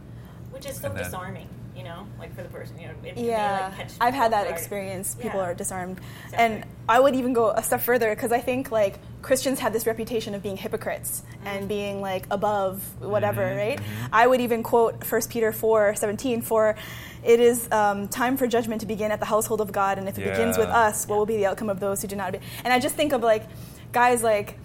Which 0.61 0.69
is 0.73 0.77
so 0.79 0.89
And 0.89 0.97
then- 0.99 1.05
disarming, 1.05 1.49
you 1.75 1.85
know, 1.85 2.07
like 2.19 2.35
for 2.37 2.43
the 2.43 2.51
person, 2.51 2.79
you 2.79 2.87
know. 2.89 2.93
It, 3.03 3.09
it 3.11 3.17
may, 3.17 3.29
Yeah, 3.29 3.69
like, 3.69 3.77
catch 3.79 3.93
I've 3.99 4.13
had 4.13 4.33
that 4.33 4.45
guard. 4.45 4.55
experience. 4.55 5.15
People 5.15 5.41
Yeah. 5.41 5.47
are 5.47 5.55
disarmed, 5.55 5.99
Exactly. 6.27 6.39
and 6.57 6.65
I 6.87 7.01
would 7.01 7.15
even 7.15 7.33
go 7.33 7.49
a 7.51 7.63
step 7.63 7.81
further 7.81 8.11
because 8.15 8.31
I 8.31 8.41
think 8.41 8.71
like 8.71 8.99
Christians 9.23 9.61
have 9.61 9.73
this 9.73 9.87
reputation 9.87 10.35
of 10.35 10.43
being 10.43 10.59
hypocrites 10.59 11.23
and 11.47 11.67
being 11.67 12.03
like 12.03 12.27
above 12.31 12.83
whatever, 13.01 13.41
Mhm, 13.43 13.57
right? 13.57 13.79
mhm. 13.79 14.09
I 14.13 14.27
would 14.27 14.43
even 14.43 14.63
quote 14.63 15.03
1 15.03 15.31
Peter 15.31 15.51
four 15.51 15.95
seventeen 15.95 16.43
for. 16.43 16.77
It 17.23 17.41
is 17.41 17.67
um, 17.73 18.09
time 18.09 18.37
for 18.37 18.47
judgment 18.47 18.83
to 18.83 18.87
begin 18.87 19.11
at 19.13 19.19
the 19.21 19.27
household 19.27 19.63
of 19.63 19.73
God, 19.73 19.97
and 19.99 20.09
if 20.11 20.19
it 20.19 20.25
begins 20.31 20.59
with 20.59 20.69
us, 20.69 21.07
what 21.09 21.17
will 21.19 21.27
be 21.27 21.37
the 21.39 21.47
outcome 21.47 21.71
of 21.71 21.81
those 21.81 22.03
who 22.03 22.09
do 22.09 22.17
not? 22.17 22.33
Be? 22.33 22.41
And 22.65 22.73
I 22.73 22.79
just 22.79 22.97
think 22.97 23.13
of 23.15 23.23
like, 23.23 23.45
guys, 23.93 24.23
like 24.23 24.59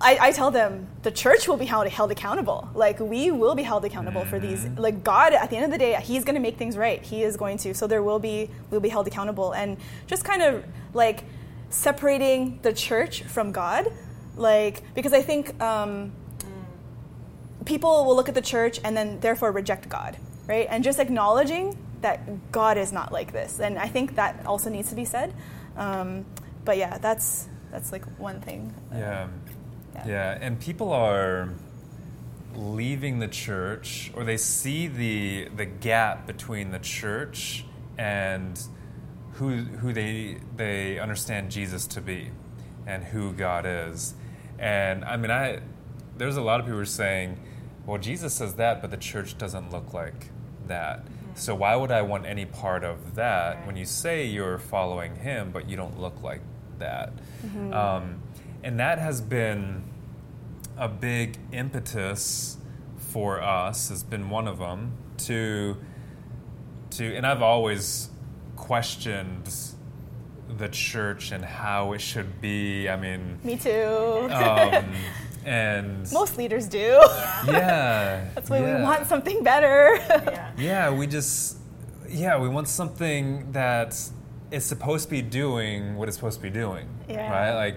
I, 0.00 0.18
I 0.28 0.32
tell 0.32 0.52
them 0.52 0.86
the 1.02 1.10
church 1.10 1.48
will 1.48 1.56
be 1.56 1.64
held, 1.66 1.88
held 1.88 2.12
accountable. 2.12 2.68
Like 2.74 3.00
we 3.00 3.32
will 3.32 3.56
be 3.56 3.64
held 3.64 3.84
accountable 3.84 4.24
for 4.24 4.38
these. 4.38 4.64
Mhm. 4.64 4.78
Like 4.78 5.02
God, 5.02 5.32
at 5.32 5.50
the 5.50 5.56
end 5.56 5.64
of 5.64 5.70
the 5.72 5.78
day, 5.78 5.98
He's 6.00 6.24
going 6.24 6.36
to 6.36 6.40
make 6.40 6.56
things 6.56 6.76
right. 6.76 7.02
He 7.02 7.24
is 7.24 7.36
going 7.36 7.58
to. 7.58 7.74
So 7.74 7.86
there 7.88 8.02
will 8.02 8.20
be 8.20 8.48
we'll 8.70 8.80
be 8.80 8.88
held 8.90 9.06
accountable, 9.08 9.52
and 9.52 9.76
just 10.06 10.24
kind 10.24 10.42
of 10.42 10.64
like 10.94 11.24
separating 11.70 12.60
the 12.62 12.72
church 12.72 13.22
from 13.24 13.50
God, 13.52 13.92
like 14.36 14.82
because 14.94 15.12
I 15.12 15.20
think 15.22 15.60
um, 15.60 16.12
people 17.64 18.04
will 18.04 18.16
look 18.16 18.28
at 18.28 18.34
the 18.34 18.42
church 18.42 18.80
and 18.84 18.96
then 18.96 19.20
therefore 19.20 19.52
reject 19.52 19.88
God, 19.88 20.16
right? 20.46 20.66
And 20.70 20.84
just 20.84 20.98
acknowledging 20.98 21.76
that 22.02 22.52
God 22.52 22.78
is 22.78 22.92
not 22.92 23.10
like 23.12 23.32
this, 23.32 23.58
and 23.58 23.78
I 23.78 23.88
think 23.88 24.14
that 24.14 24.46
also 24.46 24.70
needs 24.70 24.90
to 24.90 24.94
be 24.94 25.04
said. 25.04 25.34
Um, 25.76 26.24
but 26.64 26.76
yeah, 26.78 26.98
that's 26.98 27.48
that's 27.72 27.90
like 27.92 28.04
one 28.18 28.40
thing. 28.40 28.72
Yeah. 28.92 29.26
Yeah. 30.06 30.08
yeah. 30.08 30.38
And 30.40 30.60
people 30.60 30.92
are 30.92 31.50
leaving 32.54 33.18
the 33.18 33.28
church 33.28 34.10
or 34.14 34.24
they 34.24 34.36
see 34.36 34.88
the 34.88 35.48
the 35.56 35.66
gap 35.66 36.26
between 36.26 36.70
the 36.70 36.78
church 36.78 37.64
and 37.96 38.60
who 39.34 39.56
who 39.58 39.92
they 39.92 40.38
they 40.56 40.98
understand 40.98 41.50
Jesus 41.50 41.86
to 41.88 42.00
be 42.00 42.30
and 42.86 43.04
who 43.04 43.32
God 43.32 43.64
is. 43.66 44.14
And 44.58 45.04
I 45.04 45.16
mean 45.16 45.30
I 45.30 45.60
there's 46.16 46.36
a 46.36 46.42
lot 46.42 46.58
of 46.58 46.66
people 46.66 46.76
who 46.76 46.82
are 46.82 46.86
saying, 46.86 47.38
well 47.86 47.98
Jesus 47.98 48.34
says 48.34 48.54
that 48.54 48.80
but 48.80 48.90
the 48.90 48.96
church 48.96 49.38
doesn't 49.38 49.70
look 49.70 49.92
like 49.94 50.30
that. 50.66 51.04
So 51.34 51.54
why 51.54 51.76
would 51.76 51.92
I 51.92 52.02
want 52.02 52.26
any 52.26 52.46
part 52.46 52.82
of 52.82 53.14
that 53.14 53.64
when 53.66 53.76
you 53.76 53.84
say 53.84 54.26
you're 54.26 54.58
following 54.58 55.14
him 55.14 55.50
but 55.52 55.68
you 55.68 55.76
don't 55.76 56.00
look 56.00 56.20
like 56.22 56.40
that? 56.78 57.12
Um, 57.72 58.22
and 58.62 58.78
that 58.80 58.98
has 58.98 59.20
been 59.20 59.84
a 60.76 60.88
big 60.88 61.38
impetus 61.52 62.56
for 62.96 63.42
us 63.42 63.88
has 63.88 64.02
been 64.02 64.30
one 64.30 64.46
of 64.46 64.58
them 64.58 64.92
to 65.16 65.76
to 66.90 67.16
and 67.16 67.26
I've 67.26 67.42
always 67.42 68.10
questioned 68.56 69.50
the 70.56 70.68
church 70.68 71.30
and 71.32 71.44
how 71.44 71.92
it 71.92 72.00
should 72.00 72.40
be. 72.40 72.88
I 72.88 72.96
mean, 72.96 73.38
Me 73.44 73.56
too. 73.56 74.28
um, 74.32 74.84
and 75.44 76.10
Most 76.12 76.36
leaders 76.38 76.66
do. 76.68 76.78
yeah, 77.46 78.28
That's 78.34 78.50
why 78.50 78.60
yeah. 78.60 78.76
we 78.78 78.82
want 78.82 79.06
something 79.06 79.42
better. 79.42 79.96
Yeah. 79.96 80.50
Yeah, 80.58 80.90
we 80.90 81.06
just 81.06 81.58
yeah, 82.08 82.38
we 82.38 82.48
want 82.48 82.68
something 82.68 83.52
that 83.52 83.94
is 84.50 84.64
supposed 84.64 85.04
to 85.04 85.10
be 85.10 85.22
doing 85.22 85.96
what 85.96 86.08
it's 86.08 86.16
supposed 86.16 86.38
to 86.38 86.42
be 86.42 86.50
doing. 86.50 86.88
Yeah. 87.08 87.30
Right? 87.30 87.54
Like 87.54 87.76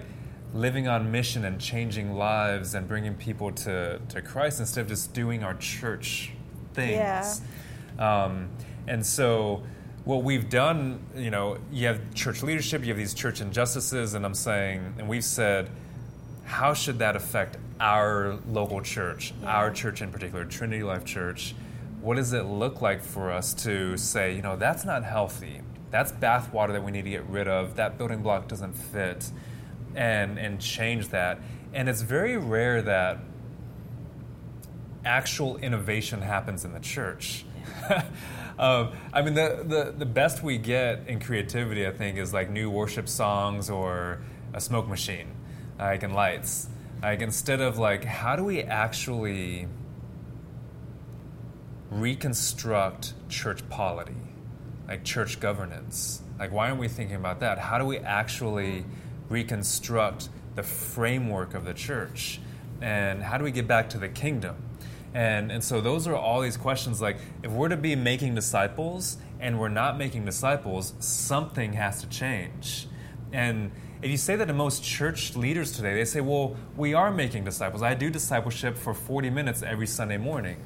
living 0.54 0.86
on 0.88 1.10
mission 1.10 1.44
and 1.44 1.60
changing 1.60 2.14
lives 2.14 2.74
and 2.74 2.86
bringing 2.86 3.14
people 3.14 3.50
to, 3.52 4.00
to 4.08 4.22
Christ 4.22 4.60
instead 4.60 4.82
of 4.82 4.88
just 4.88 5.14
doing 5.14 5.42
our 5.42 5.54
church 5.54 6.32
things. 6.74 7.40
Yeah. 7.98 8.24
Um, 8.24 8.50
and 8.86 9.04
so 9.04 9.62
what 10.04 10.24
we've 10.24 10.50
done, 10.50 11.04
you 11.16 11.30
know, 11.30 11.58
you 11.70 11.86
have 11.86 12.12
church 12.14 12.42
leadership, 12.42 12.82
you 12.82 12.88
have 12.88 12.96
these 12.96 13.14
church 13.14 13.40
injustices, 13.40 14.14
and 14.14 14.24
I'm 14.24 14.34
saying, 14.34 14.94
and 14.98 15.08
we've 15.08 15.24
said, 15.24 15.70
how 16.44 16.74
should 16.74 16.98
that 16.98 17.16
affect 17.16 17.56
our 17.80 18.38
local 18.48 18.80
church, 18.80 19.32
our 19.44 19.70
church 19.70 20.02
in 20.02 20.10
particular, 20.10 20.44
Trinity 20.44 20.82
Life 20.82 21.04
Church? 21.04 21.54
What 22.00 22.16
does 22.16 22.32
it 22.32 22.42
look 22.42 22.82
like 22.82 23.02
for 23.02 23.30
us 23.30 23.54
to 23.62 23.96
say, 23.96 24.34
you 24.34 24.42
know, 24.42 24.56
that's 24.56 24.84
not 24.84 25.04
healthy. 25.04 25.60
That's 25.90 26.10
bathwater 26.10 26.72
that 26.72 26.82
we 26.82 26.90
need 26.90 27.04
to 27.04 27.10
get 27.10 27.24
rid 27.26 27.46
of. 27.46 27.76
That 27.76 27.96
building 27.96 28.22
block 28.22 28.48
doesn't 28.48 28.72
fit, 28.72 29.30
and 29.94 30.38
and 30.38 30.60
change 30.60 31.08
that. 31.08 31.38
And 31.72 31.88
it's 31.88 32.02
very 32.02 32.36
rare 32.36 32.82
that 32.82 33.18
actual 35.04 35.56
innovation 35.58 36.20
happens 36.20 36.64
in 36.64 36.72
the 36.72 36.80
church. 36.80 37.44
um, 38.58 38.92
I 39.12 39.22
mean, 39.22 39.34
the, 39.34 39.64
the, 39.66 39.94
the 39.96 40.06
best 40.06 40.42
we 40.42 40.58
get 40.58 41.08
in 41.08 41.20
creativity, 41.20 41.86
I 41.86 41.90
think, 41.90 42.18
is 42.18 42.32
like 42.32 42.50
new 42.50 42.70
worship 42.70 43.08
songs 43.08 43.70
or 43.70 44.20
a 44.52 44.60
smoke 44.60 44.88
machine, 44.88 45.34
like 45.78 46.02
and 46.02 46.14
lights. 46.14 46.68
Like 47.02 47.20
instead 47.20 47.60
of 47.60 47.78
like, 47.78 48.04
how 48.04 48.36
do 48.36 48.44
we 48.44 48.62
actually 48.62 49.66
reconstruct 51.90 53.14
church 53.28 53.68
polity, 53.68 54.14
like 54.86 55.04
church 55.04 55.40
governance? 55.40 56.22
Like, 56.38 56.52
why 56.52 56.68
aren't 56.68 56.80
we 56.80 56.88
thinking 56.88 57.16
about 57.16 57.40
that? 57.40 57.58
How 57.58 57.78
do 57.78 57.84
we 57.84 57.98
actually 57.98 58.84
reconstruct 59.32 60.28
the 60.54 60.62
framework 60.62 61.54
of 61.54 61.64
the 61.64 61.74
church? 61.74 62.40
And 62.80 63.22
how 63.22 63.38
do 63.38 63.44
we 63.44 63.50
get 63.50 63.66
back 63.66 63.88
to 63.90 63.98
the 63.98 64.08
kingdom? 64.08 64.56
And, 65.14 65.52
and 65.52 65.62
so 65.62 65.80
those 65.80 66.06
are 66.06 66.14
all 66.14 66.40
these 66.40 66.56
questions 66.56 67.00
like 67.00 67.18
if 67.42 67.50
we're 67.50 67.68
to 67.68 67.76
be 67.76 67.94
making 67.96 68.34
disciples 68.34 69.18
and 69.40 69.58
we're 69.58 69.68
not 69.68 69.98
making 69.98 70.24
disciples, 70.24 70.94
something 71.00 71.74
has 71.74 72.00
to 72.00 72.08
change. 72.08 72.86
And 73.32 73.72
if 74.02 74.10
you 74.10 74.16
say 74.16 74.36
that 74.36 74.46
to 74.46 74.52
most 74.52 74.82
church 74.82 75.36
leaders 75.36 75.72
today, 75.72 75.94
they 75.94 76.04
say, 76.04 76.20
well, 76.20 76.56
we 76.76 76.94
are 76.94 77.10
making 77.10 77.44
disciples. 77.44 77.82
I 77.82 77.94
do 77.94 78.10
discipleship 78.10 78.76
for 78.76 78.94
40 78.94 79.30
minutes 79.30 79.62
every 79.62 79.86
Sunday 79.86 80.16
morning 80.16 80.56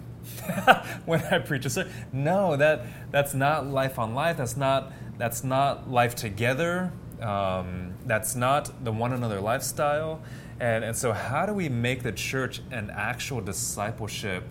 when 1.05 1.23
I 1.25 1.39
preach 1.39 1.67
a 1.67 1.71
sermon. 1.71 1.93
No, 2.13 2.57
that, 2.57 2.87
that's 3.11 3.35
not 3.35 3.67
life 3.67 3.99
on 3.99 4.15
life. 4.15 4.37
That's 4.37 4.57
not, 4.57 4.93
that's 5.19 5.45
not 5.45 5.91
life 5.91 6.15
together. 6.15 6.93
Um, 7.21 7.95
that's 8.05 8.35
not 8.35 8.85
the 8.85 8.93
one 8.93 9.13
another 9.13 9.41
lifestyle. 9.41 10.23
And, 10.61 10.85
and 10.85 10.97
so, 10.97 11.13
how 11.13 11.47
do 11.47 11.53
we 11.53 11.69
make 11.69 12.03
the 12.03 12.13
church 12.13 12.61
an 12.71 12.91
actual 12.91 13.41
discipleship? 13.41 14.45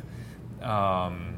Um, 0.61 1.35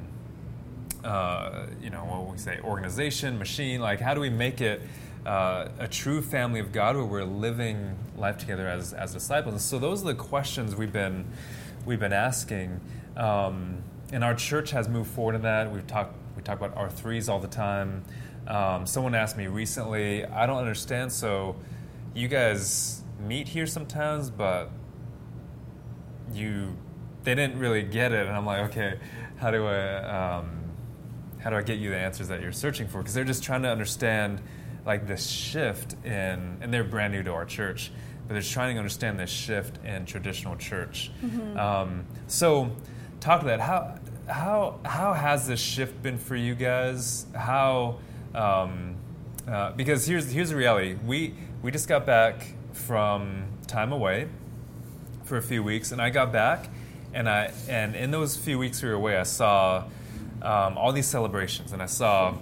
uh, 1.03 1.67
you 1.81 1.89
know, 1.89 2.03
what 2.03 2.31
we 2.31 2.37
say, 2.37 2.59
organization, 2.61 3.37
machine. 3.37 3.81
Like, 3.81 3.99
how 3.99 4.13
do 4.13 4.19
we 4.19 4.29
make 4.29 4.61
it 4.61 4.81
uh, 5.25 5.69
a 5.79 5.87
true 5.87 6.21
family 6.21 6.59
of 6.59 6.71
God 6.71 6.95
where 6.95 7.05
we're 7.05 7.23
living 7.23 7.97
life 8.17 8.37
together 8.37 8.67
as, 8.67 8.93
as 8.93 9.13
disciples? 9.13 9.63
So, 9.63 9.79
those 9.79 10.01
are 10.03 10.07
the 10.07 10.15
questions 10.15 10.75
we've 10.75 10.93
been 10.93 11.25
we've 11.85 11.99
been 11.99 12.13
asking. 12.13 12.81
Um, 13.15 13.83
and 14.11 14.23
our 14.23 14.35
church 14.35 14.71
has 14.71 14.87
moved 14.87 15.11
forward 15.11 15.35
in 15.35 15.41
that. 15.41 15.71
We've 15.71 15.87
talked 15.87 16.15
we 16.35 16.43
talk 16.43 16.61
about 16.61 16.75
R3s 16.75 17.29
all 17.29 17.39
the 17.39 17.47
time. 17.47 18.03
Um, 18.47 18.85
someone 18.85 19.13
asked 19.13 19.37
me 19.37 19.47
recently, 19.47 20.25
I 20.25 20.45
don't 20.45 20.59
understand. 20.59 21.11
So, 21.11 21.57
you 22.13 22.27
guys 22.27 23.01
meet 23.19 23.47
here 23.47 23.67
sometimes, 23.67 24.29
but 24.29 24.71
you 26.33 26.75
they 27.23 27.35
didn't 27.35 27.59
really 27.59 27.83
get 27.83 28.13
it, 28.13 28.25
and 28.25 28.35
I'm 28.35 28.45
like, 28.45 28.69
okay, 28.69 28.99
how 29.37 29.51
do 29.51 29.65
I 29.65 30.37
um, 30.37 30.63
how 31.39 31.49
do 31.49 31.57
I 31.57 31.61
get 31.61 31.77
you 31.77 31.89
the 31.89 31.97
answers 31.97 32.29
that 32.29 32.41
you're 32.41 32.51
searching 32.53 32.87
for? 32.87 32.99
Because 32.99 33.13
they're 33.13 33.23
just 33.25 33.43
trying 33.43 33.63
to 33.63 33.69
understand 33.69 34.41
like 34.85 35.07
this 35.07 35.27
shift 35.27 35.95
in, 36.05 36.57
and 36.61 36.73
they're 36.73 36.85
brand 36.85 37.11
new 37.13 37.23
to 37.23 37.31
our 37.33 37.45
church, 37.45 37.91
but 38.27 38.33
they're 38.33 38.41
trying 38.41 38.75
to 38.75 38.79
understand 38.79 39.19
this 39.19 39.29
shift 39.29 39.83
in 39.83 40.05
traditional 40.05 40.55
church. 40.55 41.11
Um, 41.57 42.05
so, 42.27 42.71
talk 43.19 43.41
to 43.41 43.47
that. 43.47 43.59
How 43.59 43.99
how 44.27 44.79
how 44.85 45.13
has 45.13 45.47
this 45.47 45.59
shift 45.59 46.01
been 46.01 46.17
for 46.17 46.35
you 46.37 46.55
guys? 46.55 47.25
How 47.35 47.99
um, 48.35 48.95
uh, 49.47 49.71
because 49.71 50.05
here's 50.05 50.31
here's 50.31 50.49
the 50.49 50.55
reality. 50.55 50.95
We 51.05 51.33
we 51.61 51.71
just 51.71 51.87
got 51.87 52.05
back 52.05 52.53
from 52.73 53.45
time 53.67 53.91
away 53.91 54.27
for 55.23 55.37
a 55.37 55.41
few 55.41 55.63
weeks, 55.63 55.91
and 55.91 56.01
I 56.01 56.09
got 56.09 56.31
back, 56.31 56.69
and 57.13 57.29
I 57.29 57.51
and 57.69 57.95
in 57.95 58.11
those 58.11 58.37
few 58.37 58.57
weeks 58.59 58.81
we 58.81 58.89
were 58.89 58.95
away, 58.95 59.17
I 59.17 59.23
saw 59.23 59.85
um, 60.41 60.77
all 60.77 60.91
these 60.91 61.07
celebrations, 61.07 61.71
and 61.71 61.81
I 61.81 61.87
saw 61.87 62.35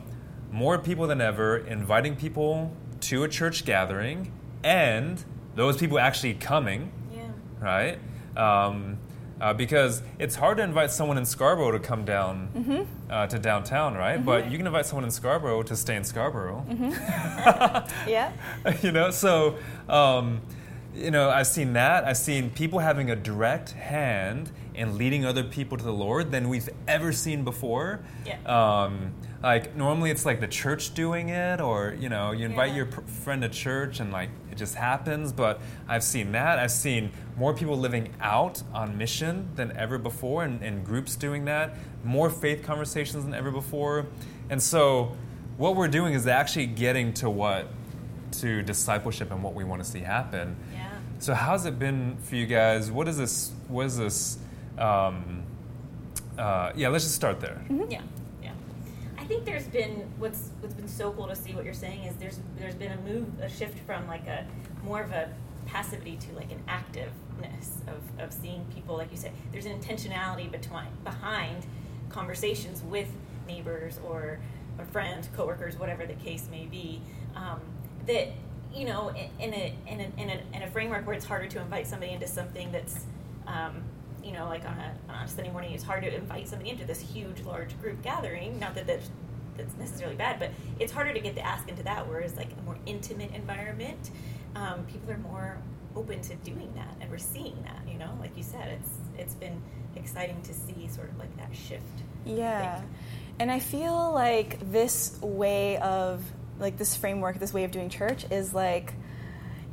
more 0.51 0.77
people 0.77 1.07
than 1.07 1.21
ever 1.21 1.57
inviting 1.57 2.15
people 2.15 2.71
to 3.01 3.23
a 3.23 3.27
church 3.27 3.65
gathering, 3.65 4.31
and 4.63 5.23
those 5.55 5.77
people 5.77 5.99
actually 5.99 6.33
coming, 6.33 6.91
Yeah. 7.13 7.21
right? 7.59 7.99
Um, 8.38 8.97
uh, 9.41 9.53
because 9.53 10.01
it's 10.19 10.36
hard 10.36 10.57
to 10.57 10.63
invite 10.63 10.91
someone 10.91 11.17
in 11.17 11.25
Scarborough 11.25 11.71
to 11.71 11.79
come 11.79 12.05
down 12.05 12.88
uh, 13.09 13.27
to 13.27 13.38
downtown, 13.39 13.93
right? 13.95 14.23
But 14.23 14.49
you 14.51 14.57
can 14.57 14.65
invite 14.67 14.86
someone 14.86 15.03
in 15.05 15.11
Scarborough 15.11 15.63
to 15.63 15.75
stay 15.75 15.95
in 15.95 16.03
Scarborough 16.03 16.65
yeah. 18.07 18.31
you 18.81 18.91
know 18.91 19.11
so 19.11 19.55
um, 19.89 20.41
you 20.95 21.11
know 21.11 21.29
i've 21.29 21.47
seen 21.47 21.73
that 21.73 22.05
i've 22.05 22.15
seen 22.17 22.49
people 22.49 22.79
having 22.79 23.11
a 23.11 23.15
direct 23.15 23.71
hand 23.71 24.49
in 24.73 24.97
leading 24.97 25.25
other 25.25 25.43
people 25.43 25.77
to 25.77 25.83
the 25.83 25.91
lord 25.91 26.31
than 26.31 26.47
we've 26.47 26.69
ever 26.88 27.11
seen 27.11 27.43
before 27.43 27.99
Yeah. 28.25 28.38
um, 28.45 29.11
like 29.45 29.75
normally 29.75 30.09
it's 30.09 30.25
like 30.25 30.39
the 30.41 30.47
church 30.47 30.93
doing 30.95 31.29
it 31.29 31.61
or 31.61 31.95
you 31.99 32.09
know 32.09 32.31
you 32.31 32.45
invite 32.45 32.69
Yeah. 32.69 32.77
your 32.77 32.85
pr- 32.87 33.01
friend 33.01 33.43
to 33.43 33.49
church 33.49 33.99
and 33.99 34.11
like 34.11 34.29
it 34.51 34.57
just 34.57 34.73
happens 34.73 35.31
but 35.31 35.61
i've 35.87 36.03
seen 36.03 36.31
that 36.31 36.57
i've 36.57 36.71
seen 36.71 37.11
more 37.37 37.53
people 37.53 37.77
living 37.77 38.11
out 38.19 38.63
on 38.73 38.97
mission 38.97 39.47
than 39.55 39.71
ever 39.77 39.99
before 39.99 40.43
and, 40.43 40.63
and 40.63 40.83
groups 40.83 41.15
doing 41.15 41.45
that 41.45 41.75
more 42.03 42.29
faith 42.31 42.63
conversations 42.63 43.23
than 43.23 43.35
ever 43.35 43.51
before 43.51 44.07
and 44.49 44.61
so 44.61 45.15
what 45.57 45.75
we're 45.75 45.87
doing 45.99 46.13
is 46.15 46.25
actually 46.25 46.65
getting 46.65 47.13
to 47.13 47.29
what 47.29 47.67
to 48.31 48.63
discipleship 48.63 49.29
and 49.31 49.43
what 49.43 49.53
we 49.53 49.63
want 49.63 49.83
to 49.83 49.87
see 49.87 49.99
happen 49.99 50.55
Yeah. 50.73 50.89
so 51.19 51.35
how's 51.35 51.67
it 51.67 51.77
been 51.77 52.17
for 52.23 52.35
you 52.35 52.47
guys 52.47 52.89
what 52.91 53.07
is 53.07 53.17
this 53.17 53.51
what 53.67 53.85
is 53.85 53.95
this 53.97 54.39
um, 54.79 55.43
uh, 56.39 56.71
yeah 56.75 56.87
let's 56.89 57.03
just 57.03 57.15
start 57.15 57.39
there 57.39 57.61
Yeah, 57.69 57.85
yeah. 57.91 58.01
I 59.26 59.28
think 59.28 59.43
there's 59.43 59.67
been 59.67 60.07
what's 60.19 60.51
what's 60.59 60.76
been 60.76 60.88
so 60.88 61.11
cool 61.11 61.26
to 61.26 61.36
see 61.36 61.53
what 61.53 61.65
you're 61.65 61.73
saying 61.73 62.03
is 62.03 62.15
there's 62.17 62.39
there's 62.59 62.76
been 62.76 62.91
a 62.91 62.97
move 62.97 63.28
a 63.41 63.49
shift 63.49 63.80
from 63.80 64.07
like 64.07 64.28
a 64.28 64.45
more 64.84 65.01
of 65.01 65.09
a 65.13 65.34
passivity 65.65 66.15
to 66.17 66.36
like 66.36 66.51
an 66.51 66.61
activeness 66.67 67.82
of, 67.88 68.03
of 68.23 68.32
seeing 68.32 68.63
people 68.65 68.95
like 68.95 69.09
you 69.09 69.17
said 69.17 69.32
there's 69.51 69.65
an 69.65 69.80
intentionality 69.80 70.51
between 70.51 70.86
behind 71.03 71.65
conversations 72.09 72.84
with 72.84 73.07
neighbors 73.47 73.99
or 74.07 74.38
or 74.78 74.86
friends 74.86 75.28
coworkers 75.36 75.76
whatever 75.80 76.05
the 76.05 76.13
case 76.13 76.47
may 76.51 76.67
be 76.67 77.01
um, 77.36 77.59
that 78.05 78.28
you 78.76 78.86
know 78.86 79.09
in 79.39 79.55
a 79.55 79.76
in 79.88 80.01
a, 80.01 80.21
in 80.21 80.30
a 80.30 80.39
in 80.53 80.61
a 80.61 80.69
framework 80.69 81.03
where 81.07 81.15
it's 81.15 81.26
harder 81.26 81.47
to 81.47 81.59
invite 81.59 81.88
somebody 81.88 82.11
into 82.11 82.28
something 82.28 82.71
that's 82.71 83.05
um, 83.47 83.82
you 84.26 84.32
know, 84.34 84.45
like 84.45 84.65
on 84.65 84.78
a, 84.78 85.13
on 85.13 85.23
a 85.23 85.28
Sunday 85.28 85.51
morning, 85.51 85.73
it's 85.73 85.84
hard 85.84 86.03
to 86.03 86.13
invite 86.13 86.47
somebody 86.47 86.71
into 86.71 86.84
this 86.84 86.99
huge, 86.99 87.41
large 87.41 87.80
group 87.80 88.01
gathering. 88.01 88.59
Not 88.59 88.73
that 88.76 88.88
that's, 88.88 89.09
that's 89.55 89.76
necessarily 89.78 90.15
bad, 90.15 90.39
but 90.39 90.49
it's 90.80 90.91
harder 90.91 91.13
to 91.13 91.19
get 91.19 91.36
to 91.36 91.45
ask 91.45 91.69
into 91.69 91.84
that. 91.84 92.07
Whereas, 92.09 92.36
like 92.36 92.49
a 92.59 92.61
more 92.63 92.78
intimate 92.86 93.34
environment, 93.34 94.09
um, 94.55 94.84
people 94.91 95.11
are 95.11 95.19
more 95.19 95.57
open 95.95 96.19
to 96.21 96.36
doing 96.38 96.73
that, 96.76 96.93
and 96.99 97.09
we're 97.09 97.17
seeing 97.17 97.55
that. 97.63 97.82
You 97.89 97.99
know, 97.99 98.09
like 98.19 98.36
you 98.36 98.43
said, 98.43 98.67
it's 98.80 98.91
it's 99.17 99.36
been 99.36 99.61
exciting 99.95 100.41
to 100.41 100.53
see 100.53 100.88
sort 100.89 101.09
of 101.09 101.17
like 101.19 101.38
that 101.38 101.55
shift. 101.55 101.84
Yeah. 102.26 102.82
And 103.39 103.51
I 103.51 103.59
feel 103.59 104.11
like 104.13 104.71
this 104.71 105.19
way 105.21 105.78
of, 105.78 106.23
like, 106.57 106.78
this 106.78 106.95
framework, 106.95 107.38
this 107.38 107.53
way 107.53 107.65
of 107.65 107.71
doing 107.71 107.89
church 107.89 108.26
is 108.32 108.53
like, 108.53 108.93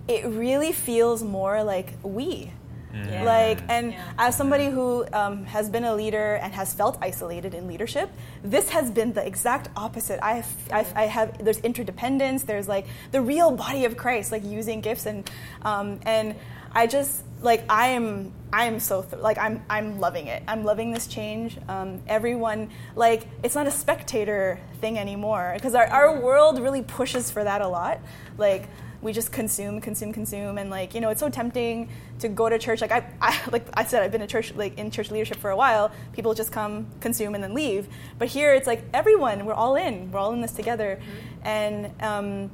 it 0.09 0.27
really 0.27 0.73
feels 0.73 1.23
more 1.23 1.63
like 1.63 1.95
we. 2.03 2.53
Yeah. 2.95 3.25
Like, 3.25 3.59
and 3.69 3.93
Yeah. 3.93 4.13
as 4.19 4.37
somebody 4.37 4.67
who 4.69 5.07
um, 5.13 5.45
has 5.47 5.69
been 5.71 5.85
a 5.85 5.95
leader 5.95 6.35
and 6.43 6.53
has 6.53 6.75
felt 6.75 6.99
isolated 7.01 7.55
in 7.55 7.67
leadership, 7.67 8.11
this 8.45 8.69
has 8.71 8.91
been 8.91 9.13
the 9.13 9.27
exact 9.27 9.69
opposite. 9.77 10.21
I 10.23 10.35
have, 10.35 10.49
I, 10.73 10.87
I 10.95 11.07
have 11.07 11.43
there's 11.45 11.59
interdependence. 11.59 12.43
There's 12.45 12.69
like 12.69 12.87
the 13.11 13.21
real 13.21 13.51
body 13.51 13.85
of 13.85 13.97
Christ, 13.97 14.33
like 14.33 14.45
using 14.45 14.81
gifts 14.81 15.07
and 15.07 15.29
um, 15.63 16.01
and 16.03 16.35
I 16.75 16.87
just 16.87 17.23
like 17.43 17.65
I 17.69 17.89
am 17.89 18.33
I 18.53 18.65
am 18.67 18.79
so 18.81 19.03
th- 19.03 19.21
like 19.23 19.37
I'm 19.39 19.63
I'm 19.69 19.99
loving 19.99 20.27
it. 20.29 20.43
I'm 20.47 20.65
loving 20.65 20.93
this 20.93 21.07
change. 21.07 21.59
Um, 21.69 22.01
everyone 22.07 22.71
like 22.97 23.27
it's 23.43 23.55
not 23.55 23.67
a 23.67 23.71
spectator 23.71 24.59
thing 24.81 24.99
anymore 24.99 25.53
because 25.55 25.75
our, 25.75 25.87
our 25.87 26.21
world 26.21 26.59
really 26.61 26.83
pushes 26.83 27.31
for 27.31 27.43
that 27.45 27.61
a 27.63 27.69
lot. 27.69 28.01
Like 28.39 28.69
we 29.03 29.13
just 29.13 29.33
consume, 29.33 29.81
consume, 29.81 30.13
consume, 30.13 30.57
and 30.59 30.71
like 30.71 30.95
you 30.95 31.01
know, 31.01 31.11
it's 31.11 31.21
so 31.21 31.29
tempting 31.29 31.89
to 32.21 32.29
go 32.29 32.49
to 32.49 32.59
church. 32.59 32.81
Like 32.81 32.93
I, 32.93 33.05
I 33.21 33.39
like 33.53 33.67
I 33.75 33.85
said, 33.85 34.03
I've 34.03 34.13
been 34.13 34.23
a 34.23 34.27
church 34.27 34.55
like 34.55 34.79
in 34.79 34.91
church 34.91 35.11
leadership 35.11 35.39
for 35.39 35.51
a 35.51 35.57
while. 35.57 35.91
People 36.13 36.35
just 36.35 36.53
come, 36.53 36.87
consume, 37.01 37.35
and 37.35 37.43
then 37.43 37.53
leave. 37.55 37.89
But 38.19 38.29
here, 38.29 38.55
it's 38.55 38.67
like 38.67 38.85
everyone, 38.95 39.45
we're 39.45 39.55
all 39.55 39.77
in. 39.77 40.11
We're 40.13 40.21
all 40.21 40.33
in 40.33 40.41
this 40.41 40.53
together, 40.53 41.01
and 41.43 41.91
um, 42.01 42.51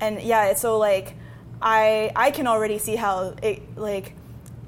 and 0.00 0.20
yeah, 0.20 0.46
it's 0.46 0.60
so 0.60 0.76
like 0.78 1.14
I 1.62 2.10
I 2.16 2.30
can 2.32 2.46
already 2.46 2.78
see 2.78 2.96
how 2.96 3.34
it 3.42 3.62
like 3.78 4.14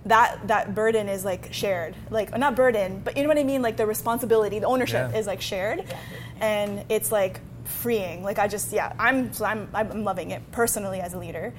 that 0.07 0.47
that 0.49 0.75
burden 0.75 1.09
is 1.09 1.25
like 1.25 1.51
shared 1.51 1.97
like 2.11 2.37
not 2.37 2.55
burden 2.55 3.01
but 3.03 3.17
you 3.17 3.23
know 3.23 3.29
what 3.31 3.39
i 3.39 3.43
mean 3.43 3.63
like 3.63 3.79
the 3.79 3.87
responsibility 3.87 4.59
the 4.59 4.67
ownership 4.67 5.11
Yeah. 5.11 5.19
is 5.19 5.27
like 5.27 5.41
shared 5.41 5.83
and 6.41 6.85
it's 6.91 7.11
like 7.11 7.41
freeing 7.65 8.23
like 8.23 8.39
i 8.39 8.47
just 8.47 8.73
yeah 8.73 8.93
i'm 8.99 9.33
so 9.33 9.45
i'm 9.45 9.69
i'm 9.75 10.05
loving 10.05 10.31
it 10.31 10.43
personally 10.53 11.01
as 11.01 11.15
a 11.15 11.19
leader 11.19 11.53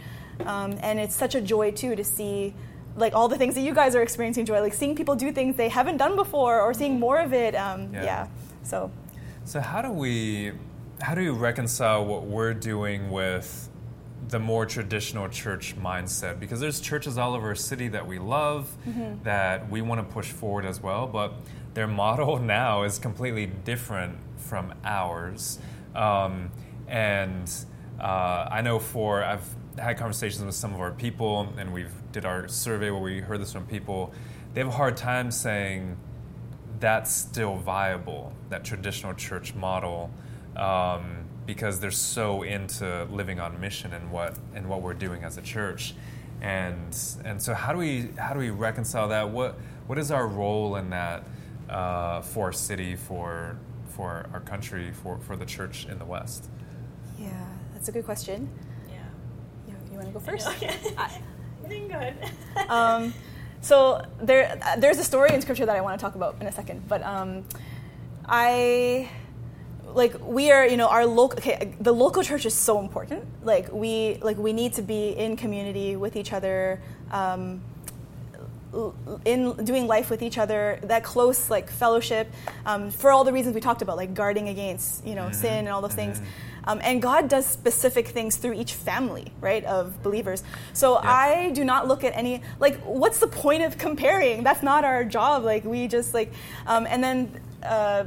um, 0.45 0.78
and 0.82 0.99
it's 0.99 1.16
such 1.16 1.34
a 1.36 1.41
joy 1.41 1.72
too 1.72 1.95
to 1.95 2.03
see 2.03 2.53
like 2.97 3.14
all 3.14 3.28
the 3.28 3.38
things 3.38 3.56
that 3.56 3.62
you 3.62 3.74
guys 3.74 3.95
are 3.95 4.01
experiencing 4.01 4.45
joy 4.45 4.62
like 4.62 4.74
seeing 4.74 4.95
people 4.95 5.16
do 5.16 5.32
things 5.32 5.56
they 5.56 5.70
haven't 5.70 5.97
done 5.97 6.16
before 6.16 6.62
or 6.62 6.74
seeing 6.74 6.99
more 6.99 7.20
of 7.20 7.34
it 7.34 7.56
um, 7.56 7.93
Yeah. 7.93 8.03
yeah. 8.03 8.28
so 8.64 8.91
So 9.45 9.60
how 9.62 9.82
do 9.82 9.91
we 9.91 10.51
how 11.01 11.14
do 11.16 11.22
you 11.22 11.34
reconcile 11.34 12.06
what 12.06 12.24
we're 12.24 12.53
doing 12.53 13.12
with 13.12 13.70
the 14.30 14.39
more 14.39 14.66
traditional 14.66 15.28
church 15.30 15.76
mindset? 15.78 16.39
Because 16.39 16.60
there's 16.60 16.80
churches 16.80 17.18
all 17.18 17.34
over 17.36 17.49
our 17.49 17.56
city 17.56 17.89
that 17.89 18.08
we 18.08 18.18
love 18.18 18.68
that 19.24 19.70
we 19.70 19.82
want 19.82 19.99
to 20.08 20.14
push 20.14 20.32
forward 20.32 20.66
as 20.66 20.82
well, 20.82 21.06
but 21.06 21.34
their 21.74 21.86
model 22.03 22.39
now 22.39 22.84
is 22.84 22.97
completely 22.97 23.45
different 23.66 24.18
from 24.38 24.74
ours. 24.86 25.60
Um, 25.95 26.51
and 26.87 27.51
uh, 27.99 28.47
I 28.51 28.61
know 28.61 28.79
for 28.79 29.23
I've 29.23 29.47
had 29.77 29.97
conversations 29.97 30.43
with 30.43 30.55
some 30.55 30.73
of 30.73 30.79
our 30.79 30.91
people, 30.91 31.53
and 31.57 31.73
we've 31.73 31.93
did 32.11 32.25
our 32.25 32.47
survey 32.47 32.91
where 32.91 33.01
we 33.01 33.19
heard 33.19 33.41
this 33.41 33.53
from 33.53 33.65
people. 33.65 34.13
They 34.53 34.61
have 34.61 34.69
a 34.69 34.75
hard 34.75 34.97
time 34.97 35.31
saying 35.31 35.97
that's 36.79 37.13
still 37.13 37.55
viable, 37.57 38.33
that 38.49 38.63
traditional 38.63 39.13
church 39.13 39.55
model, 39.55 40.11
um, 40.55 41.25
because 41.45 41.79
they're 41.79 41.91
so 41.91 42.43
into 42.43 43.05
living 43.11 43.39
on 43.39 43.59
mission 43.59 43.93
and 43.93 44.11
what 44.11 44.37
and 44.53 44.67
what 44.67 44.81
we're 44.81 44.93
doing 44.93 45.23
as 45.23 45.37
a 45.37 45.41
church, 45.41 45.93
and 46.41 46.97
and 47.23 47.41
so 47.41 47.53
how 47.53 47.71
do 47.73 47.79
we 47.79 48.09
how 48.17 48.33
do 48.33 48.39
we 48.39 48.49
reconcile 48.49 49.09
that? 49.09 49.29
What 49.29 49.57
what 49.87 49.97
is 49.97 50.11
our 50.11 50.27
role 50.27 50.75
in 50.75 50.89
that 50.89 51.27
uh, 51.69 52.21
for 52.21 52.51
city, 52.51 52.95
for 52.95 53.57
for 53.95 54.27
our 54.33 54.41
country, 54.41 54.91
for 55.01 55.17
for 55.27 55.35
the 55.35 55.45
church 55.45 55.77
in 55.91 55.97
the 55.99 56.05
West? 56.15 56.41
yeah 57.19 57.29
that's 57.73 57.87
a 57.87 57.91
good 57.95 58.05
question 58.05 58.39
Yeah. 58.89 58.95
you, 59.67 59.73
you 59.91 59.95
want 59.99 60.07
to 60.07 60.13
go 60.13 60.19
first 60.19 60.47
yeah. 60.61 60.73
I- 60.97 61.21
Then 61.69 61.87
go 61.87 61.95
ahead. 61.95 62.15
um, 62.69 63.13
so 63.61 63.77
there, 64.29 64.43
uh, 64.61 64.75
there's 64.81 64.99
a 64.99 65.03
story 65.03 65.29
in 65.33 65.41
scripture 65.41 65.65
that 65.65 65.75
I 65.75 65.81
want 65.81 65.97
to 65.99 66.03
talk 66.05 66.15
about 66.15 66.33
in 66.41 66.45
a 66.45 66.51
second. 66.51 66.79
But 66.87 67.01
um, 67.01 67.43
I, 68.25 69.09
like, 70.01 70.13
we 70.21 70.51
are, 70.51 70.65
you 70.67 70.77
know, 70.77 70.87
our 70.87 71.05
local. 71.05 71.39
Okay, 71.39 71.73
the 71.81 71.91
local 71.93 72.21
church 72.21 72.45
is 72.45 72.53
so 72.53 72.79
important. 72.79 73.23
Like, 73.43 73.71
we, 73.71 74.19
like, 74.21 74.37
we 74.37 74.53
need 74.53 74.73
to 74.73 74.83
be 74.83 75.09
in 75.17 75.35
community 75.35 75.95
with 75.95 76.15
each 76.15 76.33
other. 76.33 76.79
Um, 77.11 77.41
l- 77.41 77.74
in 79.26 79.53
doing 79.63 79.88
life 79.88 80.09
with 80.09 80.21
each 80.21 80.38
other, 80.38 80.80
that 80.84 81.03
close 81.03 81.49
like 81.49 81.69
fellowship, 81.69 82.32
um, 82.65 82.91
for 82.91 83.11
all 83.11 83.23
the 83.23 83.34
reasons 83.34 83.55
we 83.55 83.61
talked 83.61 83.82
about, 83.82 83.97
like 83.97 84.13
guarding 84.13 84.49
against 84.49 85.05
you 85.05 85.15
know 85.15 85.32
sin 85.32 85.59
and 85.59 85.69
all 85.69 85.82
those 85.82 85.95
things. 85.95 86.21
Um, 86.67 86.82
and 86.84 86.99
God 86.99 87.30
does 87.30 87.45
specific 87.45 88.07
things 88.07 88.38
through 88.38 88.53
each 88.53 88.73
family, 88.73 89.32
right, 89.39 89.63
of 89.65 90.01
believers. 90.01 90.43
So. 90.73 90.95
I 91.05 91.51
do 91.51 91.63
not 91.63 91.88
look 91.88 92.03
at 92.03 92.15
any 92.15 92.41
like 92.59 92.78
what's 92.80 93.19
the 93.19 93.28
point 93.28 93.63
of 93.63 93.78
comparing? 93.78 94.43
That's 94.43 94.63
not 94.63 94.84
our 94.84 95.05
job. 95.05 95.43
Like 95.43 95.63
we 95.63 95.88
just 95.88 96.13
like, 96.13 96.32
um, 96.67 96.88
and 96.88 97.03
then. 97.03 97.41
Uh, 97.63 98.05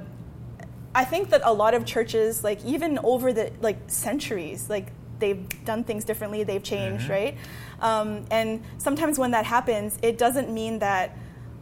I 0.95 1.05
think 1.05 1.31
that 1.31 1.43
a 1.45 1.53
lot 1.53 1.75
of 1.75 1.85
churches, 1.85 2.43
like 2.43 2.65
even 2.65 2.99
over 3.05 3.33
the 3.33 3.53
like 3.61 3.77
centuries, 3.87 4.69
like 4.69 4.87
they've 5.19 5.47
done 5.65 5.85
things 5.85 6.05
differently, 6.05 6.45
they've 6.45 6.63
changed, 6.63 7.09
right? 7.09 7.37
Um, 7.81 8.25
and 8.31 8.63
sometimes 8.79 9.19
when 9.19 9.31
that 9.33 9.45
happens, 9.47 9.99
it 10.03 10.19
doesn't 10.19 10.51
mean 10.51 10.79
that 10.81 11.17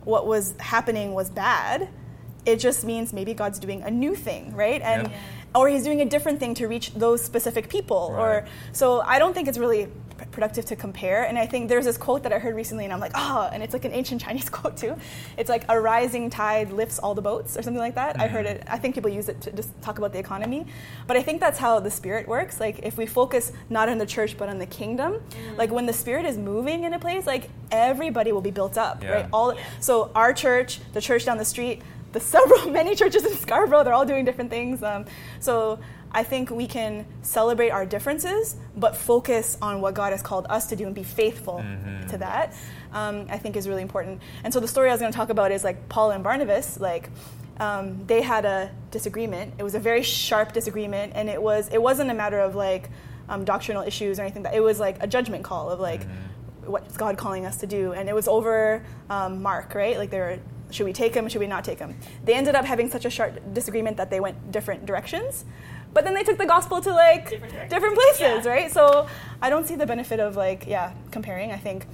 what 0.04 0.26
was 0.26 0.54
happening 0.58 1.14
was 1.14 1.30
bad. 1.30 1.88
It 2.44 2.56
just 2.60 2.84
means 2.84 3.12
maybe 3.12 3.34
God's 3.34 3.58
doing 3.58 3.82
a 3.82 3.90
new 3.90 4.14
thing, 4.14 4.54
right? 4.54 4.80
And 4.82 5.08
Yeah. 5.08 5.16
or 5.54 5.68
He's 5.68 5.82
doing 5.82 6.00
a 6.00 6.04
different 6.04 6.38
thing 6.38 6.54
to 6.54 6.68
reach 6.68 6.94
those 6.94 7.22
specific 7.24 7.68
people. 7.68 8.10
Right. 8.12 8.20
Or 8.20 8.46
so 8.72 9.00
I 9.00 9.18
don't 9.18 9.34
think 9.34 9.48
it's 9.48 9.58
really 9.58 9.88
productive 10.30 10.64
to 10.66 10.76
compare. 10.76 11.24
And 11.24 11.38
I 11.38 11.46
think 11.46 11.68
there's 11.68 11.84
this 11.84 11.96
quote 11.96 12.22
that 12.24 12.32
I 12.32 12.38
heard 12.38 12.54
recently, 12.54 12.84
and 12.84 12.92
I'm 12.92 13.00
like, 13.00 13.12
oh, 13.14 13.48
and 13.52 13.62
it's 13.62 13.72
like 13.72 13.84
an 13.84 13.92
ancient 13.92 14.20
Chinese 14.24 14.48
quote 14.48 14.76
too. 14.76 14.96
It's 15.36 15.48
like 15.48 15.64
a 15.68 15.80
rising 15.80 16.30
tide 16.30 16.72
lifts 16.72 16.98
all 16.98 17.14
the 17.14 17.22
boats, 17.22 17.56
or 17.56 17.62
something 17.62 17.80
like 17.80 17.94
that. 17.94 18.20
I 18.20 18.26
heard 18.26 18.46
mm-hmm. 18.46 18.56
it. 18.56 18.66
I 18.68 18.78
think 18.78 18.94
people 18.94 19.10
use 19.10 19.28
it 19.28 19.40
to 19.42 19.52
just 19.52 19.70
talk 19.82 19.98
about 19.98 20.12
the 20.12 20.18
economy, 20.18 20.66
but 21.06 21.16
I 21.16 21.22
think 21.22 21.40
that's 21.40 21.58
how 21.58 21.80
the 21.80 21.90
Spirit 21.90 22.28
works. 22.28 22.60
Like 22.60 22.80
if 22.82 22.96
we 22.96 23.06
focus 23.06 23.52
not 23.70 23.88
on 23.88 23.98
the 23.98 24.06
church 24.06 24.36
but 24.38 24.48
on 24.48 24.58
the 24.58 24.66
kingdom, 24.66 25.14
mm. 25.14 25.56
like 25.56 25.70
when 25.70 25.86
the 25.86 25.92
Spirit 25.92 26.26
is 26.26 26.36
moving 26.36 26.84
in 26.84 26.92
a 26.92 26.98
place, 26.98 27.26
like 27.26 27.50
everybody 27.70 28.32
will 28.32 28.40
be 28.40 28.50
built 28.50 28.78
up, 28.78 29.02
Yeah. 29.02 29.10
right? 29.10 29.28
All 29.32 29.56
so 29.80 30.10
our 30.14 30.32
church, 30.32 30.80
the 30.92 31.00
church 31.00 31.24
down 31.24 31.38
the 31.38 31.44
street, 31.44 31.82
the 32.12 32.20
several 32.36 32.70
many 32.70 32.94
churches 32.94 33.24
in 33.24 33.34
Scarborough, 33.34 33.84
they're 33.84 33.94
all 33.94 34.06
doing 34.06 34.24
different 34.24 34.50
things. 34.50 34.82
Um, 34.82 35.04
so 35.40 35.78
I 36.12 36.22
think 36.22 36.50
we 36.50 36.66
can 36.66 37.06
celebrate 37.22 37.70
our 37.70 37.84
differences, 37.84 38.56
but 38.76 38.96
focus 38.96 39.58
on 39.60 39.80
what 39.80 39.94
God 39.94 40.12
has 40.12 40.22
called 40.22 40.46
us 40.48 40.66
to 40.68 40.76
do 40.76 40.86
and 40.86 40.94
be 40.94 41.02
faithful 41.02 41.64
to 42.08 42.18
that. 42.18 42.54
Um, 42.92 43.26
I 43.28 43.38
think 43.38 43.56
is 43.56 43.68
really 43.68 43.82
important. 43.82 44.22
And 44.44 44.52
so 44.54 44.60
the 44.60 44.68
story 44.68 44.88
I 44.88 44.92
was 44.92 45.00
going 45.00 45.12
to 45.12 45.16
talk 45.16 45.28
about 45.28 45.52
is 45.52 45.64
like 45.64 45.88
Paul 45.88 46.10
and 46.12 46.24
Barnabas, 46.24 46.80
like. 46.80 47.10
Um, 47.58 48.04
they 48.06 48.20
had 48.20 48.44
a 48.44 48.70
disagreement. 48.90 49.54
It 49.56 49.62
was 49.62 49.74
a 49.74 49.78
very 49.80 50.02
sharp 50.02 50.52
disagreement, 50.52 51.14
and 51.16 51.30
it 51.30 51.40
was 51.40 51.70
it 51.72 51.80
wasn't 51.80 52.10
a 52.10 52.14
matter 52.14 52.38
of 52.38 52.54
like 52.54 52.90
um, 53.30 53.46
doctrinal 53.46 53.82
issues 53.82 54.18
or 54.18 54.24
anything. 54.24 54.42
That 54.42 54.54
it 54.54 54.60
was 54.60 54.78
like 54.78 55.02
a 55.02 55.06
judgment 55.06 55.42
call 55.42 55.70
of 55.70 55.80
like, 55.80 56.02
what's 56.66 56.98
God 56.98 57.16
calling 57.16 57.46
us 57.46 57.56
to 57.58 57.66
do? 57.66 57.92
And 57.92 58.10
it 58.10 58.14
was 58.14 58.28
over 58.28 58.84
um, 59.08 59.42
Mark, 59.42 59.74
right? 59.74 59.96
Like, 59.96 60.10
they 60.10 60.18
were, 60.18 60.38
should 60.70 60.84
we 60.84 60.92
take 60.92 61.14
him? 61.14 61.28
Should 61.30 61.40
we 61.40 61.46
not 61.46 61.64
take 61.64 61.78
him? 61.78 61.96
They 62.24 62.34
ended 62.34 62.54
up 62.54 62.66
having 62.66 62.90
such 62.90 63.06
a 63.06 63.10
sharp 63.10 63.40
disagreement 63.54 63.96
that 63.96 64.10
they 64.10 64.20
went 64.20 64.52
different 64.52 64.84
directions. 64.84 65.46
But 65.96 66.04
then 66.04 66.12
they 66.12 66.24
took 66.24 66.36
the 66.36 66.44
gospel 66.44 66.82
to 66.82 66.92
like 66.92 67.30
Different 67.30 67.70
different 67.70 67.94
places, 67.94 68.44
Yeah. 68.44 68.50
right? 68.50 68.70
So 68.70 69.06
I 69.40 69.48
don't 69.48 69.66
see 69.66 69.76
the 69.76 69.86
benefit 69.86 70.20
of 70.20 70.36
like, 70.36 70.66
yeah, 70.66 70.92
comparing. 71.10 71.52
I 71.52 71.56
think, 71.56 71.86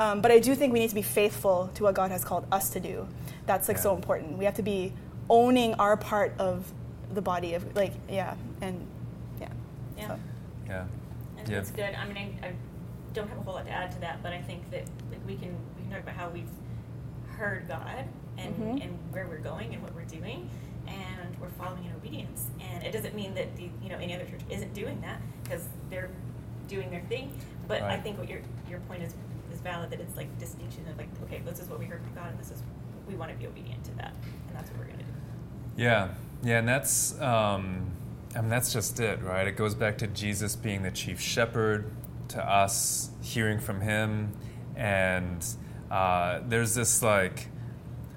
um, 0.00 0.22
but 0.22 0.30
I 0.30 0.38
do 0.38 0.54
think 0.54 0.72
we 0.72 0.78
need 0.78 0.88
to 0.88 0.94
be 0.94 1.02
faithful 1.02 1.68
to 1.74 1.82
what 1.82 1.94
God 1.94 2.10
has 2.10 2.24
called 2.24 2.46
us 2.50 2.70
to 2.70 2.80
do. 2.80 3.06
That's 3.44 3.68
like 3.68 3.76
so 3.76 3.94
important. 3.94 4.38
We 4.38 4.46
have 4.46 4.54
to 4.54 4.62
be 4.62 4.94
owning 5.28 5.74
our 5.74 5.94
part 5.98 6.32
of 6.38 6.72
the 7.12 7.20
body 7.20 7.52
of 7.52 7.76
like, 7.76 7.92
yeah, 8.08 8.34
and 8.62 8.86
yeah. 9.38 9.48
Yeah. 9.98 10.08
So. 10.08 10.18
Yeah. 10.66 10.84
I 10.84 11.36
think 11.36 11.48
Yeah. 11.50 11.58
it's 11.58 11.70
good. 11.70 11.94
I 11.94 12.06
mean, 12.08 12.38
I, 12.42 12.46
I 12.46 12.52
don't 13.12 13.28
have 13.28 13.36
a 13.36 13.42
whole 13.42 13.52
lot 13.56 13.66
to 13.66 13.70
add 13.70 13.92
to 13.92 14.00
that, 14.00 14.22
but 14.22 14.32
I 14.32 14.40
think 14.40 14.70
that 14.70 14.84
like 15.10 15.20
we 15.26 15.36
can 15.36 15.54
we 15.76 15.82
can 15.82 15.90
talk 15.92 16.00
about 16.00 16.14
how 16.14 16.30
we've 16.30 16.48
heard 17.36 17.68
God 17.68 18.06
and 18.38 18.54
Mhm. 18.56 18.82
and 18.84 18.98
where 19.10 19.26
we're 19.26 19.36
going 19.52 19.74
and 19.74 19.82
what 19.82 19.94
we're 19.94 20.04
doing, 20.18 20.48
and 20.86 21.36
we're 21.38 21.50
following 21.62 21.84
in 21.84 21.92
obedience. 21.94 22.46
And 22.78 22.86
it 22.86 22.92
doesn't 22.92 23.14
mean 23.14 23.34
that 23.34 23.56
the 23.56 23.68
you 23.82 23.88
know 23.88 23.98
any 23.98 24.14
other 24.14 24.24
church 24.24 24.42
isn't 24.48 24.72
doing 24.72 25.00
that 25.00 25.20
because 25.42 25.66
they're 25.90 26.10
doing 26.68 26.90
their 26.90 27.02
thing. 27.02 27.32
But 27.66 27.82
I 27.82 27.98
think 27.98 28.18
what 28.18 28.28
your 28.28 28.40
your 28.68 28.80
point 28.80 29.02
is 29.02 29.14
is 29.52 29.60
valid 29.60 29.90
that 29.90 30.00
it's 30.00 30.16
like 30.16 30.38
distinction 30.38 30.86
of 30.88 30.96
like 30.96 31.08
okay, 31.24 31.42
this 31.44 31.58
is 31.58 31.68
what 31.68 31.78
we 31.78 31.86
heard 31.86 32.02
from 32.02 32.14
God, 32.14 32.30
and 32.30 32.38
this 32.38 32.50
is 32.50 32.62
we 33.08 33.14
want 33.14 33.32
to 33.32 33.36
be 33.36 33.46
obedient 33.46 33.84
to 33.84 33.94
that, 33.96 34.14
and 34.48 34.56
that's 34.56 34.70
what 34.70 34.78
we're 34.78 34.86
gonna 34.86 34.98
do. 34.98 35.04
Yeah, 35.76 36.08
yeah, 36.42 36.58
and 36.58 36.68
that's 36.68 37.18
um, 37.20 37.90
I 38.34 38.40
mean 38.40 38.50
that's 38.50 38.72
just 38.72 39.00
it, 39.00 39.20
right? 39.22 39.46
It 39.46 39.56
goes 39.56 39.74
back 39.74 39.98
to 39.98 40.06
Jesus 40.06 40.54
being 40.56 40.82
the 40.82 40.90
chief 40.90 41.20
shepherd, 41.20 41.90
to 42.28 42.42
us 42.42 43.10
hearing 43.22 43.58
from 43.58 43.80
Him, 43.80 44.32
and 44.76 45.44
uh, 45.90 46.40
there's 46.46 46.74
this 46.74 47.02
like, 47.02 47.48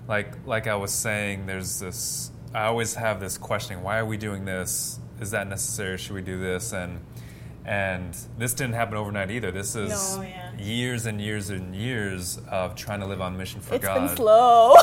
like 0.07 0.45
like 0.45 0.67
I 0.67 0.75
was 0.75 0.91
saying, 0.93 1.45
there's 1.45 1.79
this. 1.79 2.30
I 2.53 2.65
always 2.65 2.95
have 2.95 3.19
this 3.19 3.37
questioning: 3.37 3.83
Why 3.83 3.97
are 3.99 4.05
we 4.05 4.17
doing 4.17 4.45
this? 4.45 4.99
Is 5.19 5.31
that 5.31 5.47
necessary? 5.47 5.97
Should 5.97 6.13
we 6.15 6.21
do 6.21 6.39
this? 6.39 6.73
And 6.73 6.99
And 7.63 8.17
this 8.39 8.53
didn't 8.55 8.73
happen 8.73 8.97
overnight 8.97 9.29
either. 9.29 9.51
This 9.51 9.75
is 9.75 10.17
No. 10.17 10.23
Yeah. 10.23 10.51
years 10.57 11.05
and 11.05 11.21
years 11.21 11.51
and 11.51 11.75
years 11.75 12.39
of 12.49 12.73
trying 12.75 13.01
to 13.01 13.05
live 13.05 13.21
on 13.21 13.37
mission 13.37 13.61
for 13.61 13.75
It's 13.75 13.85
God. 13.85 13.97
It's 14.01 14.09
been 14.11 14.17
slow. 14.17 14.73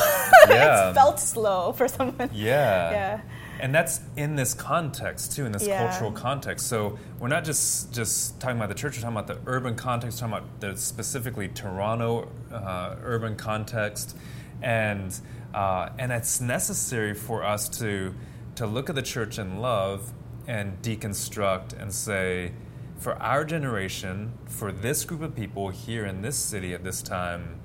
Yeah. 0.47 0.87
it's 0.89 0.97
felt 0.97 1.19
slow 1.19 1.73
for 1.73 1.89
someone. 1.89 2.29
Yeah. 2.33 2.91
Yeah. 2.91 3.21
And 3.59 3.75
that's 3.75 3.99
in 4.15 4.37
this 4.37 4.53
context 4.53 5.33
too, 5.35 5.45
in 5.45 5.51
this 5.51 5.67
Yeah. 5.67 5.85
cultural 5.89 6.13
context. 6.13 6.67
So 6.67 6.97
we're 7.19 7.27
not 7.27 7.43
just 7.43 7.91
just 7.91 8.39
talking 8.39 8.55
about 8.55 8.69
the 8.69 8.75
church. 8.75 8.95
We're 8.95 9.01
talking 9.01 9.17
about 9.17 9.27
the 9.27 9.39
urban 9.45 9.75
context. 9.75 10.19
Talking 10.19 10.35
about 10.37 10.47
the 10.61 10.77
specifically 10.77 11.49
Toronto 11.49 12.29
uh, 12.49 12.95
urban 13.03 13.35
context, 13.35 14.15
and 14.61 15.13
uh, 15.53 15.89
and 15.97 16.11
it's 16.11 16.39
necessary 16.41 17.13
for 17.13 17.43
us 17.43 17.69
to 17.79 18.13
to 18.55 18.67
look 18.67 18.89
at 18.89 18.95
the 18.95 19.01
church 19.01 19.39
in 19.39 19.59
love 19.61 20.11
and 20.47 20.81
deconstruct 20.81 21.79
and 21.79 21.93
say, 21.93 22.51
for 22.97 23.13
our 23.21 23.45
generation, 23.45 24.33
for 24.47 24.71
this 24.71 25.05
group 25.05 25.21
of 25.21 25.33
people 25.33 25.69
here 25.69 26.05
in 26.05 26.21
this 26.21 26.35
city 26.37 26.73
at 26.73 26.83
this 26.83 27.01
time, 27.01 27.57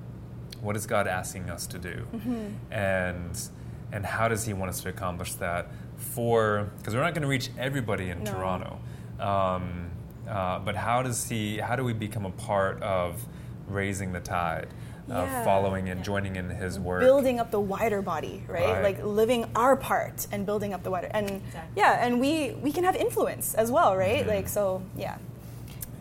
what 0.61 0.77
is 0.77 0.87
God 0.87 1.09
asking 1.09 1.51
us 1.51 1.67
to 1.69 1.79
do, 1.79 2.07
and 2.71 3.49
and 3.93 4.07
how 4.07 4.29
does 4.29 4.45
He 4.45 4.53
want 4.53 4.71
us 4.71 4.81
to 4.83 4.89
accomplish 4.89 5.35
that? 5.35 5.69
For 5.97 6.71
because 6.79 6.95
we're 6.95 7.03
not 7.03 7.15
going 7.15 7.23
to 7.23 7.29
reach 7.29 7.51
everybody 7.59 8.11
in 8.11 8.23
No. 8.25 8.33
Toronto, 8.33 8.79
um, 9.19 9.91
uh, 10.29 10.59
but 10.61 10.77
how 10.77 11.03
does 11.03 11.29
He? 11.29 11.59
How 11.59 11.77
do 11.77 11.85
we 11.85 11.93
become 11.93 12.25
a 12.25 12.31
part 12.31 12.81
of 12.83 13.25
raising 13.69 14.13
the 14.13 14.21
tide, 14.21 14.69
of 15.11 15.27
Yeah. 15.29 15.45
following 15.45 15.89
and 15.91 16.03
joining 16.03 16.37
in 16.37 16.49
His 16.51 16.79
work? 16.79 17.01
building 17.01 17.39
up 17.41 17.51
the 17.51 17.61
wider 17.61 18.01
body, 18.03 18.43
right? 18.49 18.75
Right. 18.75 18.83
Like 18.83 19.05
living 19.05 19.47
our 19.55 19.77
part 19.77 20.27
and 20.33 20.47
building 20.47 20.73
up 20.75 20.83
the 20.83 20.91
wider 20.91 21.09
and 21.13 21.31
Exactly. 21.31 21.61
yeah, 21.77 22.05
and 22.05 22.21
we 22.21 22.53
we 22.63 22.73
can 22.73 22.85
have 22.85 22.97
influence 22.97 23.55
as 23.55 23.71
well, 23.71 23.97
right? 23.97 24.25
Mhm. 24.25 24.29
Like 24.29 24.49
so, 24.49 24.83
yeah. 24.97 25.17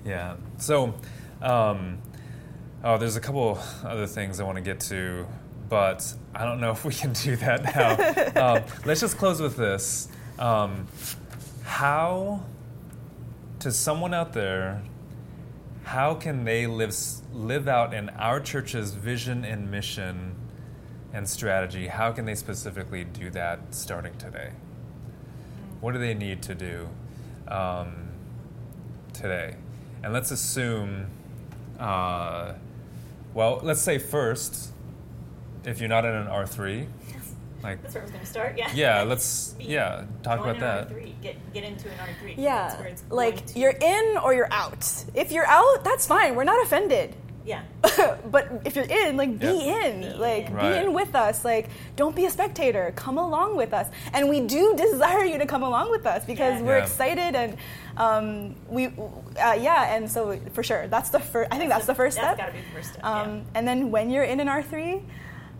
Yeah. 0.05 0.35
So, 0.57 0.93
um, 1.41 1.97
oh, 2.83 2.97
there's 2.97 3.15
a 3.15 3.21
couple 3.21 3.57
other 3.85 4.07
things 4.07 4.39
I 4.39 4.43
want 4.43 4.57
to 4.57 4.61
get 4.61 4.79
to, 4.81 5.25
but 5.69 6.13
I 6.35 6.45
don't 6.45 6.59
know 6.61 6.71
if 6.77 6.83
we 6.85 6.93
can 6.93 7.13
do 7.13 7.35
that 7.37 7.63
now. 7.75 8.53
um, 8.55 8.63
let's 8.85 9.01
just 9.01 9.17
close 9.17 9.41
with 9.41 9.55
this. 9.57 10.07
Um, 10.39 10.87
how, 11.63 12.41
to 13.59 13.71
someone 13.71 14.13
out 14.13 14.33
there, 14.33 14.81
how 15.83 16.15
can 16.15 16.45
they 16.45 16.65
live 16.65 16.95
live 17.33 17.67
out 17.67 17.93
in 17.93 18.09
our 18.09 18.39
church's 18.39 18.93
vision 18.93 19.43
and 19.43 19.69
mission 19.69 20.35
and 21.13 21.27
strategy? 21.27 21.87
How 21.87 22.11
can 22.11 22.25
they 22.25 22.35
specifically 22.35 23.03
do 23.03 23.29
that 23.31 23.59
starting 23.71 24.17
today? 24.17 24.51
What 25.81 25.93
do 25.93 25.99
they 25.99 26.13
need 26.13 26.41
to 26.43 26.55
do 26.55 26.87
um, 27.47 28.09
today? 29.11 29.55
And 30.01 30.13
let's 30.13 30.31
assume, 30.31 31.07
uh, 31.79 32.53
well, 33.33 33.59
let's 33.61 33.81
say 33.81 33.97
first, 33.97 34.71
if 35.65 35.79
you're 35.79 35.89
not 35.89 36.05
in 36.05 36.15
an 36.15 36.27
R3, 36.27 36.87
like, 37.63 37.81
That's 37.81 37.93
where 37.95 38.01
I 38.01 38.05
was 38.05 38.11
going 38.11 38.23
to 38.23 38.29
start. 38.29 38.57
Yeah. 38.57 38.69
yeah, 38.73 39.01
let's, 39.03 39.53
Be- 39.57 39.65
yeah, 39.65 40.03
talk 40.21 40.39
Join 40.39 40.49
about 40.57 40.59
that. 40.89 40.95
R3. 40.95 41.13
Get 41.21 41.53
get 41.53 41.63
into 41.63 41.87
an 41.89 41.97
R3. 41.97 42.35
Yeah. 42.37 42.67
That's 42.67 42.79
where 42.79 42.87
it's 42.89 43.03
Like 43.09 43.35
going 43.35 43.47
to- 43.47 43.59
you're 43.59 43.71
in 43.81 44.17
or 44.17 44.33
you're 44.33 44.51
out. 44.53 45.05
If 45.13 45.31
you're 45.31 45.47
out, 45.47 45.83
that's 45.83 46.05
fine. 46.05 46.35
We're 46.35 46.43
not 46.43 46.61
offended. 46.65 47.15
Yeah. 47.45 47.63
but 48.31 48.61
if 48.63 48.75
you're 48.77 48.85
in, 48.85 49.17
like 49.17 49.37
be 49.37 49.45
Yeah. 49.47 49.85
in, 49.87 50.01
Be 50.01 50.09
like 50.17 50.47
in. 50.47 50.55
be 50.55 50.65
in 50.77 50.93
with 50.93 51.13
us. 51.13 51.43
Like 51.43 51.69
don't 51.97 52.15
be 52.15 52.25
a 52.25 52.29
spectator. 52.29 52.93
Come 52.95 53.17
along 53.17 53.57
with 53.57 53.73
us, 53.73 53.87
and 54.13 54.29
we 54.29 54.39
do 54.39 54.73
desire 54.77 55.25
you 55.25 55.37
to 55.39 55.45
come 55.45 55.61
along 55.61 55.91
with 55.91 56.05
us 56.05 56.23
because 56.25 56.55
Yeah. 56.55 56.61
we're 56.61 56.77
Yeah. 56.77 56.83
excited 56.83 57.35
and 57.35 57.57
um, 57.97 58.55
we, 58.69 58.87
uh, 58.87 59.53
yeah, 59.59 59.93
and 59.93 60.09
so 60.09 60.39
for 60.53 60.63
sure 60.63 60.87
that's 60.87 61.09
the 61.09 61.19
first. 61.19 61.51
I 61.51 61.57
think 61.57 61.69
that's 61.69 61.85
the 61.85 61.93
first 61.95 62.15
That's 62.15 62.35
step. 62.35 62.37
That's 62.37 62.53
got 62.53 62.57
to 62.57 62.63
be 62.63 62.69
the 62.69 62.75
first 62.75 62.93
step. 62.93 63.05
Um, 63.05 63.35
yeah. 63.35 63.41
And 63.55 63.67
then 63.67 63.91
when 63.91 64.09
you're 64.09 64.23
in 64.23 64.39
an 64.39 64.47
R3, 64.47 65.03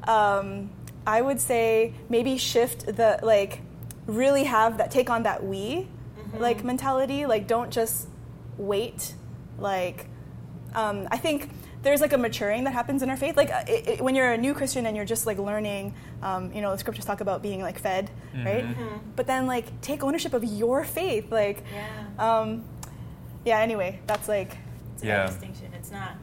um, 0.08 0.70
I 1.06 1.22
would 1.22 1.40
say 1.42 1.94
maybe 2.10 2.38
shift 2.38 2.86
the 2.86 3.20
like 3.24 3.62
really 4.08 4.44
have 4.46 4.78
that 4.78 4.92
take 4.92 5.10
on 5.10 5.24
that 5.24 5.44
we 5.44 5.88
Mm-hmm. 6.18 6.42
like 6.42 6.64
mentality. 6.64 7.26
Like 7.26 7.48
don't 7.48 7.70
just 7.72 8.08
wait. 8.58 9.14
Like 9.60 10.08
um, 10.74 11.08
I 11.12 11.18
think 11.18 11.50
there's 11.84 12.00
like 12.02 12.14
a 12.14 12.18
maturing 12.18 12.64
that 12.64 12.74
happens 12.74 13.04
in 13.04 13.10
our 13.10 13.18
faith. 13.18 13.36
Like 13.38 13.52
uh, 13.52 13.64
it, 13.68 13.88
it, 13.88 14.02
when 14.02 14.16
you're 14.16 14.32
a 14.32 14.38
new 14.38 14.54
Christian 14.54 14.86
and 14.86 14.96
you're 14.96 15.06
just 15.06 15.26
like 15.28 15.38
learning, 15.38 15.94
um, 16.24 16.52
you 16.54 16.62
know, 16.62 16.72
the 16.72 16.78
scriptures 16.78 17.06
talk 17.06 17.22
about 17.22 17.42
being 17.44 17.62
like 17.62 17.78
fed, 17.78 18.10
right? 18.34 18.66
Mhm. 18.66 19.00
But 19.16 19.28
then 19.28 19.46
like 19.46 19.80
take 19.82 20.02
ownership 20.04 20.34
of 20.34 20.44
your 20.44 20.84
faith. 20.84 21.32
Like 21.32 21.64
Yeah. 21.72 22.40
um, 22.40 22.64
yeah. 23.46 23.60
Anyway, 23.60 24.00
that's 24.08 24.28
like 24.28 24.58
It's 24.96 25.04
a 25.04 25.08
Yeah. 25.08 25.26
good 25.26 25.32
distinction. 25.34 25.72
It's 25.78 25.92
not 25.92 26.14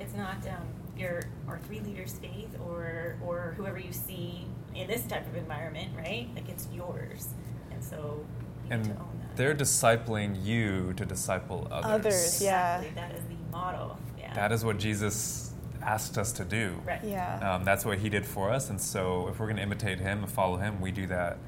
it's 0.00 0.14
not 0.14 0.36
um, 0.48 0.66
your 1.02 1.22
R3 1.48 1.84
leaders' 1.84 2.14
faith 2.20 2.50
or 2.66 3.16
or 3.26 3.54
whoever 3.56 3.78
you 3.78 3.92
see 3.92 4.46
in 4.74 4.86
this 4.86 5.02
type 5.06 5.26
of 5.28 5.36
environment, 5.36 5.90
right? 5.96 6.28
Like 6.34 6.48
it's 6.48 6.66
yours, 6.72 7.28
and 7.70 7.82
so 7.84 8.24
you 8.64 8.70
And 8.70 8.86
need 8.86 8.94
to 8.94 9.00
own 9.00 9.18
that. 9.20 9.36
they're 9.36 9.54
discipling 9.54 10.42
you 10.44 10.92
to 10.94 11.04
disciple 11.04 11.68
others. 11.70 11.90
Others, 12.06 12.42
yeah. 12.42 12.80
Exactly. 12.80 13.00
That 13.02 13.12
is 13.18 13.24
the 13.24 13.50
model. 13.50 13.98
Yeah. 14.18 14.32
That 14.34 14.52
is 14.52 14.64
what 14.64 14.78
Jesus 14.78 15.52
asked 15.82 16.16
us 16.16 16.32
to 16.32 16.44
do. 16.44 16.80
right. 16.86 17.00
yeah. 17.04 17.54
Um, 17.56 17.64
that's 17.64 17.84
what 17.84 17.98
he 17.98 18.08
did 18.08 18.24
for 18.24 18.50
us, 18.50 18.70
and 18.70 18.80
so 18.80 19.28
if 19.28 19.40
we're 19.40 19.46
going 19.46 19.56
to 19.56 19.62
imitate 19.62 19.98
him 19.98 20.18
and 20.22 20.30
follow 20.30 20.56
him, 20.56 20.80
we 20.80 20.92
do 20.92 21.06
that. 21.08 21.38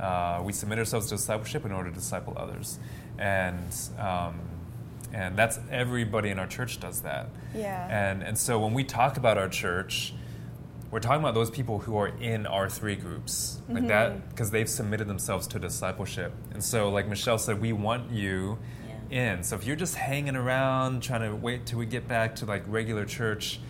Uh, 0.00 0.42
we 0.44 0.52
submit 0.52 0.78
ourselves 0.78 1.06
to 1.08 1.14
discipleship 1.14 1.64
in 1.64 1.70
order 1.72 1.88
to 1.90 1.94
disciple 1.94 2.34
others, 2.36 2.78
and 3.18 3.62
um, 3.98 4.40
and 5.14 5.36
that's 5.36 5.60
everybody 5.70 6.30
in 6.30 6.38
our 6.38 6.46
church 6.46 6.80
does 6.80 7.02
that. 7.02 7.28
Yeah. 7.54 7.86
And 7.88 8.22
and 8.22 8.36
so 8.36 8.58
when 8.58 8.74
we 8.74 8.84
talk 8.84 9.16
about 9.16 9.38
our 9.38 9.48
church, 9.48 10.12
we're 10.90 11.00
talking 11.00 11.20
about 11.20 11.34
those 11.34 11.50
people 11.50 11.78
who 11.78 11.96
are 11.96 12.08
in 12.08 12.44
R3 12.44 13.00
groups, 13.00 13.60
like 13.68 13.78
mm-hmm. 13.78 13.86
that, 13.88 14.28
because 14.30 14.50
they've 14.50 14.68
submitted 14.68 15.08
themselves 15.08 15.46
to 15.48 15.58
discipleship. 15.58 16.32
And 16.52 16.62
so, 16.62 16.90
like 16.90 17.08
Michelle 17.08 17.38
said, 17.38 17.60
we 17.60 17.72
want 17.72 18.10
you 18.12 18.58
Yeah. 19.10 19.34
in. 19.34 19.42
So 19.42 19.56
if 19.56 19.64
you're 19.66 19.76
just 19.76 19.94
hanging 19.94 20.36
around 20.36 21.02
trying 21.02 21.22
to 21.28 21.34
wait 21.36 21.66
till 21.66 21.78
we 21.78 21.86
get 21.86 22.06
back 22.08 22.36
to 22.36 22.44
like 22.44 22.64
regular 22.66 23.04
church, 23.04 23.60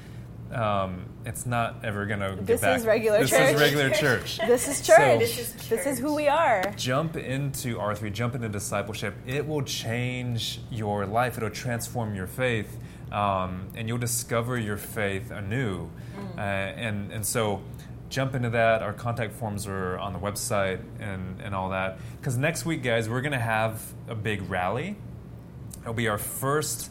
um, 0.54 1.04
it's 1.26 1.46
not 1.46 1.84
ever 1.84 2.06
gonna 2.06 2.36
get 2.36 2.46
This 2.46 2.60
back. 2.60 2.78
is 2.78 2.86
regular 2.86 3.18
this 3.20 3.30
church. 3.30 3.38
This 3.40 3.54
is 3.54 3.60
regular 3.60 3.90
church. 4.04 4.38
This 4.38 4.68
is 4.68 4.76
So- 4.78 4.94
church. 4.96 5.18
This 5.20 5.38
is 5.38 5.68
This 5.68 5.86
is 5.86 5.98
who 5.98 6.14
we 6.14 6.28
are. 6.28 6.62
jump 6.76 7.16
into 7.16 7.76
R3, 7.78 8.10
jump 8.12 8.34
into 8.34 8.48
discipleship. 8.48 9.14
It 9.26 9.46
will 9.46 9.62
change 9.62 10.60
your 10.70 11.06
life. 11.06 11.36
It'll 11.36 11.50
transform 11.50 12.14
your 12.14 12.26
faith, 12.26 12.76
um, 13.12 13.68
and 13.74 13.88
you'll 13.88 13.98
discover 13.98 14.58
your 14.58 14.76
faith 14.76 15.30
anew. 15.30 15.88
Uh, 16.36 16.40
and 16.40 17.10
and 17.12 17.24
so, 17.26 17.62
jump 18.10 18.34
into 18.34 18.50
that. 18.50 18.82
Our 18.82 18.92
contact 18.92 19.32
forms 19.34 19.66
are 19.66 19.98
on 19.98 20.12
the 20.12 20.18
website 20.18 20.80
and 21.00 21.40
and 21.40 21.54
all 21.54 21.70
that. 21.70 21.98
Because 22.20 22.36
next 22.36 22.64
week, 22.64 22.82
guys, 22.82 23.08
we're 23.08 23.22
gonna 23.22 23.38
have 23.38 23.80
a 24.08 24.14
big 24.14 24.48
rally. 24.50 24.96
It'll 25.82 25.94
be 25.94 26.08
our 26.08 26.18
first 26.18 26.90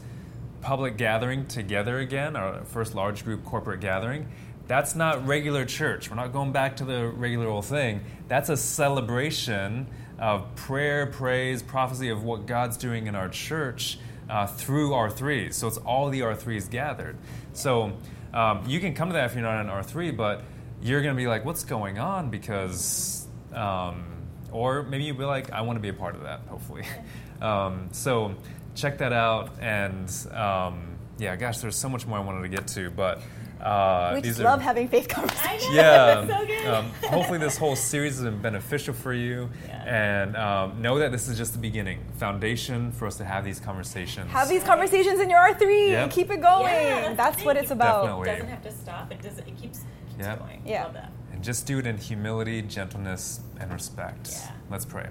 public 0.64 0.96
gathering 0.96 1.46
together 1.46 1.98
again, 1.98 2.36
our 2.36 2.64
first 2.64 2.94
large 2.94 3.22
group 3.22 3.44
corporate 3.44 3.80
gathering. 3.80 4.26
That's 4.66 4.94
not 4.94 5.26
regular 5.26 5.66
church. 5.66 6.08
We're 6.08 6.16
not 6.16 6.32
going 6.32 6.52
back 6.52 6.76
to 6.76 6.86
the 6.86 7.06
regular 7.06 7.46
old 7.46 7.66
thing. 7.66 8.00
That's 8.28 8.48
a 8.48 8.56
celebration 8.56 9.86
of 10.18 10.56
prayer, 10.56 11.06
praise, 11.06 11.62
prophecy 11.62 12.08
of 12.08 12.24
what 12.24 12.46
God's 12.46 12.78
doing 12.78 13.06
in 13.08 13.14
our 13.14 13.28
church 13.28 13.98
uh, 14.30 14.46
through 14.46 14.90
R3. 14.92 15.52
So 15.52 15.68
it's 15.68 15.76
all 15.76 16.08
the 16.08 16.20
R3s 16.20 16.70
gathered. 16.70 17.18
So 17.52 17.92
um, 18.32 18.64
you 18.66 18.80
can 18.80 18.94
come 18.94 19.10
to 19.10 19.12
that 19.12 19.26
if 19.26 19.34
you're 19.34 19.42
not 19.42 19.60
in 19.60 19.66
R3, 19.66 20.16
but 20.16 20.44
you're 20.80 21.02
going 21.02 21.14
to 21.14 21.20
be 21.20 21.26
like, 21.26 21.44
what's 21.44 21.64
going 21.64 21.98
on? 21.98 22.30
Because, 22.30 23.26
um, 23.52 24.06
or 24.50 24.82
maybe 24.82 25.04
you'll 25.04 25.18
be 25.18 25.24
like, 25.24 25.50
I 25.50 25.60
want 25.60 25.76
to 25.76 25.80
be 25.80 25.90
a 25.90 25.94
part 25.94 26.14
of 26.14 26.22
that, 26.22 26.40
hopefully. 26.48 26.84
Um, 27.42 27.88
so 27.92 28.36
check 28.74 28.98
that 28.98 29.12
out. 29.12 29.50
And 29.60 30.08
um, 30.32 30.96
yeah, 31.18 31.36
gosh, 31.36 31.58
there's 31.58 31.76
so 31.76 31.88
much 31.88 32.06
more 32.06 32.18
I 32.18 32.22
wanted 32.22 32.42
to 32.42 32.48
get 32.48 32.66
to, 32.68 32.90
but 32.90 33.20
uh, 33.62 34.12
we 34.14 34.20
these 34.20 34.32
just 34.32 34.40
are. 34.40 34.44
love 34.44 34.60
having 34.60 34.88
faith 34.88 35.06
I 35.10 35.14
conversations. 35.14 35.70
know. 35.70 35.74
yeah. 35.76 36.26
so 36.40 36.46
good. 36.46 36.66
um, 36.66 36.84
hopefully, 37.08 37.38
this 37.38 37.56
whole 37.56 37.76
series 37.76 38.16
has 38.16 38.24
been 38.24 38.42
beneficial 38.42 38.92
for 38.92 39.12
you. 39.14 39.48
Yeah. 39.66 39.84
And 40.24 40.36
um, 40.36 40.82
know 40.82 40.98
that 40.98 41.12
this 41.12 41.28
is 41.28 41.38
just 41.38 41.52
the 41.52 41.58
beginning, 41.58 42.00
foundation 42.18 42.92
for 42.92 43.06
us 43.06 43.16
to 43.18 43.24
have 43.24 43.44
these 43.44 43.60
conversations. 43.60 44.30
Have 44.30 44.48
these 44.48 44.64
conversations 44.64 45.20
in 45.20 45.30
your 45.30 45.38
R3 45.38 45.88
Yep. 45.90 46.02
and 46.02 46.12
keep 46.12 46.30
it 46.30 46.40
going. 46.42 46.72
Yeah, 46.72 47.14
that's 47.14 47.16
that's 47.36 47.44
what 47.44 47.56
it's 47.56 47.70
about. 47.70 48.02
Definitely. 48.02 48.28
It 48.28 48.32
doesn't 48.34 48.48
have 48.48 48.62
to 48.64 48.72
stop. 48.72 49.12
It 49.12 49.22
does. 49.22 49.38
It 49.38 49.44
keeps, 49.46 49.60
keeps 49.60 49.84
Yeah. 50.18 50.36
going. 50.36 50.62
Yeah. 50.66 50.84
Love 50.84 50.94
that. 50.94 51.12
And 51.32 51.42
just 51.42 51.66
do 51.66 51.78
it 51.78 51.86
in 51.86 51.96
humility, 51.96 52.60
gentleness, 52.62 53.40
and 53.60 53.72
respect. 53.72 54.28
Yeah. 54.32 54.50
Let's 54.70 54.84
pray. 54.84 55.06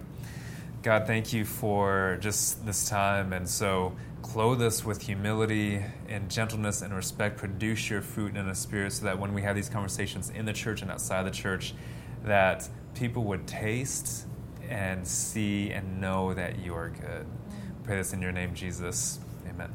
God, 0.83 1.07
thank 1.07 1.31
you 1.31 1.45
for 1.45 2.17
just 2.19 2.65
this 2.65 2.89
time. 2.89 3.31
And 3.33 3.47
so, 3.47 3.95
clothe 4.21 4.61
us 4.61 4.83
with 4.83 5.01
humility 5.01 5.83
and 6.09 6.29
gentleness 6.29 6.81
and 6.81 6.93
respect. 6.93 7.37
Produce 7.37 7.89
your 7.89 8.01
fruit 8.01 8.35
in 8.35 8.47
a 8.47 8.55
spirit 8.55 8.91
so 8.93 9.05
that 9.05 9.17
when 9.17 9.33
we 9.33 9.41
have 9.43 9.55
these 9.55 9.69
conversations 9.69 10.29
in 10.29 10.45
the 10.45 10.53
church 10.53 10.81
and 10.81 10.91
outside 10.91 11.23
the 11.23 11.31
church, 11.31 11.73
that 12.23 12.67
people 12.95 13.23
would 13.23 13.47
taste 13.47 14.25
and 14.69 15.07
see 15.07 15.71
and 15.71 16.01
know 16.01 16.33
that 16.33 16.59
you 16.59 16.73
are 16.73 16.89
good. 16.89 17.25
pray 17.83 17.97
this 17.97 18.13
in 18.13 18.21
your 18.21 18.31
name, 18.31 18.53
Jesus. 18.53 19.19
Amen. 19.47 19.71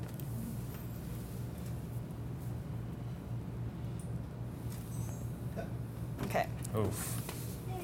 Okay. 6.25 6.47
Oof. 6.77 7.23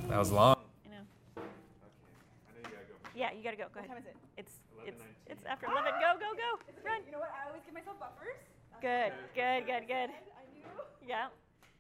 That 0.09 0.19
was 0.19 0.31
long. 0.33 0.57
I 0.87 0.91
know. 0.91 0.97
Okay. 1.39 1.47
I 1.47 2.53
know 2.53 2.59
you 2.59 2.65
gotta 2.65 2.85
go. 2.89 2.95
Yeah, 3.15 3.33
you 3.33 3.43
gotta 3.57 3.71
go. 3.71 3.75
Go 3.75 3.81
What 3.81 3.87
ahead. 3.87 3.91
time 3.91 3.99
is 4.03 4.07
it? 4.11 4.17
It's 4.37 4.53
it's 4.87 5.01
11:19. 5.01 5.33
it's 5.33 5.45
after 5.47 5.67
eleven. 5.67 5.93
Go 6.03 6.19
go 6.19 6.35
go. 6.35 6.59
Run. 6.85 7.01
You 7.07 7.13
know 7.15 7.21
what? 7.23 7.31
I 7.33 7.47
always 7.49 7.63
give 7.65 7.75
myself 7.75 7.99
buffers. 7.99 8.37
Good 8.83 9.13
good 9.35 9.67
good 9.67 9.87
good. 9.87 10.11
I 10.11 10.45
knew. 10.53 10.67
Yeah. 11.07 11.29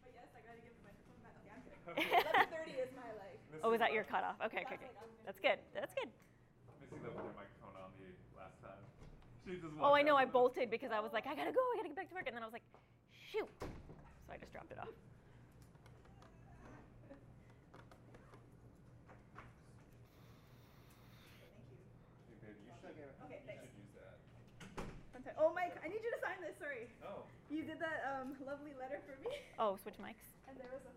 But 0.03 0.13
yes, 0.15 0.29
I 0.33 0.41
gotta 0.47 0.61
give 0.63 0.73
myself 0.87 1.19
my. 1.21 1.29
Okay, 1.35 1.51
I'm 1.51 1.63
kidding. 1.67 1.99
11:30 2.79 2.87
is 2.87 2.93
my 2.97 3.11
like. 3.19 3.39
Oh, 3.63 3.71
was 3.71 3.81
that 3.83 3.93
your 3.93 4.05
cutoff? 4.05 4.37
Okay, 4.47 4.63
okay, 4.67 4.75
okay. 4.79 4.91
That's 5.27 5.39
good. 5.41 5.59
That's 5.75 5.93
good. 5.95 6.09
Missy 6.81 6.97
left 7.03 7.17
her 7.17 7.23
microphone 7.37 7.77
on 7.81 7.91
the 7.99 8.07
last 8.39 8.61
time. 8.63 8.83
She 9.45 9.57
just 9.61 9.75
Oh, 9.81 9.93
I 9.95 10.03
know. 10.03 10.17
I 10.17 10.25
bolted 10.25 10.71
because 10.71 10.91
I 10.93 11.01
was 11.01 11.13
like, 11.13 11.27
I 11.27 11.35
gotta 11.35 11.53
go. 11.53 11.61
I 11.61 11.77
gotta 11.81 11.89
get 11.89 11.97
back 11.97 12.09
to 12.09 12.15
work, 12.15 12.27
and 12.27 12.35
then 12.37 12.43
I 12.43 12.47
was 12.47 12.53
like, 12.57 12.65
shoot. 13.33 13.49
So 13.61 13.67
I 14.33 14.37
just 14.39 14.53
dropped 14.53 14.73
it 14.73 14.79
off. 14.81 14.89
Thank 14.89 14.97
you. 21.79 21.85
Hey, 22.25 22.37
babe, 22.41 22.57
you 22.65 22.73
should, 22.73 22.85
Okay, 23.25 23.41
you 23.41 23.47
thanks. 23.49 23.63
should 23.65 23.77
use 23.81 23.93
that. 23.97 24.17
Fanta- 25.13 25.37
Oh, 25.41 25.53
Mike, 25.55 25.77
I 25.85 25.89
need 25.89 26.01
you 26.03 26.11
to 26.13 26.21
sign 26.21 26.41
this. 26.41 26.57
Sorry. 26.61 26.89
Oh. 27.05 27.25
You 27.55 27.63
did 27.63 27.79
that 27.79 28.03
um, 28.03 28.35
lovely 28.43 28.75
letter 28.75 28.99
for 29.07 29.15
me, 29.23 29.31
Oh, 29.63 29.77
switch 29.79 29.95
mics. 30.03 30.27
and 30.51 30.59
there 30.59 30.67
was 30.75 30.83
a 30.91 30.95